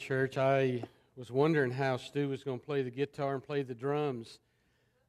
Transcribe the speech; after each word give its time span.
church. 0.00 0.38
I 0.38 0.82
was 1.14 1.30
wondering 1.30 1.70
how 1.70 1.98
Stu 1.98 2.30
was 2.30 2.42
going 2.42 2.58
to 2.58 2.64
play 2.64 2.80
the 2.80 2.90
guitar 2.90 3.34
and 3.34 3.44
play 3.44 3.62
the 3.62 3.74
drums 3.74 4.38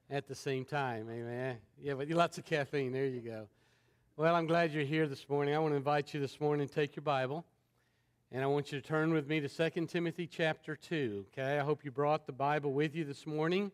at 0.09 0.27
the 0.27 0.35
same 0.35 0.65
time. 0.65 1.07
Amen. 1.09 1.55
Yeah, 1.81 1.93
but 1.93 2.09
lots 2.09 2.37
of 2.37 2.43
caffeine. 2.43 2.91
There 2.91 3.05
you 3.05 3.21
go. 3.21 3.47
Well, 4.17 4.35
I'm 4.35 4.47
glad 4.47 4.73
you're 4.73 4.83
here 4.83 5.07
this 5.07 5.29
morning. 5.29 5.55
I 5.55 5.59
want 5.59 5.71
to 5.71 5.77
invite 5.77 6.13
you 6.13 6.19
this 6.19 6.41
morning 6.41 6.67
to 6.67 6.73
take 6.73 6.97
your 6.97 7.03
Bible, 7.03 7.45
and 8.33 8.43
I 8.43 8.47
want 8.47 8.73
you 8.73 8.81
to 8.81 8.85
turn 8.85 9.13
with 9.13 9.29
me 9.29 9.39
to 9.39 9.47
2 9.47 9.85
Timothy 9.85 10.27
chapter 10.27 10.75
2. 10.75 11.27
Okay, 11.31 11.57
I 11.57 11.63
hope 11.63 11.85
you 11.85 11.91
brought 11.91 12.25
the 12.25 12.33
Bible 12.33 12.73
with 12.73 12.93
you 12.93 13.05
this 13.05 13.25
morning, 13.25 13.71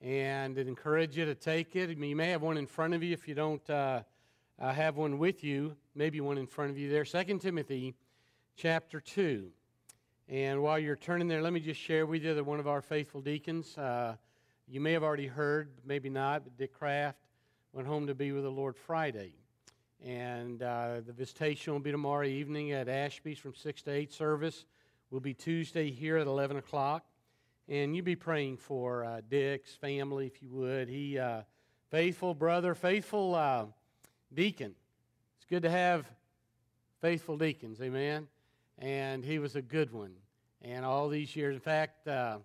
and 0.00 0.56
I'd 0.56 0.68
encourage 0.68 1.18
you 1.18 1.24
to 1.24 1.34
take 1.34 1.74
it. 1.74 1.90
I 1.90 1.96
mean, 1.96 2.10
you 2.10 2.16
may 2.16 2.30
have 2.30 2.42
one 2.42 2.58
in 2.58 2.68
front 2.68 2.94
of 2.94 3.02
you 3.02 3.12
if 3.12 3.26
you 3.26 3.34
don't 3.34 3.68
uh, 3.68 4.02
uh, 4.60 4.72
have 4.72 4.96
one 4.96 5.18
with 5.18 5.42
you, 5.42 5.74
maybe 5.96 6.20
one 6.20 6.38
in 6.38 6.46
front 6.46 6.70
of 6.70 6.78
you 6.78 6.88
there. 6.88 7.04
2 7.04 7.38
Timothy 7.38 7.96
chapter 8.56 9.00
2. 9.00 9.50
And 10.28 10.62
while 10.62 10.78
you're 10.78 10.96
turning 10.96 11.28
there, 11.28 11.42
let 11.42 11.52
me 11.52 11.60
just 11.60 11.78
share 11.78 12.06
with 12.06 12.22
you 12.22 12.34
that 12.34 12.44
one 12.44 12.58
of 12.58 12.66
our 12.66 12.80
faithful 12.80 13.20
deacons, 13.20 13.76
uh, 13.76 14.16
you 14.66 14.80
may 14.80 14.92
have 14.92 15.02
already 15.02 15.26
heard, 15.26 15.68
maybe 15.84 16.08
not, 16.08 16.44
but 16.44 16.56
Dick 16.56 16.72
Kraft 16.72 17.18
went 17.74 17.86
home 17.86 18.06
to 18.06 18.14
be 18.14 18.32
with 18.32 18.42
the 18.42 18.50
Lord 18.50 18.74
Friday. 18.74 19.34
And 20.02 20.62
uh, 20.62 21.02
the 21.06 21.12
visitation 21.12 21.74
will 21.74 21.80
be 21.80 21.90
tomorrow 21.90 22.24
evening 22.24 22.72
at 22.72 22.88
Ashby's 22.88 23.38
from 23.38 23.54
6 23.54 23.82
to 23.82 23.90
8 23.90 24.12
service. 24.12 24.64
Will 25.10 25.20
be 25.20 25.34
Tuesday 25.34 25.90
here 25.90 26.16
at 26.16 26.26
11 26.26 26.56
o'clock. 26.56 27.04
And 27.68 27.94
you 27.94 28.02
be 28.02 28.16
praying 28.16 28.56
for 28.56 29.04
uh, 29.04 29.20
Dick's 29.28 29.74
family, 29.74 30.26
if 30.26 30.42
you 30.42 30.48
would. 30.52 30.88
He, 30.88 31.18
uh, 31.18 31.42
faithful 31.90 32.34
brother, 32.34 32.74
faithful 32.74 33.34
uh, 33.34 33.66
deacon. 34.32 34.74
It's 35.36 35.44
good 35.44 35.62
to 35.64 35.70
have 35.70 36.10
faithful 37.02 37.36
deacons, 37.36 37.80
amen 37.82 38.28
and 38.78 39.24
he 39.24 39.38
was 39.38 39.56
a 39.56 39.62
good 39.62 39.92
one. 39.92 40.12
And 40.64 40.82
all 40.82 41.10
these 41.10 41.36
years, 41.36 41.54
in 41.54 41.60
fact, 41.60 42.08
uh, 42.08 42.38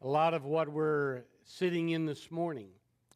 a 0.00 0.08
lot 0.08 0.34
of 0.34 0.44
what 0.44 0.68
we're 0.68 1.22
sitting 1.44 1.90
in 1.90 2.06
this 2.06 2.28
morning 2.28 2.70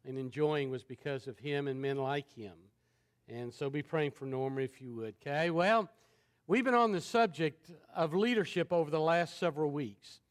and 0.07 0.17
enjoying 0.17 0.71
was 0.71 0.85
because 0.85 1.27
of 1.27 1.37
him 1.37 1.67
and 1.67 1.81
men 1.81 1.97
like 1.97 2.33
him. 2.33 2.53
And 3.27 3.53
so 3.53 3.69
be 3.69 3.81
praying 3.81 4.11
for 4.11 4.25
Norma 4.25 4.61
if 4.61 4.81
you 4.81 4.95
would, 4.95 5.15
okay? 5.21 5.49
Well, 5.49 5.89
we've 6.47 6.63
been 6.63 6.75
on 6.75 6.93
the 6.93 7.01
subject 7.01 7.71
of 7.93 8.13
leadership 8.13 8.71
over 8.71 8.89
the 8.89 9.01
last 9.01 9.37
several 9.37 9.69
weeks. 9.69 10.21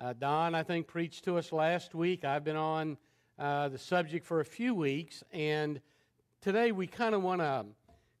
Uh, 0.00 0.12
Don, 0.12 0.54
I 0.54 0.62
think, 0.62 0.86
preached 0.86 1.24
to 1.24 1.36
us 1.36 1.50
last 1.50 1.96
week. 1.96 2.24
I've 2.24 2.44
been 2.44 2.54
on 2.54 2.96
uh, 3.40 3.70
the 3.70 3.78
subject 3.78 4.24
for 4.24 4.38
a 4.38 4.44
few 4.44 4.72
weeks, 4.72 5.24
and 5.32 5.80
today 6.40 6.70
we 6.70 6.86
kind 6.86 7.12
of 7.12 7.24
want 7.24 7.40
to 7.40 7.66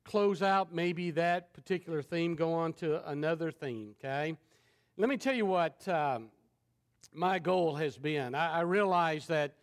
close 0.02 0.42
out 0.42 0.74
maybe 0.74 1.12
that 1.12 1.54
particular 1.54 2.02
theme, 2.02 2.34
go 2.34 2.52
on 2.52 2.72
to 2.72 3.08
another 3.08 3.52
theme, 3.52 3.94
okay? 4.00 4.36
Let 4.96 5.08
me 5.08 5.16
tell 5.16 5.34
you 5.34 5.44
what 5.44 5.88
um, 5.88 6.28
my 7.12 7.40
goal 7.40 7.74
has 7.74 7.98
been. 7.98 8.36
I, 8.36 8.58
I, 8.58 8.60
realize 8.60 9.26
that 9.26 9.54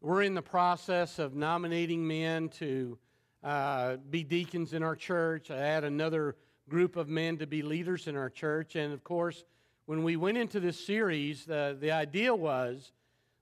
we're 0.00 0.22
in 0.22 0.34
the 0.34 0.42
process 0.42 1.20
of 1.20 1.36
nominating 1.36 2.04
men 2.04 2.48
to 2.58 2.98
uh, 3.44 3.98
be 4.10 4.24
deacons 4.24 4.72
in 4.72 4.82
our 4.82 4.96
church. 4.96 5.48
I 5.52 5.58
add 5.58 5.84
another 5.84 6.34
group 6.68 6.96
of 6.96 7.08
men 7.08 7.38
to 7.38 7.46
be 7.46 7.62
leaders 7.62 8.08
in 8.08 8.16
our 8.16 8.28
church. 8.28 8.74
And 8.74 8.92
of 8.92 9.04
course, 9.04 9.44
when 9.86 10.02
we 10.02 10.16
went 10.16 10.38
into 10.38 10.58
this 10.58 10.84
series, 10.84 11.44
the, 11.44 11.76
the 11.80 11.92
idea 11.92 12.34
was 12.34 12.90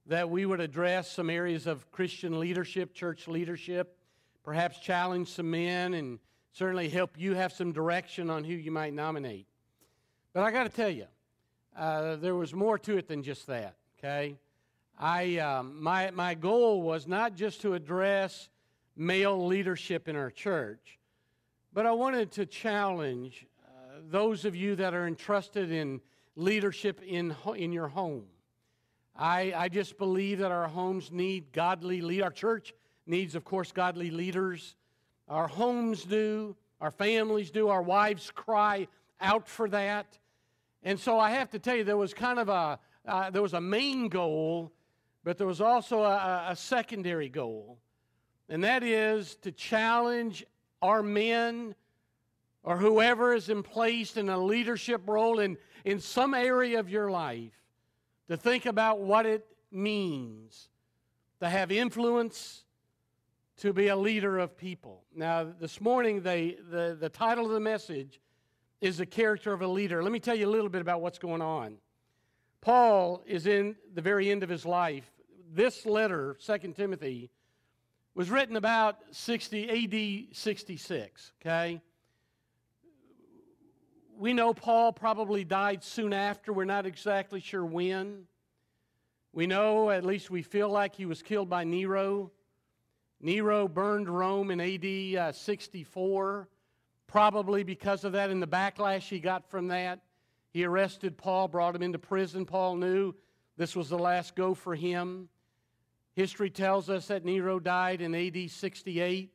that 0.05 0.29
we 0.29 0.45
would 0.45 0.61
address 0.61 1.11
some 1.11 1.31
areas 1.31 1.67
of 1.67 1.91
Christian 1.91 2.39
leadership, 2.39 2.93
church 2.93 3.27
leadership, 3.27 3.97
perhaps 4.45 4.81
challenge 4.81 5.29
some 5.29 5.51
men 5.51 5.95
and 5.95 6.19
certainly 6.53 6.91
help 6.91 7.13
you 7.17 7.33
have 7.33 7.55
some 7.55 7.73
direction 7.73 8.29
on 8.29 8.45
who 8.45 8.53
you 8.53 8.71
might 8.71 8.93
nominate. 8.93 9.47
But 10.35 10.43
I 10.43 10.51
got 10.51 10.65
to 10.65 10.69
tell 10.69 10.91
you, 10.91 11.07
uh, 11.79 12.17
there 12.17 12.35
was 12.35 12.53
more 12.53 12.77
to 12.79 12.97
it 12.97 13.07
than 13.07 13.23
just 13.23 13.47
that, 13.47 13.77
okay? 13.99 14.37
I, 14.99 15.39
um, 15.39 15.81
my, 15.81 16.11
my 16.11 16.35
goal 16.35 16.83
was 16.83 17.07
not 17.07 17.37
just 17.37 17.61
to 17.61 17.75
address 17.75 18.49
male 18.97 19.47
leadership 19.47 20.09
in 20.09 20.17
our 20.17 20.31
church, 20.31 20.99
but 21.73 21.87
I 21.87 21.93
wanted 21.93 22.33
to 22.33 22.47
challenge 22.47 23.47
uh, 23.65 24.01
those 24.11 24.45
of 24.45 24.57
you 24.57 24.75
that 24.77 24.93
are 24.93 25.07
entrusted 25.07 25.71
in 25.71 26.01
leadership 26.35 27.01
in, 27.07 27.37
in 27.57 27.73
your 27.73 27.89
home. 27.89 28.25
I, 29.15 29.53
I 29.57 29.69
just 29.69 29.99
believe 29.99 30.39
that 30.39 30.51
our 30.51 30.67
homes 30.67 31.13
need 31.13 31.53
godly 31.53 32.01
lead. 32.01 32.23
Our 32.23 32.31
church 32.31 32.75
needs, 33.07 33.37
of 33.37 33.45
course, 33.45 33.71
godly 33.71 34.11
leaders. 34.11 34.75
Our 35.29 35.47
homes 35.47 36.03
do, 36.03 36.57
our 36.81 36.91
families 36.91 37.51
do, 37.53 37.69
our 37.69 37.83
wives 37.83 38.33
cry 38.35 38.89
out 39.21 39.49
for 39.49 39.69
that. 39.69 40.18
And 40.83 40.99
so 40.99 41.19
I 41.19 41.31
have 41.31 41.51
to 41.51 41.59
tell 41.59 41.77
you, 41.77 41.85
there 41.85 41.97
was 41.97 42.15
kind 42.15 42.39
of 42.39 42.49
a 42.49 42.79
uh, 43.07 43.31
there 43.31 43.43
was 43.43 43.55
a 43.55 43.61
main 43.61 44.09
goal, 44.09 44.73
but 45.25 45.39
there 45.39 45.47
was 45.47 45.61
also 45.61 46.03
a, 46.03 46.49
a 46.51 46.57
secondary 46.57 47.29
goal, 47.29 47.79
and 48.49 48.63
that 48.65 48.83
is 48.83 49.37
to 49.37 49.51
challenge 49.51 50.45
our 50.83 51.03
men 51.03 51.75
or 52.63 52.77
whoever 52.77 53.33
is 53.33 53.49
in 53.49 53.63
place 53.63 54.17
in 54.17 54.29
a 54.29 54.39
leadership 54.39 55.03
role 55.07 55.39
in, 55.39 55.57
in 55.85 56.01
some 56.01 56.35
area 56.35 56.79
of 56.79 56.91
your 56.91 57.11
life 57.11 57.55
to 58.29 58.37
think 58.37 58.67
about 58.67 59.01
what 59.01 59.25
it 59.25 59.47
means 59.71 60.69
to 61.41 61.49
have 61.49 61.71
influence 61.73 62.65
to 63.59 63.73
be 63.73 63.89
a 63.89 63.97
leader 63.97 64.39
of 64.39 64.57
people. 64.57 65.03
Now, 65.15 65.45
this 65.59 65.81
morning, 65.81 66.21
they, 66.23 66.59
the, 66.71 66.97
the 66.99 67.09
title 67.09 67.47
of 67.47 67.53
the 67.53 67.61
message 67.61 68.21
is 68.81 68.99
The 68.99 69.07
Character 69.07 69.53
of 69.53 69.63
a 69.63 69.67
Leader. 69.67 70.03
Let 70.03 70.13
me 70.13 70.21
tell 70.21 70.35
you 70.35 70.47
a 70.47 70.51
little 70.51 70.69
bit 70.69 70.81
about 70.81 71.01
what's 71.01 71.19
going 71.19 71.43
on. 71.43 71.79
Paul 72.61 73.23
is 73.27 73.47
in 73.47 73.77
the 73.95 74.03
very 74.03 74.31
end 74.31 74.43
of 74.43 74.49
his 74.49 74.65
life. 74.65 75.11
This 75.53 75.87
letter, 75.87 76.37
2 76.45 76.75
Timothy, 76.77 77.31
was 78.15 78.31
written 78.31 78.57
about 78.57 78.99
60 79.13 80.29
AD 80.31 80.37
66, 80.37 81.33
okay? 81.41 81.81
We 84.17 84.33
know 84.33 84.53
Paul 84.53 84.93
probably 84.93 85.45
died 85.45 85.85
soon 85.85 86.13
after. 86.13 86.53
We're 86.53 86.65
not 86.65 86.87
exactly 86.87 87.41
sure 87.41 87.65
when. 87.65 88.25
We 89.33 89.47
know, 89.47 89.91
at 89.91 90.05
least 90.05 90.31
we 90.31 90.43
feel 90.43 90.69
like 90.69 90.97
he 90.97 91.07
was 91.07 91.23
killed 91.23 91.49
by 91.49 91.63
Nero. 91.63 92.33
Nero 93.21 93.69
burned 93.69 94.09
Rome 94.09 94.51
in 94.51 94.61
AD 94.61 95.29
uh, 95.29 95.33
64, 95.33 96.49
probably 97.09 97.65
because 97.65 98.05
of 98.05 98.13
that 98.13 98.31
and 98.31 98.41
the 98.41 98.47
backlash 98.47 99.09
he 99.09 99.19
got 99.19 99.51
from 99.51 99.67
that. 99.69 99.99
He 100.53 100.65
arrested 100.65 101.17
Paul, 101.17 101.49
brought 101.49 101.75
him 101.75 101.83
into 101.83 101.99
prison. 101.99 102.47
Paul 102.47 102.77
knew 102.77 103.15
this 103.57 103.75
was 103.75 103.89
the 103.89 103.99
last 103.99 104.37
go 104.37 104.55
for 104.55 104.77
him. 104.77 105.29
History 106.15 106.51
tells 106.51 106.89
us 106.89 107.09
that 107.09 107.25
Nero 107.25 107.59
died 107.59 108.01
in 108.01 108.15
AD 108.15 108.51
68. 108.51 109.33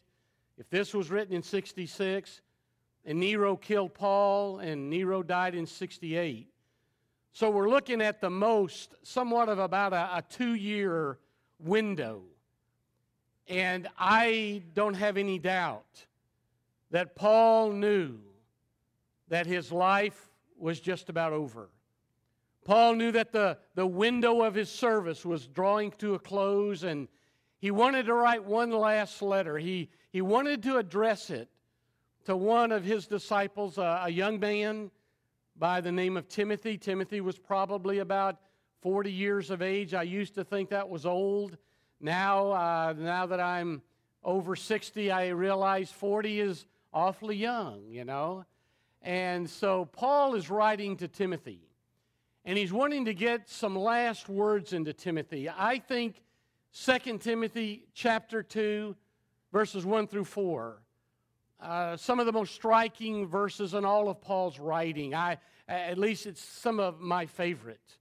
If 0.58 0.70
this 0.70 0.94
was 0.94 1.12
written 1.12 1.36
in 1.36 1.44
66, 1.44 2.42
and 3.06 3.20
Nero 3.20 3.58
killed 3.58 3.94
Paul, 3.94 4.60
and 4.60 4.90
Nero 4.90 5.22
died 5.22 5.54
in 5.54 5.66
68. 5.66 6.48
So 7.34 7.50
we're 7.50 7.70
looking 7.70 8.02
at 8.02 8.22
the 8.22 8.30
most, 8.30 8.96
somewhat 9.04 9.50
of 9.50 9.60
about 9.60 9.92
a, 9.92 10.18
a 10.18 10.24
two 10.30 10.54
year 10.54 11.18
window 11.60 12.24
and 13.48 13.88
I 13.98 14.64
don't 14.74 14.94
have 14.94 15.18
any 15.18 15.40
doubt 15.40 16.06
that 16.94 17.16
Paul 17.16 17.72
knew 17.72 18.20
that 19.28 19.48
his 19.48 19.72
life 19.72 20.30
was 20.60 20.80
just 20.80 21.10
about 21.10 21.34
over. 21.34 21.72
Paul 22.66 22.94
knew 22.94 23.12
that 23.14 23.32
the, 23.32 23.58
the 23.74 23.88
window 23.88 24.44
of 24.44 24.54
his 24.54 24.70
service 24.70 25.26
was 25.26 25.48
drawing 25.48 25.90
to 25.98 26.14
a 26.14 26.20
close, 26.20 26.84
and 26.84 27.08
he 27.58 27.72
wanted 27.72 28.06
to 28.06 28.14
write 28.14 28.46
one 28.46 28.70
last 28.70 29.24
letter. 29.24 29.58
He, 29.58 29.90
he 30.12 30.22
wanted 30.22 30.62
to 30.64 30.78
address 30.78 31.32
it 31.32 31.50
to 32.26 32.38
one 32.38 32.72
of 32.72 32.84
his 32.84 33.08
disciples, 33.08 33.80
a, 33.80 34.04
a 34.06 34.10
young 34.12 34.40
man 34.40 34.92
by 35.58 35.82
the 35.82 35.92
name 35.92 36.16
of 36.16 36.28
Timothy. 36.28 36.78
Timothy 36.78 37.22
was 37.22 37.40
probably 37.40 38.00
about 38.00 38.38
40 38.84 39.12
years 39.12 39.50
of 39.50 39.64
age. 39.64 39.96
I 39.96 40.04
used 40.04 40.36
to 40.36 40.44
think 40.44 40.70
that 40.70 40.88
was 40.88 41.08
old. 41.08 41.58
Now, 42.00 42.52
uh, 42.52 42.94
now 42.96 43.26
that 43.26 43.40
I'm 43.40 43.82
over 44.24 44.56
60, 44.56 45.10
I 45.10 45.30
realize 45.30 45.90
40 45.90 46.40
is 46.40 46.68
awfully 46.94 47.36
young, 47.36 47.84
you 47.90 48.06
know. 48.06 48.46
And 49.02 49.50
so 49.50 49.86
Paul 49.86 50.36
is 50.36 50.50
writing 50.50 50.98
to 50.98 51.08
Timothy, 51.08 51.62
and 52.46 52.58
he's 52.58 52.72
wanting 52.72 53.06
to 53.06 53.14
get 53.14 53.50
some 53.50 53.78
last 53.78 54.30
words 54.30 54.74
into 54.74 54.94
Timothy. 54.94 55.50
I 55.50 55.80
think 55.80 56.22
2 56.74 57.18
Timothy 57.18 57.86
chapter 57.94 58.42
2, 58.44 58.96
verses 59.52 59.86
1 59.86 60.08
through 60.08 60.26
4. 60.26 60.82
Uh, 61.60 61.98
some 61.98 62.20
of 62.20 62.26
the 62.26 62.32
most 62.32 62.54
striking 62.54 63.28
verses 63.28 63.74
in 63.74 63.86
all 63.86 64.10
of 64.10 64.20
Paul's 64.22 64.60
writing. 64.60 65.16
I, 65.16 65.38
at 65.68 65.98
least 65.98 66.26
it's 66.26 66.42
some 66.42 66.80
of 66.80 67.00
my 67.00 67.26
favorite 67.26 67.98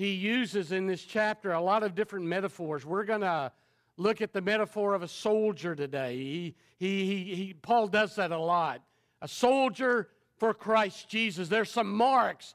he 0.00 0.12
uses 0.14 0.72
in 0.72 0.86
this 0.86 1.02
chapter 1.02 1.52
a 1.52 1.60
lot 1.60 1.82
of 1.82 1.94
different 1.94 2.24
metaphors. 2.24 2.86
We're 2.86 3.04
going 3.04 3.20
to 3.20 3.52
look 3.96 4.20
at 4.20 4.32
the 4.32 4.40
metaphor 4.40 4.94
of 4.94 5.02
a 5.02 5.08
soldier 5.08 5.74
today. 5.74 6.16
He, 6.16 6.54
he, 6.78 7.06
he, 7.06 7.34
he, 7.34 7.54
Paul 7.54 7.88
does 7.88 8.16
that 8.16 8.32
a 8.32 8.38
lot. 8.38 8.82
A 9.22 9.28
soldier 9.28 10.08
for 10.38 10.54
Christ 10.54 11.08
Jesus. 11.08 11.48
There's 11.48 11.70
some 11.70 11.92
marks 11.92 12.54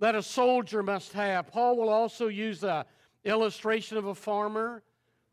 that 0.00 0.14
a 0.14 0.22
soldier 0.22 0.82
must 0.82 1.12
have. 1.12 1.46
Paul 1.46 1.76
will 1.76 1.88
also 1.88 2.28
use 2.28 2.60
the 2.60 2.84
illustration 3.24 3.96
of 3.96 4.06
a 4.06 4.14
farmer. 4.14 4.82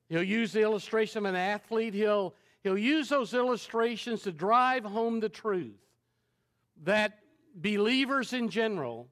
He'll 0.10 0.24
use 0.24 0.52
the 0.52 0.62
illustration 0.62 1.20
of 1.20 1.26
an 1.26 1.36
athlete. 1.36 1.94
He'll, 1.94 2.36
he'll 2.64 2.78
use 2.78 3.10
those 3.10 3.34
illustrations 3.34 4.22
to 4.24 4.32
drive 4.32 4.84
home 4.84 5.20
the 5.20 5.30
truth 5.30 5.80
that 6.84 7.20
believers 7.56 8.34
in 8.34 8.50
general, 8.50 9.08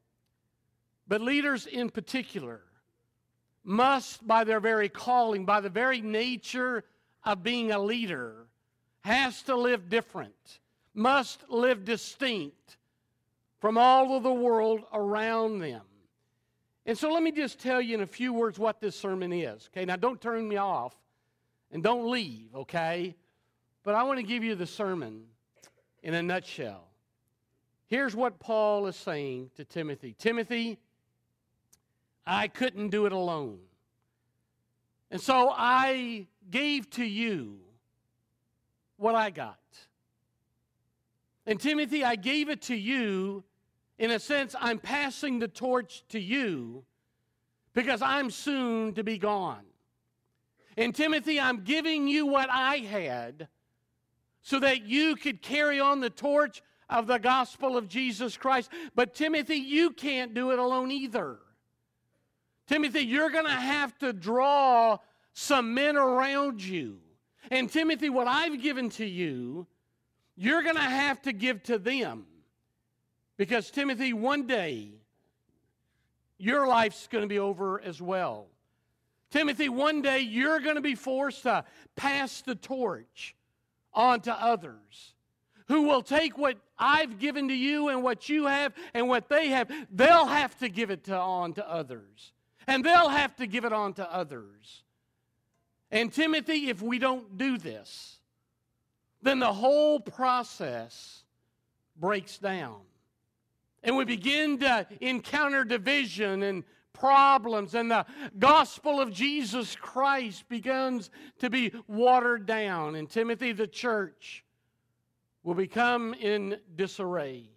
but 1.08 1.22
leaders 1.22 1.66
in 1.66 1.90
particular, 1.90 2.62
must, 3.65 4.25
by 4.25 4.44
their 4.44 4.59
very 4.59 4.88
calling, 4.88 5.44
by 5.44 5.59
the 5.59 5.69
very 5.69 6.00
nature 6.00 6.83
of 7.23 7.44
being 7.44 7.71
a 7.71 7.79
leader, 7.79 8.45
has 9.01 9.41
to 9.44 9.56
live 9.56 9.89
different, 9.89 10.59
must 10.94 11.50
live 11.50 11.83
distinct 11.83 12.77
from 13.59 13.77
all 13.77 14.15
of 14.15 14.23
the 14.23 14.31
world 14.31 14.83
around 14.94 15.59
them. 15.59 15.81
And 16.85 16.95
so 16.95 17.12
let 17.12 17.23
me 17.23 17.31
just 17.31 17.59
tell 17.59 17.81
you 17.81 17.95
in 17.95 18.01
a 18.01 18.07
few 18.07 18.31
words 18.31 18.59
what 18.59 18.79
this 18.79 18.95
sermon 18.95 19.33
is. 19.33 19.69
Okay, 19.73 19.85
now 19.85 19.95
don't 19.95 20.21
turn 20.21 20.47
me 20.47 20.57
off 20.57 20.95
and 21.71 21.81
don't 21.81 22.12
leave, 22.12 22.53
okay? 22.53 23.15
But 23.83 23.95
I 23.95 24.03
want 24.03 24.19
to 24.19 24.23
give 24.23 24.44
you 24.44 24.53
the 24.53 24.67
sermon 24.67 25.23
in 26.03 26.13
a 26.13 26.21
nutshell. 26.21 26.88
Here's 27.88 28.15
what 28.15 28.39
Paul 28.39 28.85
is 28.85 28.95
saying 28.95 29.50
to 29.56 29.65
Timothy 29.65 30.15
Timothy, 30.17 30.77
I 32.25 32.48
couldn't 32.48 32.89
do 32.89 33.06
it 33.06 33.12
alone. 33.12 33.60
And 35.12 35.22
so 35.22 35.54
I 35.56 36.27
gave 36.50 36.89
to 36.92 37.06
you 37.06 37.60
what 38.98 39.16
I 39.16 39.30
got. 39.30 39.60
And 41.45 41.60
Timothy, 41.60 42.04
I 42.04 42.16
gave 42.16 42.50
it 42.50 42.63
to 42.63 42.75
you. 42.75 43.44
In 43.98 44.12
a 44.12 44.19
sense, 44.19 44.56
I'm 44.60 44.80
passing 44.80 45.39
the 45.39 45.48
torch 45.48 46.04
to 46.10 46.19
you 46.19 46.83
because 47.74 48.01
I'm 48.01 48.30
soon 48.30 48.94
to 48.95 49.04
be 49.04 49.18
gone. 49.18 49.63
And 50.75 50.94
Timothy, 50.94 51.39
I'm 51.39 51.63
giving 51.63 52.07
you 52.07 52.25
what 52.25 52.50
I 52.51 52.77
had 52.77 53.48
so 54.42 54.60
that 54.60 54.86
you 54.86 55.16
could 55.16 55.42
carry 55.42 55.80
on 55.80 56.01
the 56.01 56.10
torch 56.10 56.62
of 56.89 57.07
the 57.07 57.18
gospel 57.18 57.77
of 57.77 57.88
Jesus 57.88 58.36
Christ. 58.36 58.69
But 58.95 59.16
Timothy, 59.16 59.56
you 59.56 59.92
can't 59.92 60.33
do 60.33 60.51
it 60.51 60.60
alone 60.60 60.92
either. 60.92 61.38
Timothy, 62.67 63.01
you're 63.01 63.29
going 63.29 63.45
to 63.45 63.51
have 63.51 63.97
to 64.00 64.13
draw 64.13 64.97
some 65.33 65.73
men 65.73 65.97
around 65.97 66.63
you. 66.63 67.00
And 67.51 67.69
Timothy, 67.69 68.09
what 68.09 68.27
I've 68.27 68.62
given 68.62 68.89
to 68.91 69.06
you, 69.06 69.67
you're 70.35 70.63
going 70.63 70.75
to 70.75 70.81
have 70.81 71.21
to 71.23 71.33
give 71.33 71.62
to 71.63 71.77
them. 71.77 72.25
Because, 73.38 73.69
Timothy, 73.69 74.13
one 74.13 74.47
day, 74.47 74.89
your 76.38 76.67
life's 76.67 77.07
going 77.07 77.23
to 77.23 77.27
be 77.27 77.39
over 77.39 77.81
as 77.81 78.01
well. 78.01 78.47
Timothy, 79.29 79.69
one 79.69 80.01
day 80.01 80.19
you're 80.19 80.59
going 80.59 80.75
to 80.75 80.81
be 80.81 80.95
forced 80.95 81.44
to 81.44 81.65
pass 81.95 82.41
the 82.41 82.56
torch 82.56 83.35
on 83.94 84.21
to 84.21 84.33
others 84.33 85.13
who 85.67 85.83
will 85.83 86.01
take 86.01 86.38
what 86.38 86.57
I've 86.77 87.19
given 87.19 87.47
to 87.50 87.53
you 87.53 87.89
and 87.89 88.03
what 88.03 88.29
you 88.29 88.45
have 88.45 88.73
and 88.94 89.07
what 89.07 89.29
they 89.29 89.50
have. 89.50 89.69
They'll 89.91 90.27
have 90.27 90.57
to 90.59 90.69
give 90.69 90.91
it 90.91 91.06
to, 91.06 91.17
on 91.17 91.53
to 91.53 91.69
others. 91.69 92.33
And 92.67 92.83
they'll 92.83 93.09
have 93.09 93.35
to 93.38 93.47
give 93.47 93.65
it 93.65 93.73
on 93.73 93.94
to 93.94 94.13
others. 94.13 94.83
And 95.91 96.12
Timothy, 96.12 96.69
if 96.69 96.81
we 96.81 97.00
don't 97.00 97.38
do 97.38 97.57
this, 97.57 98.19
then 99.21 99.39
the 99.39 99.53
whole 99.53 100.00
process 100.00 101.23
breaks 101.95 102.38
down. 102.38 102.81
And 103.83 103.95
we 103.95 104.06
begin 104.06 104.57
to 104.59 104.88
encounter 105.00 105.63
division 105.63 106.44
and 106.44 106.63
problems, 106.91 107.75
and 107.75 107.91
the 107.91 108.06
gospel 108.39 109.00
of 109.00 109.12
Jesus 109.12 109.75
Christ 109.75 110.47
begins 110.50 111.12
to 111.39 111.50
be 111.50 111.71
watered 111.88 112.45
down. 112.45 112.95
And 112.95 113.09
Timothy, 113.09 113.51
the 113.51 113.67
church, 113.67 114.44
will 115.44 115.53
become 115.53 116.13
in 116.15 116.57
disarray. 116.75 117.50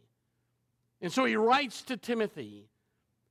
And 1.01 1.13
so 1.13 1.25
he 1.25 1.37
writes 1.37 1.83
to 1.83 1.97
Timothy 1.97 2.68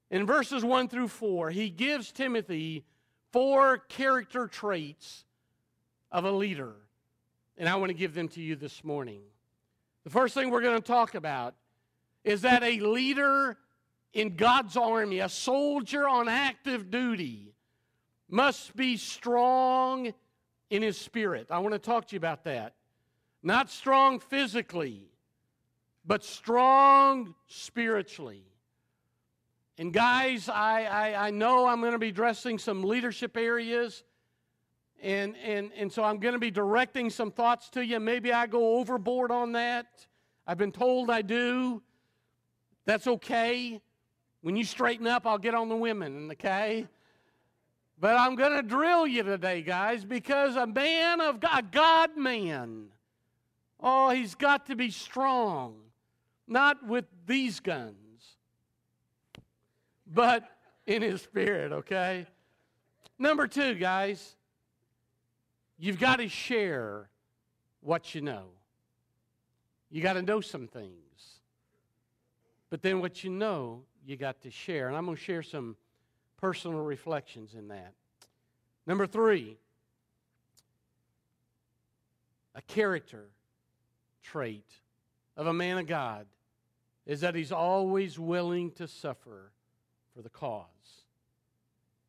in 0.10 0.26
verses 0.26 0.64
1 0.64 0.88
through 0.88 1.10
4, 1.10 1.50
he 1.52 1.70
gives 1.70 2.12
Timothy 2.12 2.86
four 3.32 3.78
character 3.78 4.48
traits 4.48 5.26
of 6.12 6.26
a 6.26 6.32
leader. 6.32 6.74
And 7.58 7.68
I 7.68 7.76
want 7.76 7.90
to 7.90 7.94
give 7.94 8.14
them 8.14 8.28
to 8.30 8.42
you 8.42 8.56
this 8.56 8.84
morning. 8.84 9.22
The 10.04 10.10
first 10.10 10.34
thing 10.34 10.50
we're 10.50 10.62
going 10.62 10.82
to 10.82 10.88
talk 10.88 11.16
about 11.16 11.56
is 12.24 12.42
that 12.42 12.64
a 12.64 12.80
leader 12.80 13.58
in 14.14 14.36
God's 14.36 14.78
army, 14.78 15.20
a 15.20 15.30
soldier 15.30 16.08
on 16.08 16.30
active 16.30 16.90
duty, 16.90 17.54
must 18.30 18.76
be 18.76 18.98
strong 18.98 20.14
in 20.70 20.82
his 20.82 20.98
spirit. 20.98 21.48
I 21.50 21.60
want 21.60 21.74
to 21.74 21.80
talk 21.80 22.08
to 22.08 22.16
you 22.16 22.18
about 22.18 22.44
that. 22.46 22.74
Not 23.44 23.70
strong 23.70 24.20
physically, 24.20 25.10
but 26.06 26.24
strong 26.24 27.36
spiritually. 27.48 28.44
And 29.80 29.94
guys, 29.94 30.50
I, 30.50 30.86
I, 30.86 31.28
I 31.28 31.30
know 31.30 31.68
I'm 31.68 31.82
going 31.82 31.92
to 31.92 32.00
be 32.00 32.10
addressing 32.10 32.58
some 32.58 32.84
leadership 32.84 33.38
areas. 33.38 34.04
And, 35.04 35.36
and, 35.38 35.72
and 35.76 35.92
so 35.92 36.04
I'm 36.04 36.18
going 36.20 36.34
to 36.34 36.40
be 36.40 36.50
directing 36.50 37.12
some 37.12 37.30
thoughts 37.30 37.70
to 37.72 37.86
you. 37.86 38.00
Maybe 38.00 38.34
I 38.34 38.48
go 38.48 38.78
overboard 38.78 39.30
on 39.30 39.52
that. 39.52 39.86
I've 40.48 40.58
been 40.58 40.72
told 40.72 41.12
I 41.12 41.22
do. 41.22 41.84
That's 42.86 43.06
okay. 43.06 43.80
When 44.42 44.56
you 44.56 44.64
straighten 44.64 45.06
up, 45.06 45.28
I'll 45.28 45.38
get 45.38 45.54
on 45.54 45.70
the 45.70 45.76
women, 45.76 46.32
okay? 46.32 46.88
But 48.00 48.16
I'm 48.18 48.36
going 48.36 48.56
to 48.56 48.64
drill 48.64 49.06
you 49.06 49.22
today, 49.22 49.62
guys, 49.62 50.04
because 50.06 50.56
a 50.56 50.66
man 50.66 51.22
of 51.22 51.40
God, 51.40 51.60
a 51.60 51.62
God 51.64 52.18
man, 52.18 52.88
oh, 53.80 54.10
he's 54.10 54.34
got 54.34 54.66
to 54.68 54.76
be 54.76 54.90
strong, 54.90 55.76
not 56.48 56.84
with 56.88 57.06
these 57.28 57.60
guns 57.60 58.07
but 60.14 60.50
in 60.86 61.02
his 61.02 61.22
spirit, 61.22 61.72
okay? 61.72 62.26
Number 63.20 63.48
two, 63.48 63.76
guys, 63.76 64.36
you've 65.78 66.00
got 66.00 66.18
to 66.18 66.30
share 66.30 67.10
what 67.82 68.16
you 68.16 68.22
know. 68.22 68.46
You 69.90 70.02
got 70.02 70.14
to 70.14 70.22
know 70.22 70.42
some 70.42 70.68
things. 70.68 71.40
But 72.70 72.82
then 72.82 73.00
what 73.00 73.24
you 73.24 73.30
know, 73.30 73.84
you 74.06 74.18
got 74.18 74.42
to 74.42 74.52
share. 74.52 74.88
And 74.88 74.98
I'm 74.98 75.06
going 75.06 75.18
to 75.18 75.24
share 75.24 75.44
some 75.44 75.76
personal 76.38 76.82
reflections 76.82 77.54
in 77.54 77.70
that. 77.70 77.94
Number 78.86 79.08
three, 79.08 79.58
a 82.56 82.62
character 82.62 83.30
trait 84.24 84.66
of 85.36 85.48
a 85.48 85.54
man 85.54 85.78
of 85.78 85.88
God 85.88 86.26
is 87.06 87.22
that 87.22 87.36
he's 87.36 87.52
always 87.52 88.20
willing 88.20 88.72
to 88.72 88.88
suffer 88.88 89.52
for 90.18 90.24
the 90.24 90.30
cause. 90.30 90.66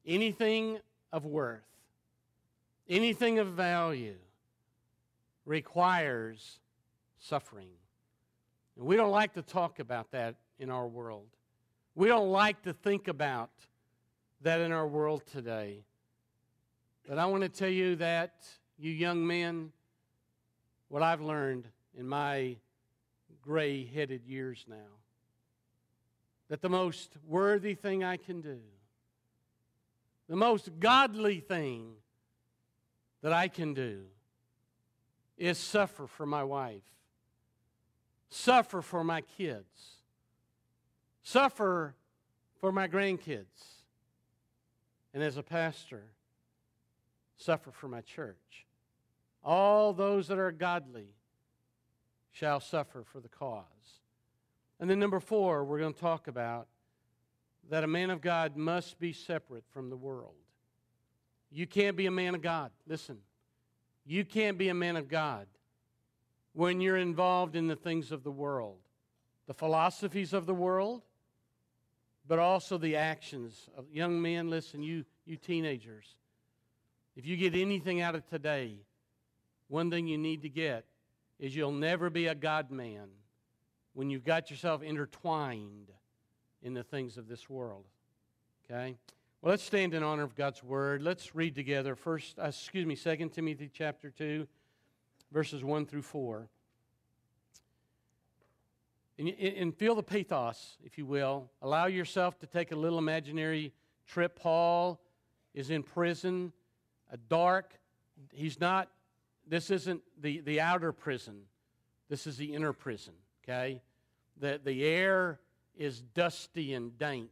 Anything 0.06 0.78
of 1.12 1.26
worth, 1.26 1.60
anything 2.88 3.38
of 3.38 3.48
value 3.48 4.14
requires 5.44 6.58
suffering. 7.18 7.68
And 8.78 8.86
we 8.86 8.96
don't 8.96 9.10
like 9.10 9.34
to 9.34 9.42
talk 9.42 9.78
about 9.78 10.10
that 10.12 10.36
in 10.58 10.70
our 10.70 10.88
world. 10.88 11.26
We 11.94 12.08
don't 12.08 12.30
like 12.30 12.62
to 12.62 12.72
think 12.72 13.08
about 13.08 13.50
that 14.40 14.62
in 14.62 14.72
our 14.72 14.86
world 14.86 15.26
today. 15.30 15.84
But 17.06 17.18
I 17.18 17.26
want 17.26 17.42
to 17.42 17.50
tell 17.50 17.68
you 17.68 17.96
that, 17.96 18.46
you 18.78 18.90
young 18.90 19.26
men, 19.26 19.70
what 20.88 21.02
I've 21.02 21.20
learned 21.20 21.66
in 21.94 22.08
my 22.08 22.56
gray 23.42 23.84
headed 23.84 24.24
years 24.24 24.64
now 24.66 24.97
that 26.48 26.62
the 26.62 26.68
most 26.68 27.16
worthy 27.26 27.74
thing 27.74 28.02
I 28.02 28.16
can 28.16 28.40
do, 28.40 28.58
the 30.28 30.36
most 30.36 30.70
godly 30.78 31.40
thing 31.40 31.92
that 33.22 33.32
I 33.32 33.48
can 33.48 33.74
do, 33.74 34.04
is 35.36 35.58
suffer 35.58 36.06
for 36.06 36.26
my 36.26 36.42
wife, 36.42 36.82
suffer 38.28 38.82
for 38.82 39.04
my 39.04 39.20
kids, 39.20 39.96
suffer 41.22 41.94
for 42.60 42.72
my 42.72 42.88
grandkids, 42.88 43.84
and 45.14 45.22
as 45.22 45.36
a 45.36 45.42
pastor, 45.42 46.04
suffer 47.36 47.70
for 47.70 47.88
my 47.88 48.00
church. 48.00 48.66
All 49.44 49.92
those 49.92 50.28
that 50.28 50.38
are 50.38 50.52
godly 50.52 51.14
shall 52.32 52.60
suffer 52.60 53.04
for 53.04 53.20
the 53.20 53.28
cause. 53.28 53.64
And 54.80 54.88
then, 54.88 54.98
number 54.98 55.20
four, 55.20 55.64
we're 55.64 55.80
going 55.80 55.94
to 55.94 56.00
talk 56.00 56.28
about 56.28 56.68
that 57.70 57.84
a 57.84 57.88
man 57.88 58.10
of 58.10 58.20
God 58.20 58.56
must 58.56 58.98
be 58.98 59.12
separate 59.12 59.64
from 59.72 59.90
the 59.90 59.96
world. 59.96 60.34
You 61.50 61.66
can't 61.66 61.96
be 61.96 62.06
a 62.06 62.10
man 62.10 62.34
of 62.34 62.42
God. 62.42 62.70
Listen, 62.86 63.18
you 64.06 64.24
can't 64.24 64.56
be 64.56 64.68
a 64.68 64.74
man 64.74 64.96
of 64.96 65.08
God 65.08 65.46
when 66.52 66.80
you're 66.80 66.96
involved 66.96 67.56
in 67.56 67.66
the 67.66 67.76
things 67.76 68.12
of 68.12 68.22
the 68.22 68.30
world, 68.30 68.78
the 69.46 69.54
philosophies 69.54 70.32
of 70.32 70.46
the 70.46 70.54
world, 70.54 71.02
but 72.26 72.38
also 72.38 72.78
the 72.78 72.96
actions 72.96 73.68
of 73.76 73.84
young 73.92 74.20
men. 74.20 74.50
Listen, 74.50 74.82
you, 74.82 75.04
you 75.24 75.36
teenagers, 75.36 76.16
if 77.16 77.26
you 77.26 77.36
get 77.36 77.54
anything 77.54 78.00
out 78.00 78.14
of 78.14 78.28
today, 78.28 78.76
one 79.68 79.90
thing 79.90 80.06
you 80.06 80.18
need 80.18 80.42
to 80.42 80.48
get 80.48 80.84
is 81.38 81.54
you'll 81.54 81.72
never 81.72 82.10
be 82.10 82.26
a 82.26 82.34
God 82.34 82.70
man 82.70 83.08
when 83.98 84.08
you've 84.08 84.22
got 84.22 84.48
yourself 84.48 84.80
intertwined 84.80 85.90
in 86.62 86.72
the 86.72 86.84
things 86.84 87.18
of 87.18 87.26
this 87.26 87.50
world. 87.50 87.84
Okay? 88.64 88.94
Well, 89.42 89.50
let's 89.50 89.64
stand 89.64 89.92
in 89.92 90.04
honor 90.04 90.22
of 90.22 90.36
God's 90.36 90.62
word. 90.62 91.02
Let's 91.02 91.34
read 91.34 91.56
together 91.56 91.96
first, 91.96 92.38
uh, 92.38 92.44
excuse 92.44 92.86
me, 92.86 92.94
2 92.94 93.28
Timothy 93.30 93.68
chapter 93.74 94.08
2, 94.08 94.46
verses 95.32 95.64
1 95.64 95.86
through 95.86 96.02
4. 96.02 96.48
And, 99.18 99.30
and 99.30 99.74
feel 99.74 99.96
the 99.96 100.04
pathos, 100.04 100.76
if 100.84 100.96
you 100.96 101.04
will. 101.04 101.50
Allow 101.60 101.86
yourself 101.86 102.38
to 102.38 102.46
take 102.46 102.70
a 102.70 102.76
little 102.76 102.98
imaginary 102.98 103.72
trip. 104.06 104.38
Paul 104.38 105.00
is 105.54 105.70
in 105.70 105.82
prison, 105.82 106.52
a 107.10 107.16
dark, 107.16 107.74
he's 108.30 108.60
not, 108.60 108.90
this 109.44 109.72
isn't 109.72 110.02
the, 110.20 110.38
the 110.42 110.60
outer 110.60 110.92
prison, 110.92 111.40
this 112.08 112.28
is 112.28 112.36
the 112.36 112.54
inner 112.54 112.72
prison, 112.72 113.14
okay? 113.42 113.82
The, 114.40 114.60
the 114.62 114.84
air 114.84 115.40
is 115.76 116.00
dusty 116.00 116.74
and 116.74 116.96
dank. 116.98 117.30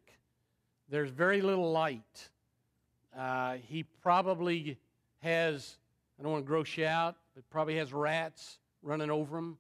There's 0.88 1.10
very 1.10 1.40
little 1.40 1.70
light. 1.72 2.30
Uh, 3.16 3.56
he 3.66 3.82
probably 3.82 4.78
has, 5.22 5.76
I 6.18 6.22
don't 6.22 6.32
want 6.32 6.44
to 6.44 6.48
gross 6.48 6.76
you 6.76 6.86
out, 6.86 7.16
but 7.34 7.48
probably 7.50 7.76
has 7.76 7.92
rats 7.92 8.58
running 8.82 9.10
over 9.10 9.38
him. 9.38 9.58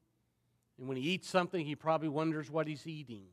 And 0.78 0.88
when 0.88 0.96
he 0.96 1.02
eats 1.10 1.28
something, 1.28 1.64
he 1.64 1.74
probably 1.74 2.08
wonders 2.08 2.50
what 2.50 2.66
he's 2.66 2.86
eating. 2.86 3.24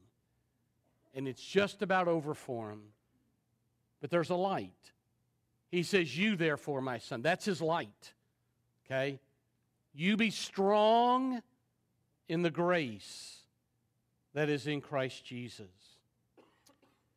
And 1.13 1.27
it's 1.27 1.43
just 1.43 1.81
about 1.81 2.07
over 2.07 2.33
for 2.33 2.71
him. 2.71 2.81
But 4.01 4.09
there's 4.09 4.29
a 4.31 4.35
light. 4.35 4.91
He 5.69 5.83
says, 5.83 6.17
You, 6.17 6.35
therefore, 6.35 6.81
my 6.81 6.97
son. 6.97 7.21
That's 7.21 7.45
his 7.45 7.61
light. 7.61 8.13
Okay? 8.85 9.19
You 9.93 10.17
be 10.17 10.31
strong 10.31 11.41
in 12.27 12.41
the 12.41 12.49
grace 12.49 13.42
that 14.33 14.49
is 14.49 14.67
in 14.67 14.81
Christ 14.81 15.25
Jesus. 15.25 15.67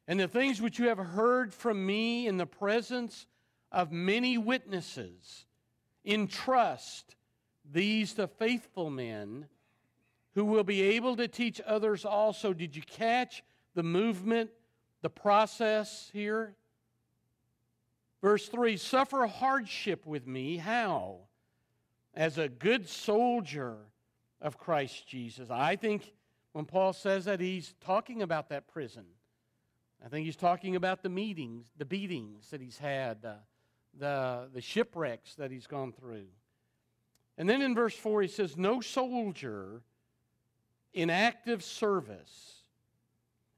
And 0.09 0.21
the 0.21 0.29
things 0.29 0.61
which 0.61 0.79
you 0.79 0.89
have 0.89 0.99
heard 0.99 1.53
from 1.53 1.85
me 1.85 2.27
in 2.27 2.37
the 2.37 2.47
presence 2.47 3.27
of 3.73 3.93
many 3.93 4.39
witnesses, 4.39 5.45
entrust 6.05 7.17
these 7.71 8.15
to 8.15 8.27
faithful 8.27 8.91
men 8.91 9.47
who 10.35 10.45
will 10.45 10.65
be 10.65 10.83
able 10.83 11.17
to 11.17 11.27
teach 11.27 11.61
others 11.67 12.05
also. 12.05 12.53
Did 12.53 12.77
you 12.77 12.83
catch 12.83 13.43
the 13.75 13.83
movement, 13.83 14.51
the 15.03 15.11
process 15.11 16.09
here? 16.13 16.55
Verse 18.23 18.49
3 18.49 18.77
Suffer 18.77 19.27
hardship 19.27 20.07
with 20.07 20.27
me. 20.27 20.57
How? 20.57 21.19
As 22.15 22.39
a 22.39 22.49
good 22.49 22.89
soldier 22.89 23.77
of 24.41 24.59
Christ 24.59 25.07
Jesus. 25.07 25.51
I 25.51 25.77
think 25.77 26.13
when 26.57 26.65
Paul 26.65 26.95
says 26.95 27.27
that, 27.27 27.39
he's 27.39 27.75
talking 27.83 28.23
about 28.23 28.49
that 28.49 28.67
prison. 28.67 29.05
I 30.03 30.09
think 30.09 30.25
he's 30.25 30.37
talking 30.37 30.75
about 30.75 31.03
the 31.03 31.11
meetings, 31.11 31.67
the 31.77 31.85
beatings 31.85 32.49
that 32.49 32.63
he's 32.63 32.79
had, 32.79 33.21
the, 33.21 33.35
the, 33.99 34.49
the 34.55 34.63
shipwrecks 34.63 35.35
that 35.35 35.51
he's 35.51 35.67
gone 35.67 35.93
through. 35.93 36.29
And 37.37 37.47
then 37.47 37.61
in 37.61 37.75
verse 37.75 37.95
4, 37.95 38.23
he 38.23 38.29
says, 38.29 38.57
No 38.57 38.81
soldier 38.81 39.83
in 40.95 41.11
active 41.11 41.63
service 41.63 42.63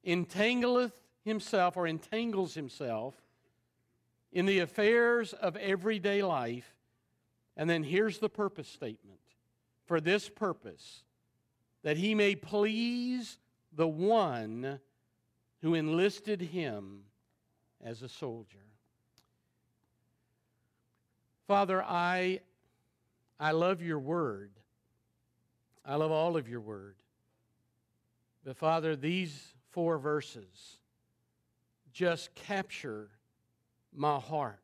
entangleth 0.05 0.91
himself 1.25 1.77
or 1.77 1.87
entangles 1.87 2.55
himself 2.55 3.15
in 4.33 4.45
the 4.45 4.59
affairs 4.59 5.35
of 5.35 5.55
everyday 5.55 6.25
life. 6.25 6.75
And 7.57 7.71
then 7.71 7.85
here's 7.85 8.19
the 8.19 8.29
purpose 8.29 8.67
statement 8.67 9.21
for 9.87 10.01
this 10.01 10.29
purpose, 10.29 11.05
that 11.83 11.97
he 11.97 12.15
may 12.15 12.35
please 12.35 13.39
the 13.73 13.89
one 13.89 14.81
who 15.63 15.75
enlisted 15.75 16.41
him 16.41 17.03
as 17.85 18.03
a 18.03 18.09
soldier. 18.09 18.59
Father, 21.47 21.83
I, 21.83 22.41
I 23.41 23.53
love 23.53 23.81
your 23.81 23.99
word. 23.99 24.51
I 25.85 25.95
love 25.95 26.11
all 26.11 26.37
of 26.37 26.49
your 26.49 26.61
word. 26.61 26.97
But 28.45 28.57
Father, 28.57 28.97
these 28.97 29.55
four 29.71 29.99
verses 29.99 30.79
just 31.93 32.35
capture 32.35 33.09
my 33.95 34.19
heart, 34.19 34.61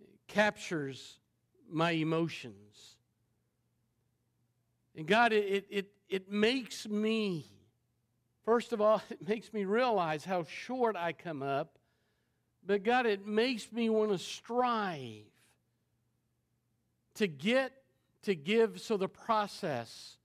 it 0.00 0.18
captures 0.28 1.18
my 1.70 1.92
emotions. 1.92 2.97
And 4.98 5.06
God, 5.06 5.32
it, 5.32 5.64
it, 5.70 5.92
it 6.08 6.28
makes 6.28 6.88
me, 6.88 7.46
first 8.44 8.72
of 8.72 8.80
all, 8.80 9.00
it 9.10 9.26
makes 9.26 9.52
me 9.52 9.64
realize 9.64 10.24
how 10.24 10.42
short 10.42 10.96
I 10.96 11.12
come 11.12 11.40
up. 11.40 11.78
But 12.66 12.82
God, 12.82 13.06
it 13.06 13.24
makes 13.24 13.70
me 13.70 13.88
want 13.88 14.10
to 14.10 14.18
strive 14.18 15.22
to 17.14 17.28
get 17.28 17.72
to 18.22 18.34
give 18.34 18.80
so 18.80 18.96
the 18.96 19.08
process 19.08 20.16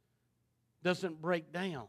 doesn't 0.81 1.21
break 1.21 1.53
down. 1.53 1.85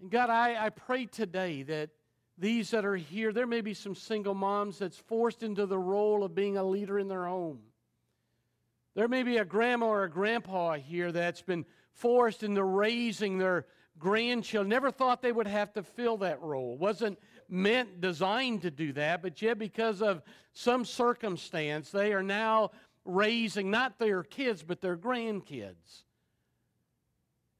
And 0.00 0.12
God, 0.12 0.30
I, 0.30 0.66
I 0.66 0.70
pray 0.70 1.06
today 1.06 1.64
that 1.64 1.90
these 2.38 2.70
that 2.70 2.84
are 2.84 2.96
here, 2.96 3.32
there 3.32 3.46
may 3.48 3.60
be 3.60 3.74
some 3.74 3.96
single 3.96 4.34
moms 4.34 4.78
that's 4.78 4.98
forced 4.98 5.42
into 5.42 5.66
the 5.66 5.78
role 5.78 6.22
of 6.22 6.32
being 6.32 6.56
a 6.56 6.64
leader 6.64 6.96
in 6.96 7.08
their 7.08 7.26
home. 7.26 7.58
There 8.94 9.08
may 9.08 9.24
be 9.24 9.38
a 9.38 9.44
grandma 9.44 9.86
or 9.86 10.04
a 10.04 10.10
grandpa 10.10 10.74
here 10.74 11.10
that's 11.10 11.42
been 11.42 11.64
forced 11.92 12.42
into 12.42 12.62
raising 12.62 13.38
their 13.38 13.66
grandchildren. 13.98 14.68
Never 14.68 14.90
thought 14.90 15.20
they 15.20 15.32
would 15.32 15.46
have 15.46 15.72
to 15.74 15.82
fill 15.82 16.18
that 16.18 16.40
role. 16.40 16.76
Wasn't 16.76 17.18
meant, 17.48 18.00
designed 18.00 18.62
to 18.62 18.70
do 18.70 18.92
that, 18.92 19.22
but 19.22 19.40
yet 19.42 19.58
because 19.58 20.00
of 20.00 20.22
some 20.52 20.84
circumstance, 20.84 21.90
they 21.90 22.12
are 22.12 22.22
now 22.22 22.70
raising 23.04 23.70
not 23.70 23.98
their 23.98 24.22
kids, 24.22 24.62
but 24.62 24.80
their 24.80 24.96
grandkids. 24.96 26.04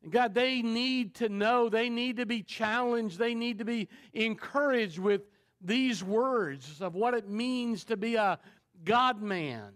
And 0.02 0.12
God, 0.12 0.34
they 0.34 0.62
need 0.62 1.16
to 1.16 1.28
know, 1.28 1.68
they 1.68 1.88
need 1.88 2.18
to 2.18 2.26
be 2.26 2.42
challenged, 2.42 3.18
they 3.18 3.34
need 3.34 3.58
to 3.58 3.64
be 3.64 3.88
encouraged 4.12 4.98
with 4.98 5.22
these 5.60 6.04
words 6.04 6.80
of 6.80 6.94
what 6.94 7.14
it 7.14 7.28
means 7.28 7.84
to 7.84 7.96
be 7.96 8.14
a 8.16 8.38
God 8.84 9.20
man 9.20 9.72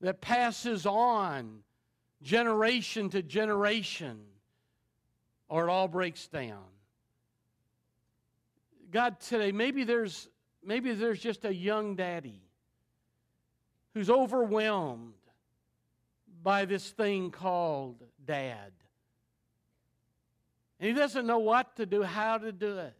that 0.00 0.20
passes 0.20 0.86
on 0.86 1.60
generation 2.22 3.10
to 3.10 3.22
generation, 3.22 4.20
or 5.48 5.68
it 5.68 5.70
all 5.70 5.88
breaks 5.88 6.26
down. 6.28 6.64
God, 8.90 9.20
today, 9.20 9.52
maybe 9.52 9.84
there's 9.84 10.28
maybe 10.64 10.92
there's 10.92 11.20
just 11.20 11.44
a 11.44 11.54
young 11.54 11.96
daddy 11.96 12.42
who's 13.94 14.10
overwhelmed 14.10 15.14
by 16.42 16.64
this 16.64 16.90
thing 16.90 17.30
called 17.30 18.02
dad. 18.24 18.72
And 20.78 20.88
he 20.88 20.94
doesn't 20.94 21.26
know 21.26 21.38
what 21.38 21.76
to 21.76 21.86
do, 21.86 22.02
how 22.02 22.38
to 22.38 22.52
do 22.52 22.78
it. 22.78 22.94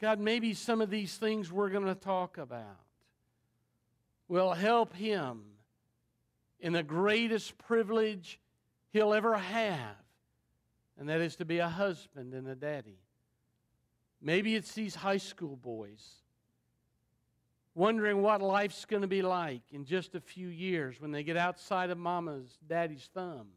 God, 0.00 0.20
maybe 0.20 0.54
some 0.54 0.80
of 0.80 0.90
these 0.90 1.16
things 1.16 1.50
we're 1.50 1.70
going 1.70 1.86
to 1.86 1.94
talk 1.94 2.38
about 2.38 2.80
will 4.28 4.52
help 4.52 4.94
him 4.94 5.42
in 6.60 6.72
the 6.72 6.82
greatest 6.82 7.56
privilege 7.58 8.40
he'll 8.90 9.12
ever 9.12 9.36
have, 9.36 9.96
and 10.98 11.08
that 11.08 11.20
is 11.20 11.36
to 11.36 11.44
be 11.44 11.58
a 11.58 11.68
husband 11.68 12.34
and 12.34 12.48
a 12.48 12.54
daddy. 12.54 12.98
Maybe 14.20 14.54
it's 14.54 14.72
these 14.72 14.94
high 14.94 15.18
school 15.18 15.56
boys 15.56 16.22
wondering 17.76 18.22
what 18.22 18.40
life's 18.40 18.86
going 18.86 19.02
to 19.02 19.08
be 19.08 19.20
like 19.20 19.60
in 19.70 19.84
just 19.84 20.14
a 20.14 20.20
few 20.20 20.48
years 20.48 20.98
when 20.98 21.12
they 21.12 21.22
get 21.22 21.36
outside 21.36 21.90
of 21.90 21.98
mama's, 21.98 22.58
daddy's 22.66 23.08
thumb. 23.12 23.48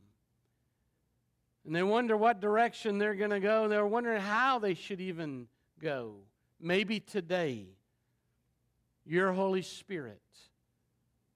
And 1.65 1.73
they 1.73 1.83
wonder 1.83 2.17
what 2.17 2.41
direction 2.41 2.97
they're 2.97 3.15
going 3.15 3.29
to 3.29 3.39
go. 3.39 3.67
They're 3.69 3.87
wondering 3.87 4.21
how 4.21 4.59
they 4.59 4.73
should 4.73 4.99
even 4.99 5.47
go. 5.81 6.15
Maybe 6.59 6.99
today, 6.99 7.67
your 9.05 9.31
Holy 9.31 9.61
Spirit 9.61 10.21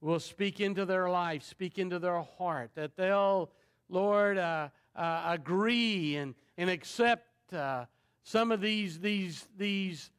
will 0.04 0.20
speak 0.20 0.60
into 0.60 0.86
their 0.86 1.10
life, 1.10 1.44
speak 1.44 1.80
into 1.80 1.98
their 1.98 2.22
heart, 2.38 2.72
that 2.76 2.96
they'll, 2.98 3.50
Lord, 3.88 4.38
uh, 4.38 4.68
uh, 4.96 5.22
agree 5.26 6.18
and, 6.18 6.36
and 6.58 6.70
accept 6.70 7.54
uh, 7.54 7.86
some 8.24 8.52
of 8.52 8.60
these, 8.60 9.00
these, 9.00 9.48
these, 9.58 10.12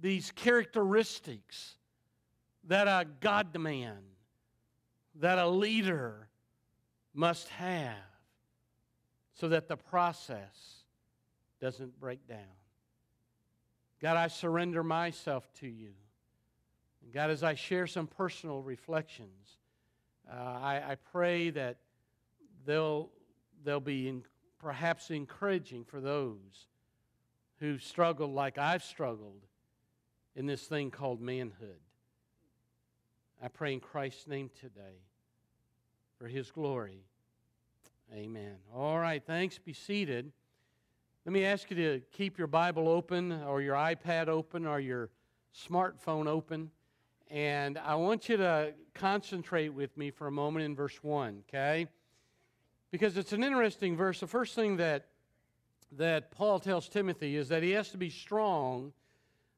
these 0.00 0.30
characteristics 0.36 1.74
that 2.68 2.86
a 2.86 3.06
God 3.20 3.58
man, 3.58 3.98
that 5.16 5.38
a 5.38 5.48
leader 5.48 6.28
must 7.12 7.48
have 7.48 7.96
so 9.34 9.48
that 9.48 9.66
the 9.66 9.76
process 9.76 10.84
doesn't 11.60 11.98
break 11.98 12.26
down. 12.28 12.38
God, 14.00 14.16
I 14.16 14.28
surrender 14.28 14.84
myself 14.84 15.48
to 15.54 15.66
you. 15.66 15.90
And 17.04 17.12
God, 17.12 17.30
as 17.30 17.42
I 17.42 17.54
share 17.54 17.86
some 17.86 18.06
personal 18.06 18.62
reflections, 18.62 19.58
uh, 20.30 20.34
I, 20.34 20.82
I, 20.88 20.96
pray 21.12 21.50
that 21.50 21.76
they'll, 22.64 23.10
they'll 23.62 23.78
be 23.78 24.08
in, 24.08 24.24
perhaps 24.58 25.10
encouraging 25.10 25.84
for 25.84 26.00
those 26.00 26.66
who 27.60 27.78
struggled 27.78 28.32
like 28.32 28.56
I've 28.56 28.82
struggled 28.82 29.46
in 30.34 30.46
this 30.46 30.62
thing 30.62 30.90
called 30.90 31.20
manhood. 31.20 31.78
I 33.42 33.48
pray 33.48 33.74
in 33.74 33.80
Christ's 33.80 34.26
name 34.26 34.50
today 34.58 35.02
for 36.18 36.26
his 36.26 36.50
glory. 36.50 37.04
Amen. 38.14 38.56
All 38.74 38.98
right, 38.98 39.22
thanks. 39.24 39.58
Be 39.58 39.74
seated. 39.74 40.32
Let 41.26 41.32
me 41.32 41.44
ask 41.44 41.70
you 41.70 41.76
to 41.76 42.02
keep 42.12 42.38
your 42.38 42.46
Bible 42.46 42.88
open 42.88 43.32
or 43.32 43.60
your 43.60 43.74
iPad 43.74 44.28
open 44.28 44.66
or 44.66 44.80
your 44.80 45.10
smartphone 45.54 46.26
open. 46.26 46.70
And 47.30 47.78
I 47.78 47.94
want 47.94 48.28
you 48.28 48.36
to 48.36 48.74
concentrate 48.94 49.70
with 49.70 49.96
me 49.96 50.10
for 50.10 50.26
a 50.26 50.32
moment 50.32 50.64
in 50.64 50.76
verse 50.76 51.02
1, 51.02 51.44
okay? 51.48 51.86
Because 52.90 53.16
it's 53.16 53.32
an 53.32 53.42
interesting 53.42 53.96
verse. 53.96 54.20
The 54.20 54.26
first 54.26 54.54
thing 54.54 54.76
that, 54.76 55.06
that 55.92 56.30
Paul 56.30 56.60
tells 56.60 56.88
Timothy 56.88 57.36
is 57.36 57.48
that 57.48 57.62
he 57.62 57.70
has 57.70 57.90
to 57.90 57.98
be 57.98 58.10
strong 58.10 58.92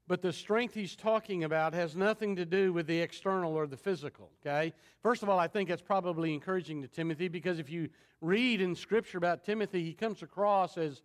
but 0.09 0.23
the 0.23 0.33
strength 0.33 0.75
he's 0.75 0.95
talking 0.95 1.43
about 1.45 1.75
has 1.75 1.97
nothing 1.97 2.37
to 2.37 2.45
do 2.45 2.73
with 2.73 2.87
the 2.87 3.01
external 3.01 3.55
or 3.55 3.67
the 3.67 3.77
physical, 3.77 4.31
okay? 4.41 4.73
First 5.03 5.23
of 5.23 5.29
all, 5.29 5.39
I 5.39 5.49
think 5.49 5.69
that's 5.69 5.83
probably 5.83 6.33
encouraging 6.33 6.83
to 6.83 6.89
Timothy 6.89 7.27
because 7.29 7.59
if 7.59 7.69
you 7.69 7.89
read 8.21 8.61
in 8.61 8.77
Scripture 8.77 9.19
about 9.19 9.45
Timothy, 9.45 9.83
he 9.83 9.93
comes 9.93 10.23
across 10.23 10.79
as 10.79 11.03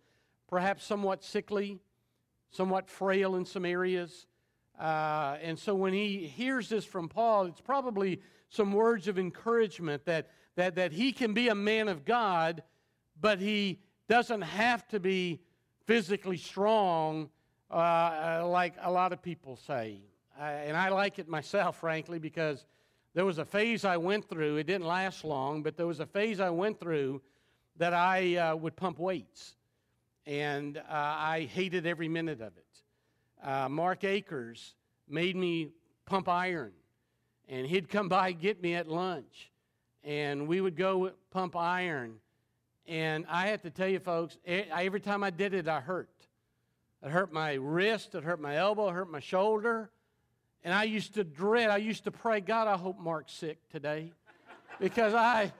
perhaps 0.48 0.84
somewhat 0.84 1.24
sickly, 1.24 1.80
somewhat 2.50 2.88
frail 2.88 3.34
in 3.34 3.44
some 3.44 3.64
areas. 3.64 4.26
Uh, 4.78 5.36
and 5.42 5.58
so 5.58 5.74
when 5.74 5.92
he 5.92 6.26
hears 6.26 6.68
this 6.68 6.84
from 6.84 7.08
Paul, 7.08 7.46
it's 7.46 7.60
probably 7.60 8.20
some 8.48 8.72
words 8.72 9.08
of 9.08 9.18
encouragement 9.18 10.04
that, 10.06 10.30
that, 10.56 10.74
that 10.74 10.92
he 10.92 11.12
can 11.12 11.34
be 11.34 11.48
a 11.48 11.54
man 11.54 11.88
of 11.88 12.04
God, 12.04 12.62
but 13.20 13.38
he 13.38 13.80
doesn't 14.08 14.42
have 14.42 14.86
to 14.88 15.00
be 15.00 15.40
physically 15.86 16.36
strong 16.36 17.30
uh, 17.70 17.74
uh, 17.74 18.48
like 18.48 18.74
a 18.82 18.90
lot 18.90 19.12
of 19.12 19.22
people 19.22 19.56
say. 19.56 20.00
and 20.38 20.76
I 20.76 20.90
like 20.90 21.18
it 21.18 21.28
myself, 21.28 21.80
frankly, 21.80 22.18
because 22.18 22.66
there 23.14 23.24
was 23.24 23.38
a 23.38 23.44
phase 23.44 23.84
I 23.84 23.96
went 23.96 24.28
through. 24.28 24.56
It 24.56 24.66
didn't 24.66 24.86
last 24.86 25.24
long, 25.24 25.62
but 25.62 25.76
there 25.76 25.86
was 25.86 26.00
a 26.00 26.06
phase 26.06 26.40
I 26.40 26.50
went 26.50 26.80
through 26.80 27.22
that 27.76 27.94
I 27.94 28.36
uh, 28.36 28.56
would 28.56 28.76
pump 28.76 28.98
weights. 28.98 29.56
And 30.26 30.78
uh, 30.78 30.82
I 30.88 31.48
hated 31.52 31.86
every 31.86 32.08
minute 32.08 32.40
of 32.40 32.56
it. 32.56 32.61
Uh, 33.42 33.68
Mark 33.68 34.04
Akers 34.04 34.74
made 35.08 35.36
me 35.36 35.68
pump 36.06 36.28
iron. 36.28 36.72
And 37.48 37.66
he'd 37.66 37.88
come 37.88 38.08
by 38.08 38.28
and 38.28 38.40
get 38.40 38.62
me 38.62 38.74
at 38.74 38.88
lunch. 38.88 39.50
And 40.04 40.46
we 40.46 40.60
would 40.60 40.76
go 40.76 41.12
pump 41.30 41.56
iron. 41.56 42.14
And 42.86 43.26
I 43.28 43.48
have 43.48 43.62
to 43.62 43.70
tell 43.70 43.88
you, 43.88 43.98
folks, 44.00 44.38
every 44.46 45.00
time 45.00 45.22
I 45.22 45.30
did 45.30 45.54
it, 45.54 45.68
I 45.68 45.80
hurt. 45.80 46.08
It 47.02 47.10
hurt 47.10 47.32
my 47.32 47.54
wrist, 47.54 48.14
it 48.14 48.22
hurt 48.22 48.40
my 48.40 48.56
elbow, 48.56 48.88
it 48.88 48.92
hurt 48.92 49.10
my 49.10 49.20
shoulder. 49.20 49.90
And 50.64 50.72
I 50.72 50.84
used 50.84 51.14
to 51.14 51.24
dread, 51.24 51.70
I 51.70 51.78
used 51.78 52.04
to 52.04 52.12
pray, 52.12 52.40
God, 52.40 52.68
I 52.68 52.76
hope 52.76 52.98
Mark's 52.98 53.32
sick 53.32 53.58
today. 53.70 54.12
because 54.80 55.14
I 55.14 55.52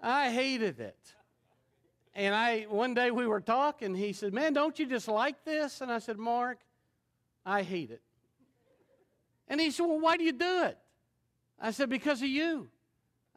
I 0.00 0.30
hated 0.30 0.80
it. 0.80 0.98
And 2.14 2.34
I 2.34 2.62
one 2.62 2.94
day 2.94 3.10
we 3.10 3.26
were 3.26 3.40
talking, 3.40 3.94
he 3.94 4.12
said, 4.12 4.32
Man, 4.32 4.52
don't 4.52 4.78
you 4.78 4.86
just 4.86 5.08
like 5.08 5.44
this? 5.44 5.80
And 5.80 5.90
I 5.90 5.98
said, 5.98 6.18
Mark, 6.18 6.58
I 7.46 7.62
hate 7.62 7.92
it. 7.92 8.02
And 9.48 9.60
he 9.60 9.70
said, 9.70 9.86
Well, 9.86 10.00
why 10.00 10.16
do 10.16 10.24
you 10.24 10.32
do 10.32 10.64
it? 10.64 10.76
I 11.60 11.70
said, 11.70 11.88
Because 11.88 12.20
of 12.20 12.28
you. 12.28 12.68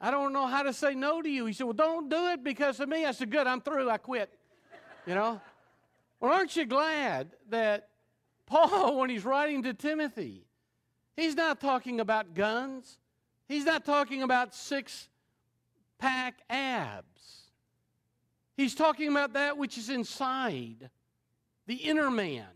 I 0.02 0.12
don't 0.12 0.34
know 0.34 0.48
how 0.48 0.64
to 0.64 0.74
say 0.74 0.96
no 0.96 1.22
to 1.22 1.30
you. 1.30 1.46
He 1.46 1.54
said, 1.54 1.66
Well, 1.66 1.74
don't 1.74 2.10
do 2.10 2.30
it 2.30 2.44
because 2.44 2.80
of 2.80 2.90
me. 2.90 3.06
I 3.06 3.12
said, 3.12 3.30
Good, 3.30 3.46
I'm 3.46 3.62
through. 3.62 3.90
I 3.90 3.98
quit. 3.98 4.32
You 5.06 5.14
know? 5.14 5.40
Well, 6.20 6.34
aren't 6.34 6.56
you 6.56 6.66
glad 6.66 7.30
that 7.50 7.90
Paul, 8.48 8.98
when 9.00 9.10
he's 9.10 9.24
writing 9.24 9.64
to 9.64 9.74
Timothy, 9.74 10.46
he's 11.16 11.36
not 11.36 11.62
talking 11.62 12.00
about 12.00 12.34
guns, 12.34 12.98
he's 13.48 13.66
not 13.66 13.86
talking 13.86 14.24
about 14.24 14.56
six 14.56 15.08
pack 16.00 16.40
abs. 16.50 17.44
He's 18.58 18.76
talking 18.76 19.10
about 19.10 19.34
that 19.34 19.58
which 19.58 19.78
is 19.78 19.90
inside, 19.90 20.90
the 21.68 21.76
inner 21.76 22.12
man, 22.12 22.48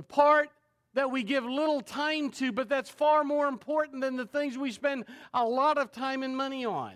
the 0.00 0.04
part 0.04 0.48
that 0.94 1.10
we 1.10 1.22
give 1.22 1.44
little 1.44 1.82
time 1.82 2.30
to, 2.30 2.52
but 2.52 2.70
that's 2.70 2.88
far 2.88 3.22
more 3.22 3.48
important 3.48 4.00
than 4.00 4.16
the 4.16 4.24
things 4.24 4.56
we 4.56 4.72
spend 4.72 5.04
a 5.34 5.44
lot 5.44 5.76
of 5.76 5.92
time 5.92 6.22
and 6.22 6.34
money 6.34 6.64
on. 6.64 6.94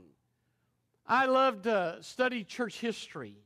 I 1.07 1.27
love 1.27 1.61
to 1.65 1.99
study 2.01 2.45
church 2.45 2.81
history. 2.81 3.37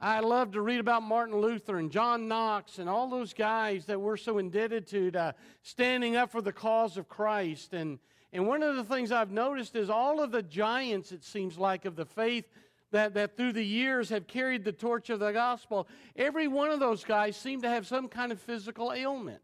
I 0.00 0.18
love 0.18 0.50
to 0.52 0.60
read 0.60 0.80
about 0.80 1.04
Martin 1.04 1.36
Luther 1.36 1.78
and 1.78 1.92
John 1.92 2.26
Knox 2.26 2.80
and 2.80 2.88
all 2.88 3.08
those 3.08 3.32
guys 3.32 3.84
that 3.84 4.00
we're 4.00 4.16
so 4.16 4.38
indebted 4.38 4.88
to, 4.88 5.12
to 5.12 5.36
standing 5.62 6.16
up 6.16 6.32
for 6.32 6.42
the 6.42 6.52
cause 6.52 6.96
of 6.96 7.08
Christ. 7.08 7.72
And, 7.72 8.00
and 8.32 8.48
one 8.48 8.64
of 8.64 8.74
the 8.74 8.82
things 8.82 9.12
I've 9.12 9.30
noticed 9.30 9.76
is 9.76 9.88
all 9.88 10.20
of 10.20 10.32
the 10.32 10.42
giants, 10.42 11.12
it 11.12 11.22
seems 11.22 11.56
like, 11.56 11.84
of 11.84 11.94
the 11.94 12.04
faith 12.04 12.46
that, 12.92 13.14
that 13.14 13.36
through 13.36 13.52
the 13.52 13.64
years 13.64 14.08
have 14.10 14.26
carried 14.26 14.64
the 14.64 14.72
torch 14.72 15.10
of 15.10 15.20
the 15.20 15.32
gospel, 15.32 15.88
every 16.14 16.48
one 16.48 16.70
of 16.70 16.80
those 16.80 17.04
guys 17.04 17.36
seemed 17.36 17.62
to 17.62 17.68
have 17.68 17.86
some 17.86 18.08
kind 18.08 18.32
of 18.32 18.40
physical 18.40 18.92
ailment 18.92 19.40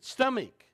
stomach, 0.00 0.64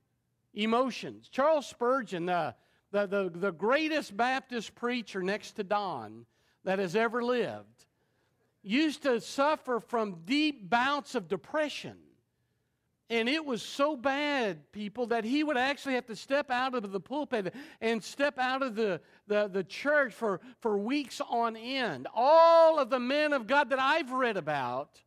emotions. 0.52 1.28
Charles 1.28 1.66
Spurgeon, 1.66 2.26
the, 2.26 2.54
the, 2.92 3.06
the, 3.06 3.30
the 3.34 3.52
greatest 3.52 4.16
Baptist 4.16 4.74
preacher 4.74 5.22
next 5.22 5.52
to 5.52 5.64
Don 5.64 6.26
that 6.64 6.78
has 6.78 6.94
ever 6.94 7.22
lived, 7.22 7.86
used 8.62 9.02
to 9.02 9.20
suffer 9.20 9.80
from 9.80 10.22
deep 10.24 10.68
bouts 10.68 11.14
of 11.14 11.28
depression. 11.28 11.96
And 13.14 13.28
it 13.28 13.46
was 13.46 13.62
so 13.62 13.96
bad, 13.96 14.72
people, 14.72 15.06
that 15.06 15.24
he 15.24 15.44
would 15.44 15.56
actually 15.56 15.94
have 15.94 16.06
to 16.06 16.16
step 16.16 16.50
out 16.50 16.74
of 16.74 16.90
the 16.90 16.98
pulpit 16.98 17.54
and 17.80 18.02
step 18.02 18.40
out 18.40 18.60
of 18.60 18.74
the, 18.74 19.00
the, 19.28 19.46
the 19.46 19.62
church 19.62 20.12
for, 20.12 20.40
for 20.58 20.76
weeks 20.76 21.20
on 21.30 21.56
end. 21.56 22.08
All 22.12 22.76
of 22.80 22.90
the 22.90 22.98
men 22.98 23.32
of 23.32 23.46
God 23.46 23.70
that 23.70 23.78
I've 23.78 24.10
read 24.10 24.36
about 24.36 25.00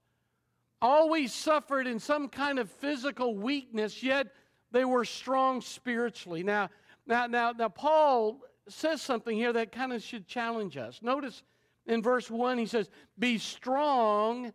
always 0.82 1.34
suffered 1.34 1.86
in 1.86 2.00
some 2.00 2.30
kind 2.30 2.60
of 2.60 2.72
physical 2.72 3.36
weakness, 3.36 4.02
yet 4.02 4.28
they 4.72 4.86
were 4.86 5.04
strong 5.04 5.60
spiritually. 5.60 6.44
Now, 6.44 6.70
now, 7.06 7.28
now, 7.28 7.52
now 7.52 7.68
Paul 7.68 8.40
says 8.70 9.02
something 9.02 9.36
here 9.36 9.52
that 9.52 9.74
kind 9.74 9.92
of 9.92 10.02
should 10.02 10.30
challenge 10.30 10.78
us. 10.78 11.02
Notice 11.02 11.44
in 11.86 12.02
verse 12.02 12.32
1, 12.32 12.58
he 12.58 12.68
says, 12.68 12.90
Be 13.20 13.38
strong 13.38 14.54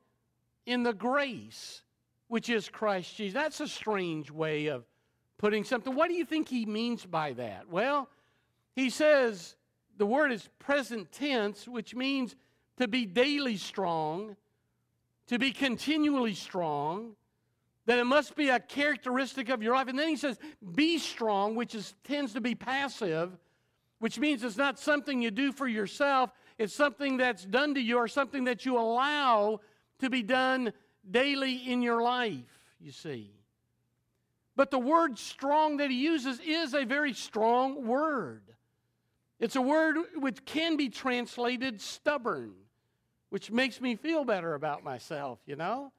in 0.64 0.84
the 0.84 0.94
grace 0.94 1.82
which 2.32 2.48
is 2.48 2.70
Christ 2.70 3.14
Jesus. 3.14 3.34
That's 3.34 3.60
a 3.60 3.68
strange 3.68 4.30
way 4.30 4.68
of 4.68 4.86
putting 5.36 5.64
something. 5.64 5.94
What 5.94 6.08
do 6.08 6.14
you 6.14 6.24
think 6.24 6.48
he 6.48 6.64
means 6.64 7.04
by 7.04 7.34
that? 7.34 7.68
Well, 7.68 8.08
he 8.74 8.88
says 8.88 9.54
the 9.98 10.06
word 10.06 10.32
is 10.32 10.48
present 10.58 11.12
tense, 11.12 11.68
which 11.68 11.94
means 11.94 12.34
to 12.78 12.88
be 12.88 13.04
daily 13.04 13.58
strong, 13.58 14.36
to 15.26 15.38
be 15.38 15.52
continually 15.52 16.32
strong, 16.32 17.16
that 17.84 17.98
it 17.98 18.04
must 18.04 18.34
be 18.34 18.48
a 18.48 18.60
characteristic 18.60 19.50
of 19.50 19.62
your 19.62 19.74
life. 19.74 19.88
And 19.88 19.98
then 19.98 20.08
he 20.08 20.16
says, 20.16 20.38
be 20.74 20.96
strong, 20.96 21.54
which 21.54 21.74
is, 21.74 21.94
tends 22.02 22.32
to 22.32 22.40
be 22.40 22.54
passive, 22.54 23.36
which 23.98 24.18
means 24.18 24.42
it's 24.42 24.56
not 24.56 24.78
something 24.78 25.20
you 25.20 25.30
do 25.30 25.52
for 25.52 25.68
yourself, 25.68 26.30
it's 26.56 26.72
something 26.72 27.18
that's 27.18 27.44
done 27.44 27.74
to 27.74 27.80
you 27.82 27.98
or 27.98 28.08
something 28.08 28.44
that 28.44 28.64
you 28.64 28.78
allow 28.78 29.60
to 29.98 30.08
be 30.08 30.22
done 30.22 30.72
daily 31.10 31.54
in 31.70 31.82
your 31.82 32.02
life, 32.02 32.74
you 32.80 32.92
see. 32.92 33.30
But 34.54 34.70
the 34.70 34.78
word 34.78 35.18
strong 35.18 35.78
that 35.78 35.90
he 35.90 35.96
uses 35.96 36.40
is 36.40 36.74
a 36.74 36.84
very 36.84 37.14
strong 37.14 37.86
word. 37.86 38.42
It's 39.40 39.56
a 39.56 39.62
word 39.62 39.96
which 40.16 40.44
can 40.44 40.76
be 40.76 40.88
translated 40.88 41.80
stubborn, 41.80 42.52
which 43.30 43.50
makes 43.50 43.80
me 43.80 43.96
feel 43.96 44.24
better 44.24 44.54
about 44.54 44.84
myself, 44.84 45.40
you 45.46 45.56
know? 45.56 45.92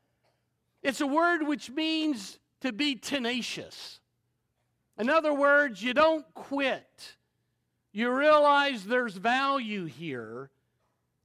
It's 0.82 1.02
a 1.02 1.08
word 1.08 1.44
which 1.44 1.70
means 1.70 2.40
to 2.62 2.72
be 2.72 2.96
tenacious. 2.96 4.00
In 4.98 5.10
other 5.10 5.34
words, 5.34 5.82
you 5.82 5.94
don't 5.94 6.26
quit. 6.34 7.18
You 7.92 8.12
realize 8.12 8.86
there's 8.86 9.16
value 9.16 9.86
here 9.86 10.50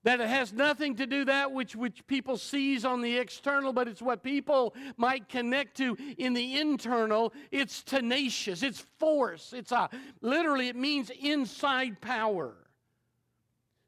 that 0.08 0.20
it 0.22 0.28
has 0.28 0.54
nothing 0.54 0.96
to 0.96 1.06
do 1.06 1.26
that 1.26 1.52
which, 1.52 1.76
which 1.76 2.06
people 2.06 2.38
sees 2.38 2.84
on 2.86 3.02
the 3.02 3.18
external 3.18 3.74
but 3.74 3.86
it's 3.86 4.00
what 4.00 4.22
people 4.22 4.74
might 4.96 5.28
connect 5.28 5.76
to 5.76 5.94
in 6.16 6.32
the 6.32 6.58
internal 6.58 7.32
it's 7.50 7.82
tenacious 7.82 8.62
it's 8.62 8.80
force 8.98 9.52
it's 9.52 9.70
a 9.70 9.90
literally 10.22 10.68
it 10.68 10.76
means 10.76 11.10
inside 11.20 12.00
power 12.00 12.54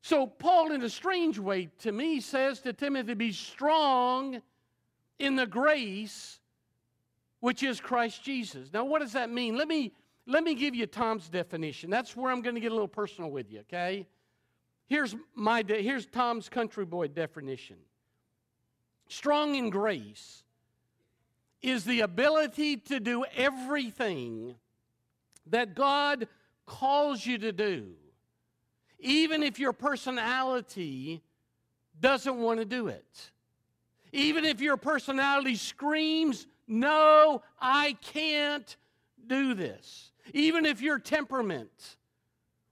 so 0.02 0.26
paul 0.26 0.72
in 0.72 0.82
a 0.82 0.90
strange 0.90 1.38
way 1.38 1.70
to 1.78 1.90
me 1.90 2.20
says 2.20 2.60
to 2.60 2.72
timothy 2.74 3.14
be 3.14 3.32
strong 3.32 4.42
in 5.18 5.36
the 5.36 5.46
grace 5.46 6.40
which 7.40 7.62
is 7.62 7.80
Christ 7.80 8.22
Jesus. 8.22 8.70
Now, 8.70 8.84
what 8.84 9.00
does 9.00 9.14
that 9.14 9.30
mean? 9.30 9.56
Let 9.56 9.66
me, 9.66 9.92
let 10.26 10.44
me 10.44 10.54
give 10.54 10.74
you 10.74 10.86
Tom's 10.86 11.28
definition. 11.28 11.88
That's 11.88 12.14
where 12.14 12.30
I'm 12.30 12.42
going 12.42 12.54
to 12.54 12.60
get 12.60 12.70
a 12.70 12.74
little 12.74 12.88
personal 12.88 13.30
with 13.30 13.50
you, 13.50 13.60
okay? 13.60 14.06
Here's, 14.90 15.14
my 15.36 15.62
de- 15.62 15.82
here's 15.82 16.04
Tom's 16.04 16.48
country 16.48 16.84
boy 16.84 17.06
definition 17.06 17.76
strong 19.06 19.54
in 19.54 19.70
grace 19.70 20.42
is 21.62 21.84
the 21.84 22.00
ability 22.00 22.76
to 22.76 22.98
do 22.98 23.24
everything 23.36 24.56
that 25.46 25.76
God 25.76 26.26
calls 26.66 27.24
you 27.24 27.38
to 27.38 27.52
do, 27.52 27.92
even 28.98 29.44
if 29.44 29.60
your 29.60 29.72
personality 29.72 31.22
doesn't 32.00 32.38
want 32.38 32.58
to 32.58 32.64
do 32.64 32.88
it. 32.88 33.30
Even 34.12 34.44
if 34.44 34.60
your 34.60 34.76
personality 34.76 35.54
screams, 35.54 36.48
No, 36.66 37.42
I 37.60 37.96
can't 38.00 38.76
do 39.24 39.54
this. 39.54 40.10
Even 40.34 40.66
if 40.66 40.80
your 40.80 40.98
temperament 40.98 41.96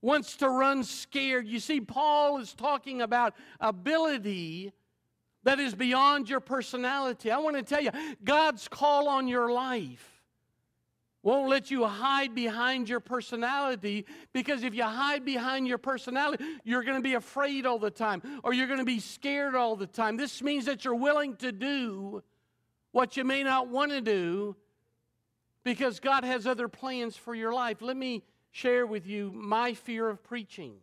wants 0.01 0.37
to 0.37 0.49
run 0.49 0.85
scared. 0.85 1.47
You 1.47 1.59
see, 1.59 1.81
Paul 1.81 2.39
is 2.39 2.55
talking 2.55 3.03
about 3.03 3.35
ability 3.61 4.73
that 5.45 5.59
is 5.61 5.75
beyond 5.75 6.29
your 6.29 6.41
personality. 6.41 7.31
I 7.31 7.39
want 7.39 7.57
to 7.57 7.63
tell 7.63 7.83
you, 7.83 7.91
God's 8.23 8.69
call 8.69 9.09
on 9.09 9.29
your 9.29 9.51
life 9.53 10.19
won't 11.23 11.49
let 11.49 11.71
you 11.71 11.85
hide 11.85 12.35
behind 12.35 12.89
your 12.89 13.01
personality 13.01 14.07
because 14.33 14.63
if 14.63 14.75
you 14.75 14.85
hide 14.85 15.25
behind 15.25 15.67
your 15.67 15.79
personality, 15.79 16.45
you're 16.65 16.85
going 16.85 16.97
to 16.97 17.03
be 17.03 17.15
afraid 17.15 17.67
all 17.67 17.79
the 17.79 17.91
time 17.91 18.23
or 18.45 18.53
you're 18.53 18.67
going 18.67 18.79
to 18.79 18.85
be 18.85 19.01
scared 19.01 19.55
all 19.55 19.77
the 19.77 19.87
time. 19.87 20.17
This 20.17 20.43
means 20.43 20.65
that 20.67 20.85
you're 20.85 20.95
willing 20.95 21.37
to 21.37 21.53
do 21.53 22.23
what 22.93 23.17
you 23.17 23.25
may 23.25 23.43
not 23.43 23.69
want 23.69 23.91
to 23.91 24.01
do 24.01 24.57
because 25.65 26.01
God 26.01 26.25
has 26.25 26.47
other 26.47 26.69
plans 26.69 27.17
for 27.17 27.35
your 27.35 27.53
life. 27.53 27.83
Let 27.83 27.97
me 27.97 28.23
share 28.51 28.87
with 28.87 29.07
you 29.07 29.33
my 29.35 29.75
fear 29.75 30.09
of 30.09 30.23
preaching. 30.23 30.75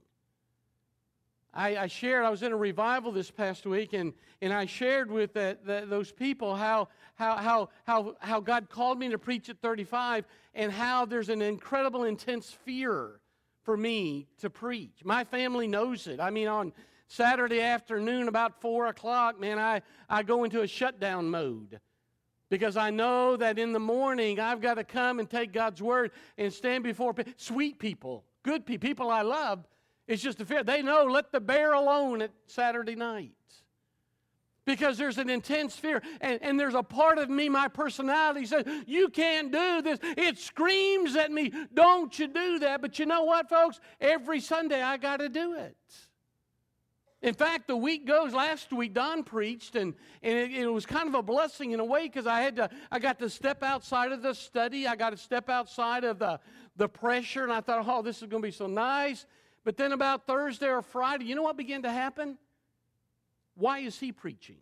I, 1.54 1.78
I, 1.78 1.88
shared, 1.88 2.26
I 2.26 2.30
was 2.30 2.44
in 2.44 2.52
a 2.52 2.58
revival 2.58 3.14
this 3.14 3.32
past 3.32 3.66
week, 3.66 3.94
and, 3.94 4.14
and 4.42 4.52
I 4.52 4.66
shared 4.66 5.10
with 5.10 5.34
those 5.34 6.12
people 6.12 6.56
how, 6.56 6.90
how, 7.16 7.38
how, 7.38 7.70
how, 7.86 8.16
how 8.20 8.40
God 8.42 8.70
called 8.70 9.00
me 9.00 9.10
to 9.10 9.18
preach 9.18 9.48
at 9.50 9.60
35 9.62 10.26
and 10.54 10.72
how 10.72 11.06
there's 11.06 11.30
an 11.30 11.42
incredible, 11.42 12.04
intense 12.04 12.52
fear 12.66 13.22
for 13.64 13.78
me 13.78 14.28
to 14.40 14.50
preach. 14.50 15.06
My 15.06 15.24
family 15.24 15.68
knows 15.68 16.08
it. 16.08 16.20
I 16.20 16.30
mean, 16.30 16.48
on 16.50 16.74
Saturday 17.08 17.62
afternoon, 17.62 18.28
about 18.28 18.60
4 18.60 18.88
o'clock, 18.88 19.40
man, 19.40 19.58
I, 19.58 19.82
I 20.10 20.24
go 20.24 20.44
into 20.44 20.62
a 20.62 20.68
shutdown 20.68 21.30
mode 21.30 21.80
because 22.50 22.78
I 22.78 22.90
know 22.90 23.38
that 23.38 23.58
in 23.58 23.74
the 23.74 23.80
morning 23.80 24.40
I've 24.40 24.62
got 24.62 24.76
to 24.76 24.84
come 24.84 25.20
and 25.20 25.30
take 25.30 25.52
God's 25.52 25.82
word 25.82 26.12
and 26.38 26.52
stand 26.54 26.84
before 26.84 27.16
sweet 27.38 27.80
people, 27.80 28.24
good 28.44 28.66
people, 28.66 28.88
people 28.88 29.10
I 29.10 29.22
love 29.22 29.66
it's 30.08 30.22
just 30.22 30.40
a 30.42 30.46
fear. 30.46 30.64
They 30.64 30.82
know, 30.82 31.06
let 31.06 31.32
the 31.32 31.40
bear 31.40 31.74
alone 31.74 32.22
at 32.22 32.32
Saturday 32.48 32.96
night. 32.96 33.32
Because 34.66 34.98
there's 34.98 35.20
an 35.20 35.30
intense 35.30 35.76
fear. 35.76 36.02
And, 36.22 36.40
and 36.42 36.60
there's 36.60 36.74
a 36.74 36.82
part 36.82 37.20
of 37.20 37.30
me, 37.30 37.50
my 37.50 37.68
personality 37.68 38.46
says, 38.48 38.66
You 38.88 39.10
can't 39.10 39.52
do 39.52 39.82
this. 39.84 40.00
It 40.02 40.40
screams 40.40 41.16
at 41.16 41.32
me, 41.32 41.52
Don't 41.74 42.18
you 42.18 42.28
do 42.28 42.60
that. 42.60 42.82
But 42.82 42.98
you 42.98 43.06
know 43.06 43.24
what, 43.24 43.48
folks? 43.48 43.80
Every 44.02 44.40
Sunday 44.40 44.82
I 44.82 44.98
got 44.98 45.18
to 45.18 45.30
do 45.30 45.54
it. 45.56 45.76
In 47.22 47.34
fact, 47.34 47.68
the 47.68 47.76
week 47.76 48.06
goes. 48.06 48.34
Last 48.34 48.72
week, 48.72 48.94
Don 48.94 49.24
preached, 49.24 49.76
and, 49.76 49.94
and 50.22 50.38
it, 50.38 50.52
it 50.52 50.68
was 50.68 50.86
kind 50.86 51.08
of 51.08 51.16
a 51.16 51.24
blessing 51.24 51.72
in 51.72 51.80
a 51.80 51.86
way 51.86 52.04
because 52.04 52.28
I 52.28 52.42
had 52.42 52.56
to. 52.58 52.70
I 52.92 53.00
got 53.00 53.20
to 53.20 53.30
step 53.30 53.64
outside 53.64 54.12
of 54.12 54.22
the 54.22 54.34
study. 54.34 54.88
I 54.88 54.96
got 54.96 55.10
to 55.12 55.18
step 55.18 55.50
outside 55.50 56.04
of 56.04 56.20
the 56.20 56.40
the 56.76 56.88
pressure, 56.88 57.44
and 57.44 57.52
I 57.52 57.62
thought, 57.62 57.86
oh, 57.88 58.02
this 58.02 58.22
is 58.22 58.28
going 58.28 58.44
to 58.44 58.48
be 58.48 58.52
so 58.52 58.68
nice. 58.68 59.26
But 59.64 59.78
then 59.78 59.92
about 59.92 60.28
Thursday 60.28 60.68
or 60.68 60.82
Friday, 60.82 61.26
you 61.26 61.36
know 61.36 61.42
what 61.42 61.58
began 61.58 61.84
to 61.84 61.92
happen? 61.92 62.38
Why 63.56 63.80
is 63.80 64.00
he 64.00 64.12
preaching? 64.12 64.58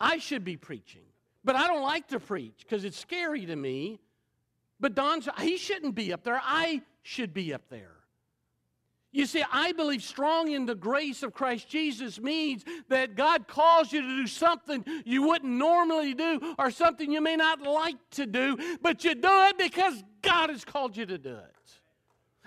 I 0.00 0.18
should 0.18 0.44
be 0.44 0.56
preaching. 0.56 1.02
But 1.44 1.56
I 1.56 1.66
don't 1.66 1.82
like 1.82 2.08
to 2.08 2.18
preach 2.18 2.60
because 2.60 2.84
it's 2.84 2.98
scary 2.98 3.46
to 3.46 3.54
me. 3.54 4.00
But 4.80 4.94
Don's, 4.94 5.28
he 5.40 5.56
shouldn't 5.56 5.94
be 5.94 6.12
up 6.12 6.24
there. 6.24 6.40
I 6.42 6.82
should 7.02 7.32
be 7.32 7.54
up 7.54 7.68
there. 7.68 7.92
You 9.14 9.26
see, 9.26 9.44
I 9.52 9.70
believe 9.70 10.02
strong 10.02 10.50
in 10.50 10.66
the 10.66 10.74
grace 10.74 11.22
of 11.22 11.32
Christ 11.32 11.68
Jesus 11.68 12.20
means 12.20 12.64
that 12.88 13.14
God 13.14 13.46
calls 13.46 13.92
you 13.92 14.02
to 14.02 14.08
do 14.08 14.26
something 14.26 14.84
you 15.04 15.22
wouldn't 15.22 15.52
normally 15.52 16.14
do 16.14 16.56
or 16.58 16.72
something 16.72 17.12
you 17.12 17.20
may 17.20 17.36
not 17.36 17.62
like 17.62 17.94
to 18.12 18.26
do, 18.26 18.58
but 18.82 19.04
you 19.04 19.14
do 19.14 19.30
it 19.30 19.56
because 19.56 20.02
God 20.20 20.50
has 20.50 20.64
called 20.64 20.96
you 20.96 21.06
to 21.06 21.16
do 21.16 21.36
it. 21.36 21.54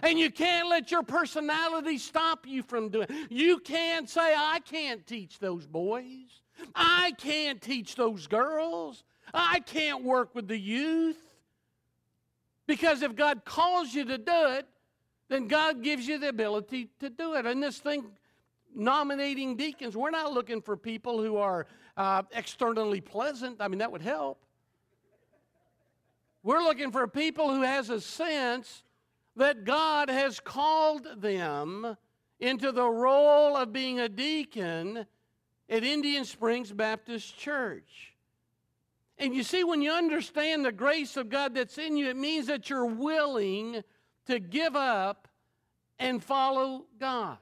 And 0.04 0.20
you 0.20 0.30
can't 0.30 0.68
let 0.68 0.92
your 0.92 1.04
personality 1.04 1.98
stop 1.98 2.46
you 2.46 2.62
from 2.64 2.90
doing 2.90 3.08
it. 3.10 3.32
You 3.32 3.60
can't 3.60 4.10
say, 4.10 4.36
I 4.38 4.60
can't 4.60 5.08
teach 5.08 5.40
those 5.40 5.66
boys. 5.66 6.42
I 6.76 7.14
can't 7.18 7.62
teach 7.62 7.96
those 7.96 8.28
girls. 8.28 9.06
I 9.34 9.62
can't 9.62 10.04
work 10.04 10.36
with 10.36 10.50
the 10.50 10.60
youth. 10.60 11.18
Because 12.68 13.04
if 13.04 13.16
God 13.16 13.46
calls 13.46 13.94
you 13.94 14.04
to 14.04 14.18
do 14.18 14.48
it, 14.50 14.68
then 15.30 15.48
God 15.48 15.84
gives 15.84 16.08
you 16.08 16.18
the 16.18 16.30
ability 16.30 16.90
to 17.00 17.10
do 17.10 17.36
it. 17.36 17.46
And 17.46 17.62
this 17.62 17.80
thing, 17.80 18.06
nominating 18.74 19.56
deacons, 19.58 19.96
we're 19.96 20.10
not 20.10 20.34
looking 20.34 20.62
for 20.62 20.78
people 20.78 21.22
who 21.22 21.38
are 21.38 21.68
uh, 21.98 22.24
externally 22.32 23.02
pleasant. 23.02 23.58
I 23.60 23.68
mean, 23.68 23.80
that 23.80 23.92
would 23.92 24.02
help. 24.02 24.40
We're 26.44 26.64
looking 26.64 26.92
for 26.92 27.08
people 27.08 27.54
who 27.54 27.64
has 27.64 27.90
a 27.90 28.00
sense 28.00 28.84
that 29.36 29.66
God 29.66 30.10
has 30.10 30.40
called 30.40 31.08
them 31.22 31.98
into 32.40 32.72
the 32.72 32.88
role 32.88 33.58
of 33.58 33.74
being 33.74 34.00
a 34.00 34.08
deacon 34.08 35.06
at 35.70 35.84
Indian 35.84 36.24
Springs 36.24 36.72
Baptist 36.72 37.38
Church. 37.38 38.14
And 39.18 39.34
you 39.36 39.44
see, 39.44 39.64
when 39.64 39.82
you 39.82 39.92
understand 39.92 40.64
the 40.64 40.72
grace 40.72 41.18
of 41.18 41.30
God 41.30 41.56
that's 41.56 41.78
in 41.78 41.98
you, 41.98 42.08
it 42.10 42.16
means 42.16 42.48
that 42.48 42.70
you're 42.70 42.86
willing 42.86 43.84
to 44.28 44.40
give 44.40 44.76
up 44.76 45.28
and 46.00 46.24
follow 46.24 46.86
God. 47.00 47.38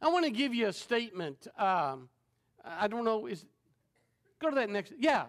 I 0.00 0.08
want 0.08 0.24
to 0.24 0.30
give 0.30 0.54
you 0.54 0.68
a 0.68 0.72
statement. 0.72 1.46
Um, 1.58 2.08
I 2.64 2.86
don't 2.86 3.04
know, 3.04 3.26
is 3.26 3.44
go 4.40 4.50
to 4.50 4.56
that 4.56 4.68
next. 4.68 4.92
Yeah, 4.98 5.26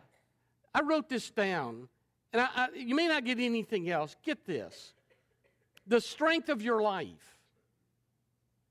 I 0.74 0.82
wrote 0.82 1.10
this 1.10 1.30
down, 1.30 1.88
and 2.34 2.41
I, 2.41 2.48
I, 2.56 2.67
you 2.76 2.96
may 2.96 3.08
not 3.08 3.24
get 3.24 3.39
anything 3.39 3.89
else. 3.89 4.15
Get 4.24 4.46
this 4.46 4.93
the 5.88 6.02
strength 6.02 6.50
of 6.50 6.62
your 6.62 6.82
life 6.82 7.39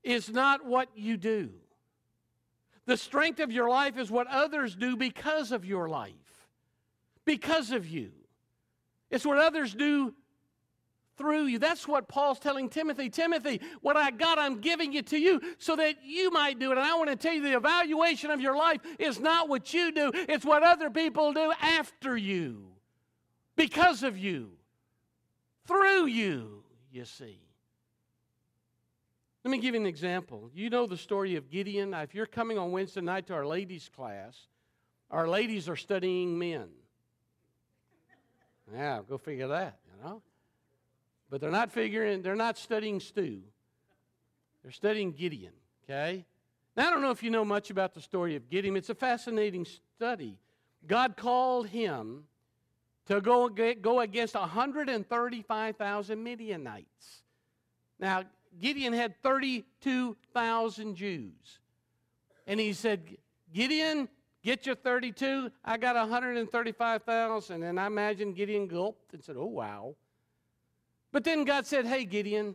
is 0.05 0.31
not 0.31 0.65
what 0.65 0.89
you 0.95 1.17
do. 1.17 1.51
The 2.85 2.97
strength 2.97 3.41
of 3.41 3.51
your 3.51 3.69
life 3.69 3.99
is 3.99 4.11
what 4.11 4.29
others 4.29 4.77
do 4.77 4.97
because 4.97 5.51
of 5.51 5.65
your 5.65 5.89
life, 5.89 6.13
because 7.25 7.73
of 7.73 7.89
you. 7.89 8.13
It's 9.11 9.27
what 9.27 9.39
others 9.39 9.75
do 9.75 10.15
through 11.17 11.47
you. 11.47 11.59
That's 11.59 11.89
what 11.89 12.09
Paul's 12.09 12.39
telling 12.39 12.69
Timothy. 12.69 13.09
Timothy, 13.11 13.61
what 13.81 13.97
I 13.97 14.11
got, 14.11 14.39
I'm 14.39 14.61
giving 14.61 14.95
it 14.95 15.07
to 15.09 15.19
you 15.19 15.41
so 15.59 15.77
that 15.77 15.97
you 16.05 16.31
might 16.31 16.59
do 16.59 16.73
it. 16.73 16.79
And 16.79 16.87
I 16.87 16.95
want 16.97 17.11
to 17.11 17.17
tell 17.17 17.33
you 17.33 17.43
the 17.43 17.57
evaluation 17.57 18.31
of 18.31 18.41
your 18.41 18.57
life 18.57 18.81
is 18.99 19.19
not 19.21 19.49
what 19.49 19.73
you 19.75 19.93
do, 19.93 20.11
it's 20.15 20.45
what 20.45 20.63
other 20.63 20.91
people 20.91 21.33
do 21.33 21.53
after 21.61 22.17
you, 22.17 22.67
because 23.57 24.03
of 24.03 24.19
you, 24.19 24.53
through 25.67 26.07
you 26.07 26.65
you 26.93 27.05
see. 27.05 27.39
Let 29.45 29.51
me 29.51 29.59
give 29.59 29.75
you 29.75 29.81
an 29.81 29.87
example. 29.87 30.51
You 30.53 30.71
know 30.71 30.87
the 30.87 30.97
story 30.97 31.37
of 31.37 31.51
Gideon. 31.51 31.95
If 31.95 32.15
you're 32.15 32.27
coming 32.27 32.59
on 32.59 32.73
Wednesday 32.73 33.01
night 33.01 33.29
to 33.29 33.35
our 33.35 33.47
ladies' 33.47 33.89
class, 33.95 34.49
our 35.11 35.29
ladies 35.29 35.69
are 35.69 35.77
studying 35.77 36.37
men. 36.37 36.69
Yeah, 38.75 39.01
go 39.09 39.19
figure 39.19 39.47
that, 39.47 39.79
you 39.87 40.03
know. 40.03 40.23
But 41.31 41.41
they're 41.41 41.51
not 41.51 41.73
figuring, 41.73 42.23
they're 42.23 42.37
not 42.37 42.57
studying 42.57 43.01
Stu. 43.01 43.41
They're 44.63 44.73
studying 44.73 45.13
Gideon, 45.13 45.53
okay? 45.85 46.25
Now, 46.77 46.89
I 46.89 46.91
don't 46.91 47.03
know 47.03 47.11
if 47.11 47.23
you 47.23 47.31
know 47.31 47.45
much 47.45 47.71
about 47.71 47.95
the 47.95 48.01
story 48.01 48.37
of 48.37 48.51
Gideon. 48.51 48.77
It's 48.77 48.91
a 48.91 48.95
fascinating 48.95 49.67
study. 49.97 50.39
God 50.87 51.17
called 51.17 51.69
him 51.69 52.25
to 53.07 53.21
go, 53.21 53.49
go 53.49 54.01
against 54.01 54.35
135,000 54.35 56.23
Midianites. 56.23 57.23
Now, 57.99 58.25
Gideon 58.61 58.93
had 58.93 59.21
32,000 59.23 60.95
Jews. 60.95 61.59
And 62.47 62.61
he 62.61 62.73
said, 62.73 63.03
Gideon, 63.53 64.09
get 64.43 64.67
your 64.67 64.75
32. 64.75 65.51
I 65.65 65.77
got 65.79 65.97
135,000. 65.97 67.63
And 67.63 67.81
I 67.81 67.87
imagine 67.87 68.33
Gideon 68.33 68.67
gulped 68.67 69.15
and 69.15 69.23
said, 69.23 69.37
Oh, 69.39 69.47
wow. 69.47 69.95
But 71.17 71.25
then 71.25 71.45
God 71.45 71.65
said, 71.65 71.87
Hey, 71.87 72.05
Gideon, 72.05 72.55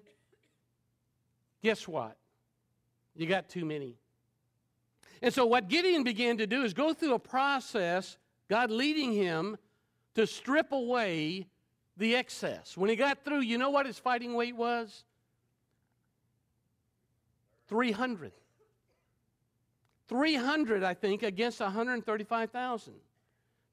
guess 1.64 1.88
what? 1.88 2.16
You 3.16 3.26
got 3.26 3.50
too 3.50 3.66
many. 3.66 3.98
And 5.20 5.34
so, 5.34 5.48
what 5.48 5.68
Gideon 5.68 6.04
began 6.04 6.38
to 6.38 6.46
do 6.46 6.62
is 6.62 6.72
go 6.72 6.94
through 6.94 7.16
a 7.16 7.20
process, 7.20 8.20
God 8.52 8.70
leading 8.70 9.14
him 9.14 9.58
to 10.14 10.28
strip 10.28 10.74
away 10.74 11.48
the 11.98 12.16
excess. 12.16 12.78
When 12.78 12.92
he 12.92 12.96
got 12.96 13.26
through, 13.26 13.40
you 13.40 13.58
know 13.58 13.72
what 13.72 13.88
his 13.88 13.98
fighting 13.98 14.36
weight 14.36 14.56
was? 14.56 15.06
300. 17.68 18.32
300, 20.08 20.84
I 20.84 20.94
think, 20.94 21.24
against 21.24 21.62
135,000. 21.62 22.94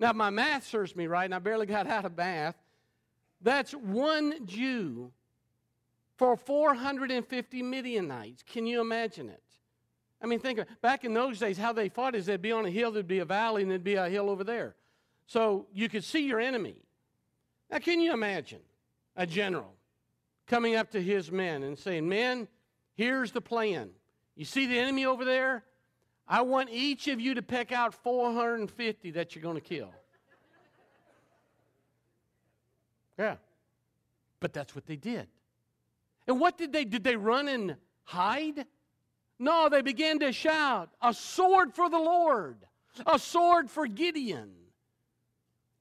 Now, 0.01 0.15
my 0.15 0.31
math 0.31 0.67
serves 0.67 0.97
me 0.97 1.07
right, 1.09 1.27
and 1.27 1.35
I 1.35 1.41
barely 1.41 1.67
got 1.67 1.87
out 1.87 2.07
of 2.07 2.17
math. 2.17 2.57
That's 3.41 3.73
one 3.73 4.47
Jew 4.47 5.13
for 6.17 6.37
450 6.37 7.63
Midianites. 7.63 8.43
Can 8.43 8.67
you 8.67 8.81
imagine 8.81 9.29
it? 9.29 9.43
I 10.21 10.27
mean, 10.27 10.41
think 10.41 10.59
of, 10.59 10.67
back 10.83 11.05
in 11.05 11.15
those 11.15 11.39
days, 11.39 11.57
how 11.57 11.73
they 11.73 11.89
fought 11.89 12.17
is 12.17 12.27
they'd 12.27 12.43
be 12.43 12.51
on 12.51 12.67
a 12.67 12.71
hill, 12.71 12.91
there'd 12.91 13.07
be 13.07 13.21
a 13.21 13.25
valley, 13.25 13.63
and 13.63 13.71
there'd 13.71 13.85
be 13.85 13.95
a 13.95 14.09
hill 14.09 14.29
over 14.29 14.43
there. 14.43 14.75
So 15.27 15.67
you 15.73 15.89
could 15.89 16.03
see 16.03 16.27
your 16.27 16.41
enemy. 16.41 16.77
Now, 17.71 17.79
can 17.79 18.01
you 18.01 18.13
imagine 18.13 18.61
a 19.15 19.27
general 19.27 19.75
coming 20.47 20.75
up 20.75 20.91
to 20.93 21.03
his 21.03 21.31
men 21.31 21.63
and 21.63 21.79
saying, 21.79 22.09
Men, 22.09 22.49
here's 22.95 23.31
the 23.31 23.41
plan. 23.41 23.91
You 24.35 24.45
see 24.45 24.67
the 24.67 24.79
enemy 24.79 25.07
over 25.07 25.25
there? 25.25 25.65
I 26.27 26.43
want 26.43 26.71
each 26.71 27.09
of 27.09 27.21
you 27.21 27.35
to 27.35 27.43
pick 27.43 27.73
out 27.73 27.95
450 27.95 29.13
that 29.13 29.35
you're 29.35 29.43
going 29.43 29.55
to 29.55 29.61
kill. 29.61 29.93
Yeah. 33.19 33.37
But 34.41 34.53
that's 34.53 34.75
what 34.75 34.87
they 34.87 34.97
did. 34.97 35.27
And 36.27 36.39
what 36.41 36.57
did 36.57 36.73
they 36.73 36.85
did 36.85 37.05
they 37.05 37.17
run 37.17 37.49
and 37.49 37.77
hide? 38.05 38.67
No, 39.39 39.69
they 39.69 39.83
began 39.83 40.19
to 40.21 40.33
shout, 40.33 40.91
"A 41.03 41.13
sword 41.13 41.75
for 41.75 41.89
the 41.89 41.99
Lord! 41.99 42.67
A 43.07 43.19
sword 43.19 43.71
for 43.71 43.87
Gideon!" 43.87 44.55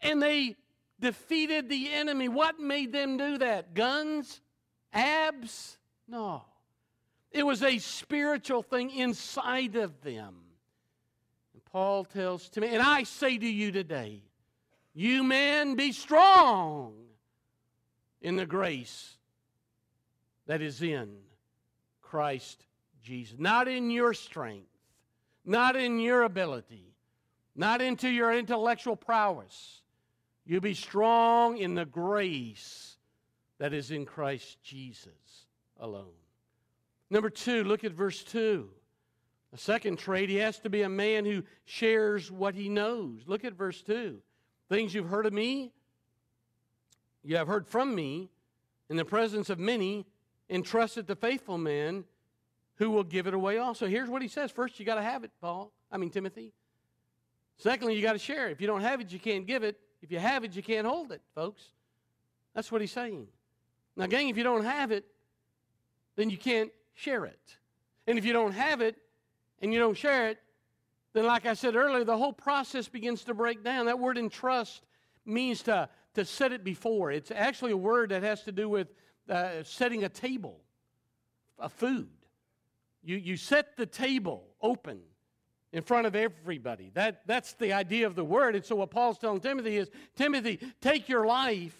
And 0.01 0.21
they 0.21 0.55
defeated 0.99 1.69
the 1.69 1.91
enemy. 1.91 2.29
What 2.29 2.59
made 2.59 2.91
them 2.91 3.17
do 3.17 3.37
that? 3.39 3.73
Guns? 3.73 4.41
Abs? 4.93 5.77
No. 6.07 6.45
It 7.31 7.43
was 7.43 7.61
a 7.61 7.77
spiritual 7.77 8.63
thing 8.63 8.89
inside 8.89 9.75
of 9.75 10.01
them. 10.01 10.35
And 11.53 11.63
Paul 11.65 12.05
tells 12.05 12.49
to 12.49 12.61
me, 12.61 12.69
and 12.69 12.81
I 12.81 13.03
say 13.03 13.37
to 13.37 13.47
you 13.47 13.71
today, 13.71 14.23
you 14.93 15.23
men 15.23 15.75
be 15.75 15.91
strong 15.91 17.06
in 18.21 18.35
the 18.35 18.45
grace 18.45 19.15
that 20.47 20.61
is 20.61 20.81
in 20.81 21.09
Christ 22.01 22.65
Jesus. 23.03 23.37
Not 23.37 23.67
in 23.67 23.91
your 23.91 24.13
strength, 24.13 24.67
not 25.45 25.75
in 25.75 25.99
your 25.99 26.23
ability, 26.23 26.93
not 27.55 27.81
into 27.81 28.09
your 28.09 28.31
intellectual 28.31 28.95
prowess. 28.95 29.81
You 30.45 30.61
be 30.61 30.73
strong 30.73 31.57
in 31.57 31.75
the 31.75 31.85
grace 31.85 32.97
that 33.59 33.73
is 33.73 33.91
in 33.91 34.05
Christ 34.05 34.61
Jesus 34.63 35.45
alone. 35.79 36.13
Number 37.09 37.29
two, 37.29 37.63
look 37.63 37.83
at 37.83 37.93
verse 37.93 38.23
2. 38.23 38.69
The 39.51 39.57
second 39.57 39.97
trait, 39.97 40.29
he 40.29 40.37
has 40.37 40.59
to 40.59 40.69
be 40.69 40.81
a 40.81 40.89
man 40.89 41.25
who 41.25 41.43
shares 41.65 42.31
what 42.31 42.53
he 42.53 42.69
knows. 42.69 43.21
Look 43.25 43.45
at 43.45 43.53
verse 43.53 43.81
2. 43.81 44.17
Things 44.69 44.93
you've 44.93 45.09
heard 45.09 45.25
of 45.25 45.33
me, 45.33 45.71
you 47.27 47.35
have 47.35 47.47
heard 47.47 47.67
from 47.67 47.93
me 47.93 48.29
in 48.89 48.95
the 48.95 49.03
presence 49.03 49.49
of 49.49 49.59
many, 49.59 50.05
entrusted 50.49 51.07
to 51.07 51.15
faithful 51.15 51.57
men 51.57 52.05
who 52.75 52.89
will 52.89 53.03
give 53.03 53.27
it 53.27 53.33
away 53.33 53.57
also. 53.57 53.85
Here's 53.85 54.07
what 54.07 54.21
he 54.21 54.29
says. 54.29 54.49
First, 54.49 54.79
you 54.79 54.85
got 54.85 54.95
to 54.95 55.01
have 55.01 55.25
it, 55.25 55.31
Paul. 55.41 55.73
I 55.91 55.97
mean, 55.97 56.09
Timothy. 56.09 56.53
Secondly, 57.57 57.95
you 57.95 58.01
got 58.01 58.13
to 58.13 58.19
share. 58.19 58.47
If 58.47 58.61
you 58.61 58.67
don't 58.67 58.79
have 58.79 59.01
it, 59.01 59.11
you 59.11 59.19
can't 59.19 59.45
give 59.45 59.63
it. 59.63 59.77
If 60.01 60.09
you 60.09 60.19
have 60.19 60.45
it, 60.45 60.55
you 60.55 60.63
can't 60.63 60.87
hold 60.87 61.11
it, 61.11 61.21
folks. 61.35 61.63
That's 62.55 62.71
what 62.71 62.79
he's 62.79 62.93
saying. 62.93 63.27
Now, 63.97 64.05
gang, 64.05 64.29
if 64.29 64.37
you 64.37 64.43
don't 64.43 64.63
have 64.63 64.91
it, 64.91 65.03
then 66.15 66.29
you 66.29 66.37
can't 66.37 66.71
share 66.93 67.25
it. 67.25 67.57
And 68.07 68.17
if 68.17 68.23
you 68.23 68.31
don't 68.31 68.53
have 68.53 68.79
it 68.79 68.95
and 69.61 69.73
you 69.73 69.79
don't 69.79 69.97
share 69.97 70.29
it, 70.29 70.37
then, 71.11 71.25
like 71.25 71.45
I 71.45 71.55
said 71.55 71.75
earlier, 71.75 72.05
the 72.05 72.17
whole 72.17 72.31
process 72.31 72.87
begins 72.87 73.25
to 73.25 73.33
break 73.33 73.65
down. 73.65 73.87
That 73.87 73.99
word 73.99 74.17
entrust 74.17 74.83
means 75.25 75.63
to, 75.63 75.89
to 76.17 76.25
set 76.25 76.51
it 76.51 76.63
before. 76.63 77.11
It's 77.11 77.29
actually 77.29 77.73
a 77.73 77.77
word 77.77 78.09
that 78.09 78.23
has 78.23 78.41
to 78.43 78.51
do 78.51 78.67
with 78.67 78.87
uh, 79.29 79.63
setting 79.63 80.03
a 80.03 80.09
table, 80.09 80.59
a 81.59 81.69
food. 81.69 82.09
You, 83.03 83.17
you 83.17 83.37
set 83.37 83.77
the 83.77 83.85
table 83.85 84.43
open 84.59 84.99
in 85.71 85.83
front 85.83 86.07
of 86.07 86.15
everybody. 86.15 86.89
That, 86.95 87.21
that's 87.27 87.53
the 87.53 87.73
idea 87.73 88.07
of 88.07 88.15
the 88.15 88.25
word. 88.25 88.55
And 88.55 88.65
so, 88.65 88.75
what 88.75 88.89
Paul's 88.89 89.19
telling 89.19 89.41
Timothy 89.41 89.77
is 89.77 89.91
Timothy, 90.15 90.59
take 90.81 91.07
your 91.07 91.27
life, 91.27 91.75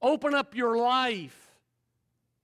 open 0.00 0.34
up 0.34 0.54
your 0.56 0.78
life 0.78 1.38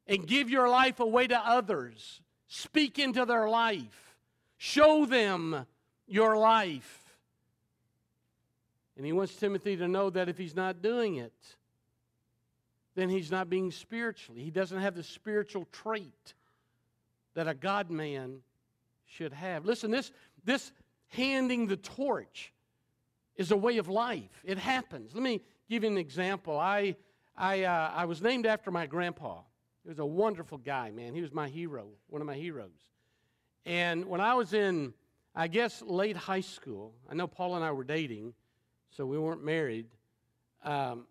and 0.06 0.26
give 0.26 0.50
your 0.50 0.68
life 0.68 1.00
away 1.00 1.28
to 1.28 1.38
others. 1.38 2.20
Speak 2.46 2.98
into 2.98 3.24
their 3.24 3.48
life. 3.48 4.16
Show 4.58 5.06
them 5.06 5.64
your 6.06 6.36
life. 6.36 6.99
And 9.00 9.06
he 9.06 9.14
wants 9.14 9.34
Timothy 9.34 9.78
to 9.78 9.88
know 9.88 10.10
that 10.10 10.28
if 10.28 10.36
he's 10.36 10.54
not 10.54 10.82
doing 10.82 11.16
it, 11.16 11.32
then 12.94 13.08
he's 13.08 13.30
not 13.30 13.48
being 13.48 13.70
spiritually. 13.70 14.42
He 14.42 14.50
doesn't 14.50 14.78
have 14.78 14.94
the 14.94 15.02
spiritual 15.02 15.66
trait 15.72 16.34
that 17.32 17.48
a 17.48 17.54
God 17.54 17.90
man 17.90 18.40
should 19.06 19.32
have. 19.32 19.64
Listen, 19.64 19.90
this, 19.90 20.12
this 20.44 20.70
handing 21.08 21.66
the 21.66 21.78
torch 21.78 22.52
is 23.36 23.52
a 23.52 23.56
way 23.56 23.78
of 23.78 23.88
life. 23.88 24.42
It 24.44 24.58
happens. 24.58 25.14
Let 25.14 25.22
me 25.22 25.40
give 25.70 25.82
you 25.82 25.88
an 25.88 25.96
example. 25.96 26.58
I, 26.58 26.94
I, 27.34 27.62
uh, 27.64 27.92
I 27.94 28.04
was 28.04 28.20
named 28.20 28.44
after 28.44 28.70
my 28.70 28.84
grandpa. 28.84 29.38
He 29.82 29.88
was 29.88 29.98
a 29.98 30.04
wonderful 30.04 30.58
guy, 30.58 30.90
man. 30.90 31.14
He 31.14 31.22
was 31.22 31.32
my 31.32 31.48
hero, 31.48 31.86
one 32.10 32.20
of 32.20 32.26
my 32.26 32.36
heroes. 32.36 32.76
And 33.64 34.04
when 34.04 34.20
I 34.20 34.34
was 34.34 34.52
in, 34.52 34.92
I 35.34 35.48
guess, 35.48 35.80
late 35.80 36.18
high 36.18 36.42
school, 36.42 36.92
I 37.10 37.14
know 37.14 37.26
Paul 37.26 37.56
and 37.56 37.64
I 37.64 37.72
were 37.72 37.84
dating, 37.84 38.34
so 38.90 39.06
we 39.06 39.18
weren't 39.18 39.44
married. 39.44 39.86
Um, 40.64 41.06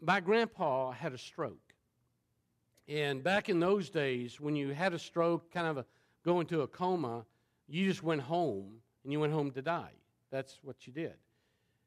my 0.00 0.20
grandpa 0.20 0.92
had 0.92 1.12
a 1.12 1.18
stroke. 1.18 1.58
And 2.88 3.22
back 3.22 3.48
in 3.48 3.60
those 3.60 3.90
days, 3.90 4.40
when 4.40 4.56
you 4.56 4.70
had 4.70 4.92
a 4.92 4.98
stroke, 4.98 5.52
kind 5.52 5.66
of 5.66 5.78
a, 5.78 5.86
go 6.24 6.40
into 6.40 6.62
a 6.62 6.66
coma, 6.66 7.24
you 7.66 7.86
just 7.86 8.02
went 8.02 8.20
home 8.20 8.74
and 9.02 9.12
you 9.12 9.20
went 9.20 9.32
home 9.32 9.50
to 9.52 9.62
die. 9.62 9.92
That's 10.30 10.58
what 10.62 10.86
you 10.86 10.92
did. 10.92 11.14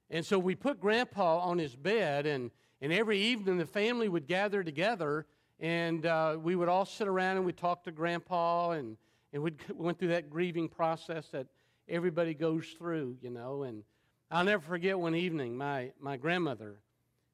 And 0.10 0.26
so 0.26 0.40
we 0.40 0.56
put 0.56 0.80
grandpa 0.80 1.40
on 1.40 1.58
his 1.58 1.76
bed, 1.76 2.26
and, 2.26 2.50
and 2.82 2.94
every 2.94 3.20
evening 3.20 3.58
the 3.58 3.66
family 3.66 4.08
would 4.08 4.26
gather 4.26 4.64
together 4.64 5.26
and 5.60 6.06
uh, 6.06 6.38
we 6.42 6.56
would 6.56 6.70
all 6.70 6.86
sit 6.86 7.08
around 7.08 7.38
and 7.38 7.46
we'd 7.46 7.58
talk 7.58 7.84
to 7.86 7.92
Grandpa, 7.92 8.72
and, 8.72 8.98
and 9.34 9.42
we 9.42 9.52
went 9.74 9.98
through 9.98 10.10
that 10.10 10.30
grieving 10.30 10.70
process 10.70 11.30
that 11.30 11.48
everybody 11.90 12.34
goes 12.34 12.68
through, 12.78 13.18
you 13.22 13.32
know. 13.32 13.64
And 13.64 13.84
I'll 14.30 14.44
never 14.44 14.62
forget 14.62 15.00
one 15.00 15.16
evening, 15.16 15.56
my, 15.56 15.92
my 16.02 16.18
grandmother, 16.18 16.80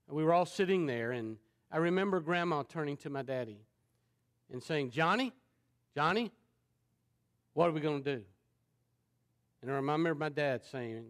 we 0.07 0.23
were 0.23 0.31
all 0.31 0.45
sitting 0.45 0.85
there, 0.85 1.11
and 1.11 1.37
I 1.71 1.77
remember 1.77 2.19
Grandma 2.19 2.61
turning 2.61 2.97
to 2.97 3.09
my 3.09 3.23
daddy 3.23 3.57
and 4.51 4.61
saying, 4.61 4.91
Johnny, 4.91 5.33
Johnny, 5.95 6.31
what 7.53 7.67
are 7.67 7.71
we 7.71 7.81
going 7.81 8.03
to 8.03 8.17
do? 8.17 8.23
And 9.63 9.71
I 9.71 9.75
remember 9.75 10.13
my 10.13 10.29
dad 10.29 10.63
saying, 10.65 11.05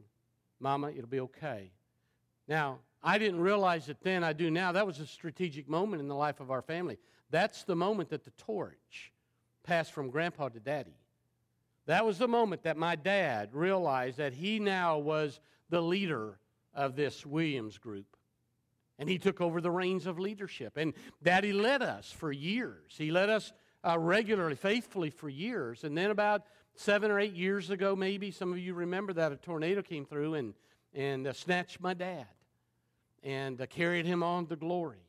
Mama, 0.62 0.92
it'll 0.92 1.08
be 1.08 1.20
okay. 1.20 1.72
Now, 2.48 2.80
I 3.04 3.18
didn't 3.18 3.42
realize 3.42 3.90
it 3.90 3.98
then, 4.02 4.24
I 4.24 4.32
do 4.32 4.50
now. 4.50 4.72
That 4.72 4.88
was 4.88 5.00
a 5.00 5.06
strategic 5.06 5.68
moment 5.68 6.02
in 6.02 6.08
the 6.08 6.16
life 6.16 6.40
of 6.40 6.50
our 6.50 6.62
family. 6.62 6.98
That's 7.30 7.66
the 7.66 7.76
moment 7.76 8.10
that 8.12 8.24
the 8.24 8.32
torch 8.32 9.12
passed 9.64 9.92
from 9.92 10.10
grandpa 10.10 10.48
to 10.48 10.62
daddy. 10.62 10.96
That 11.86 12.06
was 12.06 12.18
the 12.18 12.28
moment 12.28 12.64
that 12.64 12.78
my 12.78 12.96
dad 12.96 13.50
realized 13.54 14.18
that 14.18 14.34
he 14.34 14.60
now 14.60 14.98
was 14.98 15.40
the 15.70 15.82
leader 15.82 16.40
of 16.74 16.96
this 16.96 17.26
Williams 17.26 17.78
group. 17.78 18.16
And 19.00 19.10
he 19.10 19.18
took 19.18 19.42
over 19.42 19.60
the 19.60 19.72
reins 19.72 20.06
of 20.06 20.20
leadership. 20.20 20.78
And 20.78 20.94
daddy 21.22 21.52
led 21.52 21.82
us 21.82 22.12
for 22.12 22.32
years. 22.32 22.94
He 22.98 23.12
led 23.12 23.30
us 23.30 23.52
uh, 23.84 23.98
regularly, 24.00 24.56
faithfully 24.56 25.10
for 25.10 25.28
years. 25.28 25.84
And 25.84 25.98
then 25.98 26.10
about 26.10 26.44
seven 26.76 27.12
or 27.12 27.20
eight 27.20 27.34
years 27.34 27.70
ago, 27.70 27.96
maybe, 27.96 28.32
some 28.32 28.52
of 28.52 28.60
you 28.60 28.74
remember 28.74 29.14
that 29.14 29.32
a 29.32 29.36
tornado 29.36 29.82
came 29.82 30.06
through 30.06 30.36
and, 30.36 30.54
and 30.94 31.28
uh, 31.28 31.34
snatched 31.34 31.82
my 31.82 31.94
dad 31.94 32.28
and 33.24 33.60
uh, 33.60 33.66
carried 33.66 34.06
him 34.06 34.24
on 34.24 34.46
to 34.48 34.56
glory. 34.56 35.04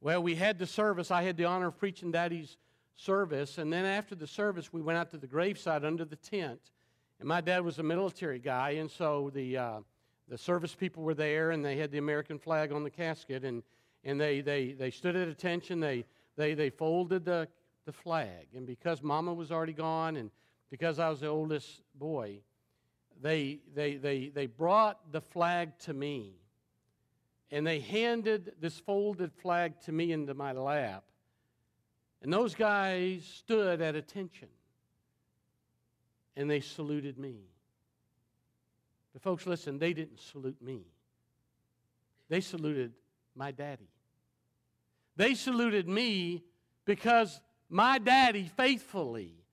Well, 0.00 0.22
we 0.22 0.34
had 0.34 0.58
the 0.58 0.66
service. 0.66 1.10
I 1.10 1.22
had 1.22 1.36
the 1.36 1.46
honor 1.46 1.68
of 1.68 1.78
preaching 1.78 2.12
Daddy's 2.12 2.56
service. 2.96 3.58
And 3.58 3.72
then 3.72 3.84
after 3.84 4.14
the 4.14 4.26
service, 4.26 4.72
we 4.72 4.82
went 4.82 4.98
out 4.98 5.10
to 5.10 5.18
the 5.18 5.26
graveside 5.26 5.84
under 5.84 6.04
the 6.04 6.16
tent. 6.16 6.60
And 7.20 7.28
my 7.28 7.40
dad 7.40 7.64
was 7.64 7.78
a 7.78 7.82
military 7.82 8.38
guy, 8.38 8.70
and 8.70 8.90
so 8.90 9.30
the, 9.34 9.56
uh, 9.56 9.80
the 10.28 10.38
service 10.38 10.74
people 10.74 11.02
were 11.02 11.14
there, 11.14 11.52
and 11.52 11.64
they 11.64 11.76
had 11.76 11.90
the 11.90 11.98
American 11.98 12.38
flag 12.38 12.72
on 12.72 12.82
the 12.82 12.90
casket. 12.90 13.44
And, 13.44 13.62
and 14.04 14.20
they, 14.20 14.40
they, 14.40 14.72
they 14.72 14.90
stood 14.90 15.16
at 15.16 15.28
attention. 15.28 15.80
They, 15.80 16.04
they, 16.36 16.54
they 16.54 16.70
folded 16.70 17.24
the, 17.24 17.48
the 17.86 17.92
flag. 17.92 18.48
And 18.54 18.66
because 18.66 19.02
Mama 19.02 19.32
was 19.32 19.52
already 19.52 19.72
gone, 19.72 20.16
and 20.16 20.30
because 20.70 20.98
I 20.98 21.08
was 21.08 21.20
the 21.20 21.28
oldest 21.28 21.82
boy, 21.94 22.40
they, 23.22 23.60
they, 23.74 23.96
they, 23.96 24.28
they 24.28 24.46
brought 24.46 25.12
the 25.12 25.20
flag 25.20 25.78
to 25.80 25.94
me 25.94 26.34
and 27.54 27.64
they 27.64 27.78
handed 27.78 28.52
this 28.60 28.80
folded 28.80 29.32
flag 29.32 29.80
to 29.82 29.92
me 29.92 30.10
into 30.10 30.34
my 30.34 30.50
lap. 30.50 31.04
And 32.24 32.32
those 32.32 32.54
guys 32.54 33.22
stood 33.22 33.82
at 33.82 33.94
attention 33.94 34.48
and 36.34 36.50
they 36.50 36.60
saluted 36.60 37.18
me. 37.18 37.36
But, 39.12 39.20
folks, 39.20 39.46
listen, 39.46 39.78
they 39.78 39.92
didn't 39.92 40.20
salute 40.20 40.60
me, 40.60 40.86
they 42.30 42.40
saluted 42.40 42.94
my 43.36 43.50
daddy. 43.50 43.90
They 45.16 45.34
saluted 45.34 45.86
me 45.86 46.42
because 46.86 47.42
my 47.68 47.98
daddy 47.98 48.50
faithfully 48.56 49.43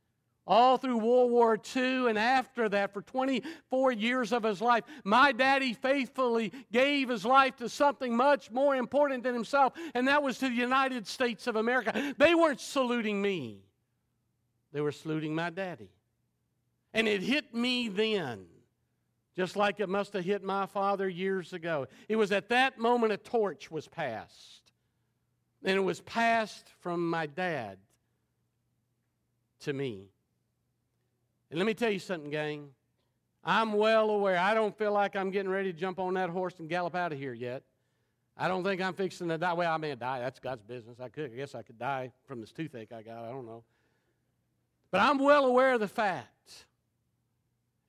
all 0.48 0.78
through 0.78 0.98
World 0.98 1.32
War 1.32 1.58
II 1.76 2.10
and 2.10 2.18
after 2.18 2.68
that, 2.70 2.94
for 2.94 3.02
24 3.02 3.92
years 3.92 4.34
of 4.34 4.44
his 4.44 4.62
life, 4.62 4.84
my 5.04 5.32
daddy 5.32 5.74
faithfully 5.74 6.52
gave 6.72 7.10
his 7.10 7.24
life 7.26 7.56
to 7.58 7.70
something 7.70 8.16
much 8.16 8.50
more 8.52 8.76
important 8.76 9.24
than 9.24 9.34
himself, 9.34 9.74
and 9.94 10.08
that 10.08 10.24
was 10.24 10.38
to 10.40 10.50
the 10.50 10.56
United 10.56 11.08
States 11.08 11.48
of 11.48 11.56
America. 11.56 12.16
They 12.18 12.36
weren't 12.36 12.60
saluting 12.60 13.22
me, 13.22 13.62
they 14.72 14.82
were 14.82 14.92
saluting 14.92 15.36
my 15.36 15.50
daddy. 15.50 15.90
And 16.94 17.08
it 17.08 17.22
hit 17.22 17.54
me 17.54 17.88
then, 17.88 18.46
just 19.34 19.56
like 19.56 19.80
it 19.80 19.88
must 19.88 20.12
have 20.12 20.26
hit 20.26 20.44
my 20.44 20.66
father 20.66 21.08
years 21.08 21.54
ago. 21.54 21.88
It 22.10 22.18
was 22.18 22.34
at 22.34 22.50
that 22.50 22.78
moment 22.80 23.14
a 23.14 23.18
torch 23.18 23.72
was 23.72 23.88
passed, 23.88 24.74
and 25.64 25.78
it 25.78 25.82
was 25.82 26.02
passed 26.02 26.68
from 26.80 27.10
my 27.10 27.28
dad 27.28 27.78
to 29.62 29.72
me. 29.72 30.10
And 31.52 31.60
let 31.60 31.66
me 31.66 31.74
tell 31.74 31.92
you 31.92 32.00
something, 32.00 32.32
gang. 32.32 32.70
I'm 33.44 33.74
well 33.74 34.10
aware. 34.10 34.38
I 34.38 34.54
don't 34.54 34.76
feel 34.78 34.94
like 34.94 35.18
I'm 35.18 35.32
getting 35.32 35.52
ready 35.52 35.74
to 35.74 35.78
jump 35.78 36.00
on 36.00 36.14
that 36.14 36.30
horse 36.30 36.60
and 36.60 36.70
gallop 36.70 36.96
out 36.96 37.12
of 37.12 37.20
here 37.20 37.34
yet. 37.34 37.64
I 38.38 38.48
don't 38.48 38.64
think 38.64 38.82
I'm 38.82 38.94
fixing 38.94 39.28
to 39.28 39.38
die. 39.38 39.52
Well, 39.52 39.72
I 39.72 39.76
may 39.76 39.94
die. 39.96 40.20
That's 40.20 40.40
God's 40.40 40.64
business. 40.64 41.02
I 41.02 41.10
could. 41.10 41.34
I 41.34 41.36
guess 41.36 41.54
I 41.54 41.62
could 41.62 41.78
die 41.78 42.14
from 42.26 42.40
this 42.40 42.54
toothache 42.54 42.94
I 42.94 43.02
got. 43.02 43.26
I 43.26 43.30
don't 43.30 43.46
know. 43.46 43.64
But 44.92 45.02
I'm 45.02 45.20
well 45.20 45.46
aware 45.46 45.74
of 45.74 45.82
the 45.82 45.90
fact. 45.90 46.66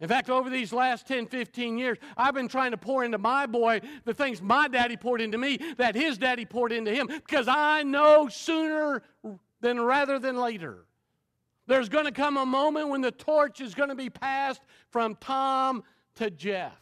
In 0.00 0.08
fact, 0.08 0.28
over 0.28 0.50
these 0.50 0.72
last 0.72 1.06
10, 1.06 1.28
15 1.28 1.78
years, 1.78 1.98
I've 2.16 2.34
been 2.34 2.48
trying 2.48 2.72
to 2.72 2.76
pour 2.76 3.04
into 3.04 3.18
my 3.18 3.46
boy 3.46 3.80
the 4.04 4.12
things 4.12 4.42
my 4.42 4.66
daddy 4.66 4.96
poured 4.96 5.20
into 5.20 5.38
me 5.38 5.58
that 5.76 5.94
his 5.94 6.18
daddy 6.18 6.44
poured 6.44 6.72
into 6.72 6.92
him 6.92 7.06
because 7.06 7.46
I 7.46 7.84
know 7.84 8.28
sooner 8.28 9.04
than 9.60 9.80
rather 9.80 10.18
than 10.18 10.36
later 10.36 10.86
there's 11.66 11.88
going 11.88 12.06
to 12.06 12.12
come 12.12 12.36
a 12.36 12.46
moment 12.46 12.88
when 12.88 13.00
the 13.00 13.10
torch 13.10 13.60
is 13.60 13.74
going 13.74 13.88
to 13.88 13.94
be 13.94 14.10
passed 14.10 14.62
from 14.90 15.16
Tom 15.16 15.82
to 16.16 16.30
Jeff. 16.30 16.72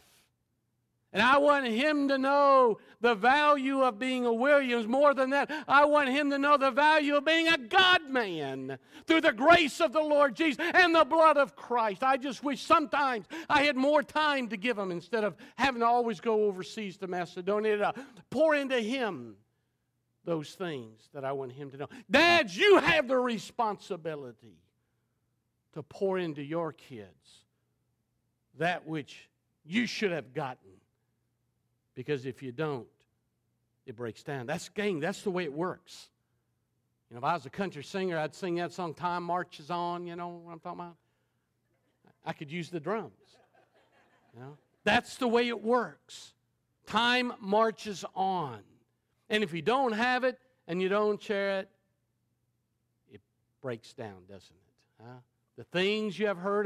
And 1.13 1.21
I 1.21 1.39
want 1.39 1.67
him 1.67 2.07
to 2.07 2.17
know 2.17 2.79
the 3.01 3.15
value 3.15 3.81
of 3.81 3.99
being 3.99 4.25
a 4.25 4.31
Williams. 4.31 4.87
More 4.87 5.13
than 5.13 5.31
that, 5.31 5.51
I 5.67 5.83
want 5.83 6.07
him 6.07 6.29
to 6.29 6.37
know 6.37 6.55
the 6.55 6.71
value 6.71 7.17
of 7.17 7.25
being 7.25 7.49
a 7.49 7.57
God 7.57 8.09
man 8.09 8.77
through 9.07 9.19
the 9.19 9.33
grace 9.33 9.81
of 9.81 9.91
the 9.91 10.01
Lord 10.01 10.35
Jesus 10.35 10.65
and 10.73 10.95
the 10.95 11.03
blood 11.03 11.35
of 11.35 11.53
Christ. 11.53 12.01
I 12.01 12.15
just 12.15 12.45
wish 12.45 12.61
sometimes 12.61 13.25
I 13.49 13.63
had 13.63 13.75
more 13.75 14.01
time 14.03 14.47
to 14.49 14.57
give 14.57 14.77
him 14.77 14.89
instead 14.89 15.25
of 15.25 15.35
having 15.57 15.81
to 15.81 15.85
always 15.85 16.21
go 16.21 16.45
overseas 16.45 16.95
to 16.99 17.07
Macedonia 17.07 17.77
to 17.77 17.93
pour 18.29 18.55
into 18.55 18.79
him 18.79 19.35
those 20.23 20.51
things 20.51 21.09
that 21.13 21.25
I 21.25 21.33
want 21.33 21.51
him 21.51 21.71
to 21.71 21.77
know. 21.77 21.87
Dads, 22.09 22.55
you 22.55 22.77
have 22.77 23.09
the 23.09 23.17
responsibility 23.17 24.61
to 25.73 25.83
pour 25.83 26.17
into 26.17 26.41
your 26.41 26.73
kids 26.73 27.45
that 28.57 28.85
which 28.85 29.29
you 29.65 29.85
should 29.85 30.11
have 30.11 30.33
gotten. 30.33 30.69
Because 31.95 32.25
if 32.25 32.41
you 32.41 32.51
don't, 32.51 32.87
it 33.85 33.95
breaks 33.95 34.23
down. 34.23 34.45
That's 34.45 34.69
gang, 34.69 34.99
that's 34.99 35.21
the 35.21 35.31
way 35.31 35.43
it 35.43 35.53
works. 35.53 36.09
You 37.09 37.15
know, 37.15 37.19
if 37.19 37.23
I 37.23 37.33
was 37.33 37.45
a 37.45 37.49
country 37.49 37.83
singer, 37.83 38.17
I'd 38.17 38.33
sing 38.33 38.55
that 38.55 38.71
song, 38.71 38.93
Time 38.93 39.23
Marches 39.23 39.69
On, 39.69 40.05
you 40.07 40.15
know 40.15 40.41
what 40.43 40.53
I'm 40.53 40.59
talking 40.59 40.79
about? 40.79 40.95
I 42.25 42.33
could 42.33 42.51
use 42.51 42.69
the 42.69 42.79
drums. 42.79 43.11
You 44.33 44.41
know? 44.41 44.57
That's 44.83 45.17
the 45.17 45.27
way 45.27 45.47
it 45.47 45.61
works. 45.61 46.33
Time 46.85 47.33
marches 47.39 48.05
on. 48.15 48.59
And 49.29 49.43
if 49.43 49.53
you 49.53 49.61
don't 49.61 49.93
have 49.93 50.23
it 50.23 50.37
and 50.67 50.81
you 50.81 50.89
don't 50.89 51.21
share 51.21 51.59
it, 51.59 51.69
it 53.11 53.21
breaks 53.61 53.93
down, 53.93 54.23
doesn't 54.27 54.55
it? 54.55 55.03
Huh? 55.03 55.13
The 55.61 55.79
things 55.79 56.17
you 56.17 56.25
have 56.25 56.39
heard 56.39 56.65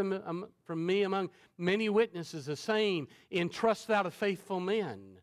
from 0.63 0.85
me 0.85 1.03
among 1.03 1.29
many 1.57 1.89
witnesses, 1.89 2.45
the 2.45 2.55
same 2.55 3.09
entrust 3.29 3.89
thou 3.89 4.03
to 4.03 4.09
faithful 4.09 4.61
men 4.61 5.17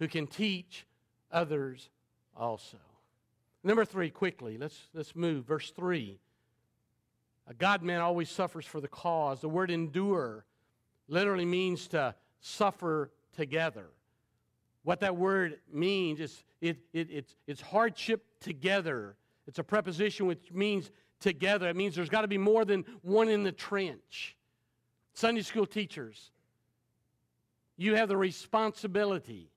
who 0.00 0.08
can 0.08 0.26
teach 0.26 0.88
others 1.30 1.88
also. 2.36 2.78
Number 3.62 3.84
three, 3.84 4.10
quickly, 4.10 4.58
let's, 4.58 4.88
let's 4.92 5.14
move. 5.14 5.44
Verse 5.44 5.70
three. 5.70 6.18
A 7.46 7.54
God 7.54 7.84
man 7.84 8.00
always 8.00 8.28
suffers 8.28 8.66
for 8.66 8.80
the 8.80 8.88
cause. 8.88 9.40
The 9.40 9.48
word 9.48 9.70
endure 9.70 10.44
literally 11.06 11.44
means 11.44 11.86
to 11.88 12.12
suffer 12.40 13.12
together. 13.36 13.86
What 14.82 14.98
that 14.98 15.14
word 15.14 15.60
means 15.72 16.18
is 16.18 16.42
it, 16.60 16.78
it, 16.92 17.08
it's, 17.12 17.36
it's 17.46 17.60
hardship 17.60 18.24
together. 18.40 19.14
It's 19.46 19.60
a 19.60 19.64
preposition 19.64 20.26
which 20.26 20.50
means 20.50 20.90
together. 21.20 21.68
It 21.68 21.76
means 21.76 21.94
there's 21.94 22.08
got 22.08 22.22
to 22.22 22.28
be 22.28 22.38
more 22.38 22.64
than 22.64 22.84
one 23.02 23.28
in 23.28 23.42
the 23.42 23.52
trench. 23.52 24.36
Sunday 25.14 25.42
school 25.42 25.66
teachers, 25.66 26.30
you 27.76 27.94
have 27.94 28.08
the 28.08 28.16
responsibility 28.16 29.50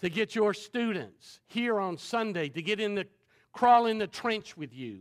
to 0.00 0.08
get 0.08 0.34
your 0.34 0.54
students 0.54 1.40
here 1.46 1.78
on 1.78 1.96
Sunday 1.96 2.48
to 2.48 2.62
get 2.62 2.80
in 2.80 2.94
the 2.94 3.06
crawl 3.52 3.86
in 3.86 3.98
the 3.98 4.06
trench 4.06 4.56
with 4.56 4.74
you. 4.74 5.00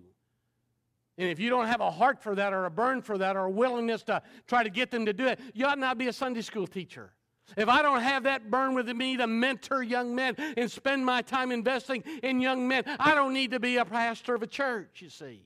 And 1.18 1.30
if 1.30 1.40
you 1.40 1.50
don't 1.50 1.68
have 1.68 1.82
a 1.82 1.92
heart 1.92 2.22
for 2.22 2.36
that 2.36 2.54
or 2.54 2.66
a 2.66 2.72
burn 2.72 3.02
for 3.02 3.18
that 3.18 3.36
or 3.36 3.46
a 3.46 3.50
willingness 3.50 4.04
to 4.04 4.22
try 4.48 4.64
to 4.64 4.70
get 4.70 4.90
them 4.90 5.06
to 5.06 5.14
do 5.14 5.28
it, 5.28 5.40
you 5.54 5.66
ought 5.66 5.78
not 5.78 5.98
be 5.98 6.08
a 6.08 6.14
Sunday 6.14 6.42
school 6.42 6.66
teacher. 6.66 7.12
If 7.58 7.68
I 7.68 7.82
don't 7.82 8.02
have 8.02 8.24
that 8.24 8.50
burn 8.50 8.76
within 8.76 8.98
me 8.98 9.18
to 9.18 9.28
mentor 9.28 9.84
young 9.84 10.16
men 10.16 10.36
and 10.58 10.70
spend 10.70 11.06
my 11.06 11.22
time 11.22 11.52
investing 11.52 12.04
in 12.24 12.40
young 12.40 12.68
men, 12.68 12.84
I 13.00 13.16
don't 13.16 13.34
need 13.34 13.52
to 13.52 13.60
be 13.60 13.78
a 13.78 13.86
pastor 13.86 14.36
of 14.36 14.44
a 14.44 14.48
church, 14.48 15.02
you 15.02 15.10
see. 15.10 15.44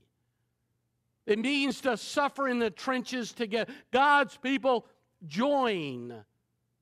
It 1.25 1.39
means 1.39 1.81
to 1.81 1.95
suffer 1.95 2.47
in 2.47 2.59
the 2.59 2.69
trenches 2.69 3.31
together. 3.31 3.71
God's 3.91 4.35
people 4.37 4.85
join 5.25 6.13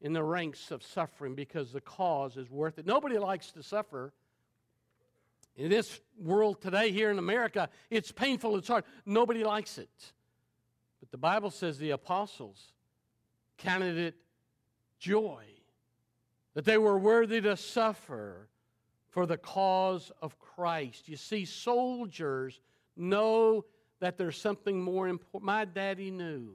in 0.01 0.13
the 0.13 0.23
ranks 0.23 0.71
of 0.71 0.81
suffering 0.81 1.35
because 1.35 1.71
the 1.71 1.81
cause 1.81 2.37
is 2.37 2.49
worth 2.49 2.79
it. 2.79 2.85
Nobody 2.85 3.19
likes 3.19 3.51
to 3.51 3.61
suffer. 3.61 4.13
In 5.55 5.69
this 5.69 5.99
world 6.17 6.61
today, 6.61 6.91
here 6.91 7.11
in 7.11 7.19
America, 7.19 7.69
it's 7.89 8.11
painful, 8.11 8.57
it's 8.57 8.67
hard. 8.67 8.83
Nobody 9.05 9.43
likes 9.43 9.77
it. 9.77 9.89
But 10.99 11.11
the 11.11 11.17
Bible 11.17 11.51
says 11.51 11.77
the 11.77 11.91
apostles 11.91 12.73
counted 13.57 13.97
it 13.97 14.15
joy, 15.01 15.43
that 16.53 16.63
they 16.63 16.77
were 16.77 16.97
worthy 16.97 17.41
to 17.41 17.57
suffer 17.57 18.47
for 19.09 19.25
the 19.25 19.37
cause 19.37 20.11
of 20.21 20.39
Christ. 20.39 21.09
You 21.09 21.17
see, 21.17 21.43
soldiers 21.43 22.61
know 22.95 23.65
that 23.99 24.17
there's 24.17 24.37
something 24.37 24.81
more 24.81 25.07
important. 25.09 25.43
My 25.43 25.65
daddy 25.65 26.11
knew 26.11 26.53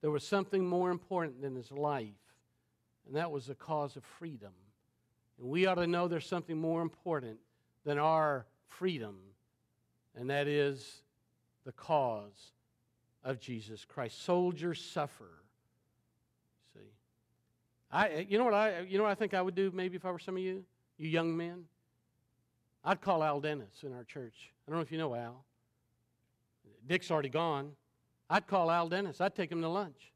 there 0.00 0.10
was 0.10 0.26
something 0.26 0.66
more 0.66 0.90
important 0.90 1.42
than 1.42 1.54
his 1.54 1.70
life, 1.70 2.08
and 3.06 3.14
that 3.14 3.30
was 3.30 3.46
the 3.46 3.54
cause 3.54 3.94
of 3.96 4.04
freedom. 4.04 4.52
And 5.38 5.48
we 5.48 5.66
ought 5.66 5.76
to 5.76 5.86
know 5.86 6.08
there's 6.08 6.26
something 6.26 6.58
more 6.58 6.82
important 6.82 7.38
than 7.84 7.98
our 7.98 8.46
freedom, 8.66 9.18
and 10.16 10.30
that 10.30 10.48
is 10.48 11.02
the 11.64 11.72
cause 11.72 12.52
of 13.22 13.38
Jesus 13.38 13.84
Christ. 13.84 14.24
Soldiers 14.24 14.82
suffer 14.82 15.41
I, 17.92 18.08
eh, 18.08 18.24
you 18.28 18.38
know 18.38 18.44
what 18.44 18.54
I, 18.54 18.72
eh, 18.72 18.80
you 18.88 18.96
know 18.96 19.04
what 19.04 19.10
I 19.10 19.14
think 19.14 19.34
I 19.34 19.42
would 19.42 19.54
do 19.54 19.70
maybe 19.72 19.96
if 19.96 20.04
I 20.04 20.10
were 20.10 20.18
some 20.18 20.36
of 20.36 20.42
you, 20.42 20.64
you 20.96 21.08
young 21.08 21.36
men. 21.36 21.64
I'd 22.84 23.00
call 23.00 23.22
Al 23.22 23.40
Dennis 23.40 23.84
in 23.84 23.92
our 23.92 24.04
church. 24.04 24.52
I 24.66 24.70
don't 24.70 24.78
know 24.78 24.82
if 24.82 24.90
you 24.90 24.98
know 24.98 25.14
Al. 25.14 25.44
Dick's 26.86 27.10
already 27.10 27.28
gone. 27.28 27.72
I'd 28.28 28.46
call 28.46 28.70
Al 28.70 28.88
Dennis. 28.88 29.20
I'd 29.20 29.34
take 29.34 29.52
him 29.52 29.60
to 29.60 29.68
lunch. 29.68 30.12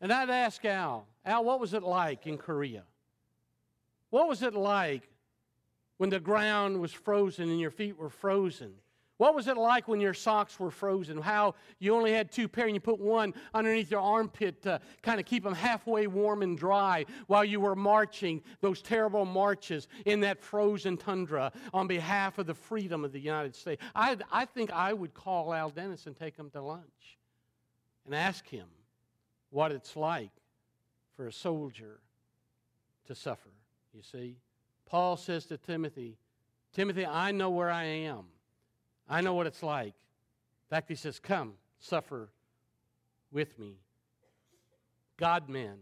And 0.00 0.12
I'd 0.12 0.30
ask 0.30 0.64
Al, 0.64 1.06
Al, 1.24 1.44
what 1.44 1.60
was 1.60 1.74
it 1.74 1.82
like 1.82 2.26
in 2.26 2.38
Korea? 2.38 2.82
What 4.10 4.28
was 4.28 4.42
it 4.42 4.54
like 4.54 5.08
when 5.98 6.10
the 6.10 6.20
ground 6.20 6.80
was 6.80 6.92
frozen 6.92 7.50
and 7.50 7.60
your 7.60 7.70
feet 7.70 7.96
were 7.96 8.10
frozen? 8.10 8.74
What 9.16 9.34
was 9.36 9.46
it 9.46 9.56
like 9.56 9.86
when 9.86 10.00
your 10.00 10.14
socks 10.14 10.58
were 10.58 10.72
frozen? 10.72 11.18
How 11.18 11.54
you 11.78 11.94
only 11.94 12.12
had 12.12 12.32
two 12.32 12.48
pair 12.48 12.66
and 12.66 12.74
you 12.74 12.80
put 12.80 12.98
one 12.98 13.32
underneath 13.52 13.90
your 13.90 14.00
armpit 14.00 14.62
to 14.62 14.80
kind 15.02 15.20
of 15.20 15.26
keep 15.26 15.44
them 15.44 15.54
halfway 15.54 16.08
warm 16.08 16.42
and 16.42 16.58
dry 16.58 17.06
while 17.28 17.44
you 17.44 17.60
were 17.60 17.76
marching 17.76 18.42
those 18.60 18.82
terrible 18.82 19.24
marches 19.24 19.86
in 20.04 20.20
that 20.20 20.42
frozen 20.42 20.96
tundra 20.96 21.52
on 21.72 21.86
behalf 21.86 22.38
of 22.38 22.46
the 22.46 22.54
freedom 22.54 23.04
of 23.04 23.12
the 23.12 23.20
United 23.20 23.54
States? 23.54 23.80
I, 23.94 24.16
I 24.32 24.46
think 24.46 24.72
I 24.72 24.92
would 24.92 25.14
call 25.14 25.54
Al 25.54 25.70
Dennis 25.70 26.06
and 26.06 26.16
take 26.16 26.36
him 26.36 26.50
to 26.50 26.60
lunch 26.60 27.18
and 28.04 28.14
ask 28.16 28.46
him 28.48 28.66
what 29.50 29.70
it's 29.70 29.94
like 29.94 30.32
for 31.16 31.28
a 31.28 31.32
soldier 31.32 32.00
to 33.06 33.14
suffer. 33.14 33.50
you 33.92 34.02
see. 34.02 34.38
Paul 34.86 35.16
says 35.16 35.46
to 35.46 35.56
Timothy, 35.56 36.18
Timothy, 36.72 37.06
I 37.06 37.30
know 37.30 37.50
where 37.50 37.70
I 37.70 37.84
am. 37.84 38.24
I 39.08 39.20
know 39.20 39.34
what 39.34 39.46
it's 39.46 39.62
like. 39.62 39.94
In 39.94 40.70
fact, 40.70 40.88
he 40.88 40.94
says, 40.94 41.18
Come, 41.18 41.54
suffer 41.78 42.30
with 43.30 43.58
me. 43.58 43.76
God 45.16 45.48
men 45.48 45.76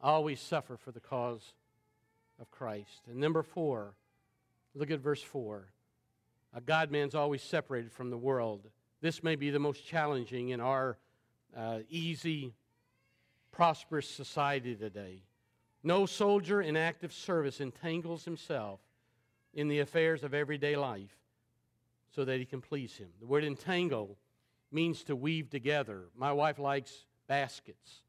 always 0.00 0.40
suffer 0.40 0.76
for 0.76 0.92
the 0.92 1.00
cause 1.00 1.52
of 2.40 2.50
Christ. 2.50 3.02
And 3.08 3.18
number 3.18 3.42
four, 3.42 3.94
look 4.74 4.90
at 4.90 5.00
verse 5.00 5.22
four. 5.22 5.72
A 6.54 6.60
God 6.60 6.90
man's 6.90 7.14
always 7.14 7.42
separated 7.42 7.92
from 7.92 8.10
the 8.10 8.16
world. 8.16 8.68
This 9.00 9.22
may 9.22 9.36
be 9.36 9.50
the 9.50 9.58
most 9.58 9.84
challenging 9.84 10.50
in 10.50 10.60
our 10.60 10.96
uh, 11.56 11.80
easy, 11.90 12.54
prosperous 13.52 14.08
society 14.08 14.74
today. 14.74 15.22
No 15.82 16.06
soldier 16.06 16.60
in 16.60 16.76
active 16.76 17.12
service 17.12 17.60
entangles 17.60 18.24
himself 18.24 18.80
in 19.54 19.68
the 19.68 19.80
affairs 19.80 20.24
of 20.24 20.34
everyday 20.34 20.76
life 20.76 21.17
so 22.14 22.24
that 22.24 22.38
he 22.38 22.44
can 22.44 22.60
please 22.60 22.96
him. 22.96 23.08
The 23.20 23.26
word 23.26 23.44
entangle 23.44 24.16
means 24.70 25.02
to 25.04 25.16
weave 25.16 25.50
together. 25.50 26.04
My 26.16 26.32
wife 26.32 26.58
likes 26.58 27.06
baskets. 27.26 28.02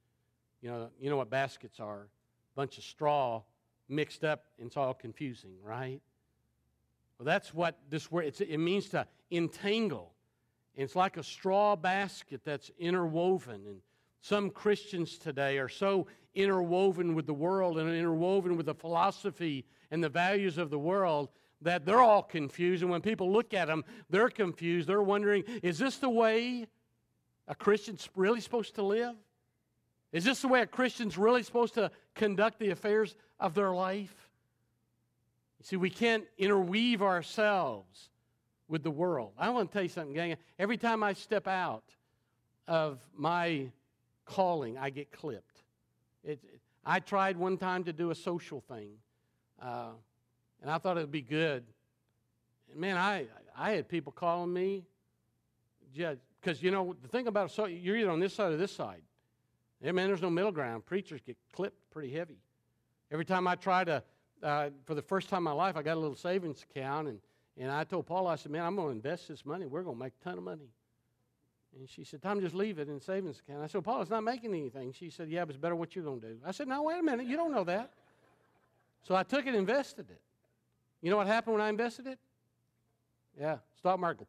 You 0.61 0.69
know, 0.69 0.89
you 0.99 1.09
know 1.09 1.17
what 1.17 1.29
baskets 1.29 1.79
are? 1.79 2.01
A 2.01 2.55
bunch 2.55 2.77
of 2.77 2.83
straw 2.83 3.41
mixed 3.87 4.23
up, 4.23 4.45
and 4.57 4.67
it's 4.67 4.77
all 4.77 4.93
confusing, 4.93 5.53
right? 5.63 6.01
Well, 7.17 7.25
that's 7.25 7.53
what 7.53 7.77
this 7.89 8.11
word 8.11 8.33
it 8.39 8.59
means 8.59 8.89
to 8.89 9.07
entangle. 9.31 10.13
And 10.75 10.83
it's 10.83 10.95
like 10.95 11.17
a 11.17 11.23
straw 11.23 11.75
basket 11.75 12.41
that's 12.45 12.71
interwoven. 12.79 13.61
And 13.67 13.81
some 14.21 14.49
Christians 14.49 15.17
today 15.17 15.57
are 15.57 15.69
so 15.69 16.07
interwoven 16.35 17.15
with 17.15 17.25
the 17.25 17.33
world 17.33 17.77
and 17.77 17.89
interwoven 17.89 18.55
with 18.55 18.67
the 18.67 18.73
philosophy 18.73 19.65
and 19.91 20.03
the 20.03 20.09
values 20.09 20.57
of 20.57 20.69
the 20.69 20.79
world 20.79 21.29
that 21.61 21.85
they're 21.85 22.01
all 22.01 22.23
confused. 22.23 22.83
And 22.83 22.91
when 22.91 23.01
people 23.01 23.31
look 23.31 23.53
at 23.53 23.67
them, 23.67 23.83
they're 24.09 24.29
confused. 24.29 24.87
They're 24.87 25.01
wondering, 25.01 25.43
is 25.61 25.77
this 25.77 25.97
the 25.97 26.09
way 26.09 26.67
a 27.47 27.55
Christian's 27.55 28.09
really 28.15 28.41
supposed 28.41 28.75
to 28.75 28.83
live? 28.83 29.15
Is 30.11 30.23
this 30.23 30.41
the 30.41 30.47
way 30.47 30.61
a 30.61 30.65
Christian's 30.65 31.17
really 31.17 31.43
supposed 31.43 31.75
to 31.75 31.91
conduct 32.15 32.59
the 32.59 32.71
affairs 32.71 33.15
of 33.39 33.53
their 33.53 33.71
life? 33.71 34.29
You 35.59 35.65
see, 35.65 35.75
we 35.75 35.89
can't 35.89 36.23
interweave 36.37 37.01
ourselves 37.01 38.09
with 38.67 38.83
the 38.83 38.91
world. 38.91 39.33
I 39.37 39.49
want 39.49 39.69
to 39.69 39.73
tell 39.73 39.83
you 39.83 39.89
something, 39.89 40.13
gang. 40.13 40.37
Every 40.57 40.77
time 40.77 41.03
I 41.03 41.13
step 41.13 41.47
out 41.47 41.83
of 42.67 42.99
my 43.15 43.67
calling, 44.25 44.77
I 44.77 44.89
get 44.89 45.11
clipped. 45.11 45.63
It, 46.23 46.39
I 46.85 46.99
tried 46.99 47.35
one 47.35 47.57
time 47.57 47.83
to 47.83 47.93
do 47.93 48.11
a 48.11 48.15
social 48.15 48.61
thing, 48.61 48.91
uh, 49.61 49.89
and 50.61 50.69
I 50.71 50.77
thought 50.77 50.97
it 50.97 51.01
would 51.01 51.11
be 51.11 51.21
good. 51.21 51.63
And 52.71 52.79
man, 52.79 52.97
I, 52.97 53.25
I 53.57 53.71
had 53.71 53.87
people 53.87 54.11
calling 54.11 54.51
me, 54.53 54.83
because 55.93 56.61
you 56.61 56.71
know, 56.71 56.95
the 57.01 57.07
thing 57.07 57.27
about 57.27 57.51
so 57.51 57.65
you're 57.65 57.97
either 57.97 58.11
on 58.11 58.19
this 58.19 58.33
side 58.33 58.51
or 58.51 58.57
this 58.57 58.71
side. 58.71 59.01
Yeah, 59.81 59.93
man, 59.93 60.07
there's 60.07 60.21
no 60.21 60.29
middle 60.29 60.51
ground. 60.51 60.85
Preachers 60.85 61.21
get 61.25 61.37
clipped 61.53 61.89
pretty 61.89 62.11
heavy. 62.11 62.37
Every 63.11 63.25
time 63.25 63.47
I 63.47 63.55
try 63.55 63.83
to, 63.85 64.03
uh, 64.43 64.69
for 64.85 64.93
the 64.93 65.01
first 65.01 65.29
time 65.29 65.39
in 65.39 65.43
my 65.43 65.51
life, 65.51 65.77
I 65.77 65.81
got 65.81 65.95
a 65.95 65.99
little 65.99 66.17
savings 66.17 66.65
account, 66.69 67.07
and, 67.07 67.19
and 67.57 67.71
I 67.71 67.85
told 67.85 68.05
Paul, 68.05 68.27
I 68.27 68.35
said, 68.35 68.51
man, 68.51 68.63
I'm 68.65 68.75
going 68.75 68.89
to 68.89 68.95
invest 68.95 69.29
this 69.29 69.45
money. 69.45 69.65
We're 69.65 69.83
going 69.83 69.95
to 69.95 70.03
make 70.03 70.13
a 70.21 70.23
ton 70.23 70.37
of 70.37 70.43
money. 70.43 70.69
And 71.77 71.89
she 71.89 72.03
said, 72.03 72.21
Tom, 72.21 72.41
just 72.41 72.55
leave 72.55 72.77
it 72.77 72.89
in 72.89 72.99
savings 72.99 73.39
account. 73.39 73.63
I 73.63 73.67
said, 73.67 73.83
Paul, 73.83 74.01
it's 74.01 74.09
not 74.09 74.23
making 74.23 74.53
anything. 74.53 74.91
She 74.91 75.09
said, 75.09 75.29
yeah, 75.29 75.45
but 75.45 75.51
it's 75.51 75.61
better 75.61 75.75
what 75.75 75.95
you're 75.95 76.03
going 76.03 76.19
to 76.21 76.27
do. 76.27 76.37
I 76.45 76.51
said, 76.51 76.67
no, 76.67 76.83
wait 76.83 76.99
a 76.99 77.03
minute. 77.03 77.25
You 77.25 77.37
don't 77.37 77.51
know 77.51 77.63
that. 77.63 77.91
So 79.03 79.15
I 79.15 79.23
took 79.23 79.45
it 79.45 79.49
and 79.49 79.57
invested 79.57 80.09
it. 80.09 80.21
You 81.01 81.09
know 81.09 81.17
what 81.17 81.27
happened 81.27 81.55
when 81.55 81.61
I 81.61 81.69
invested 81.69 82.07
it? 82.07 82.19
Yeah, 83.39 83.57
stock 83.77 83.99
market. 83.99 84.27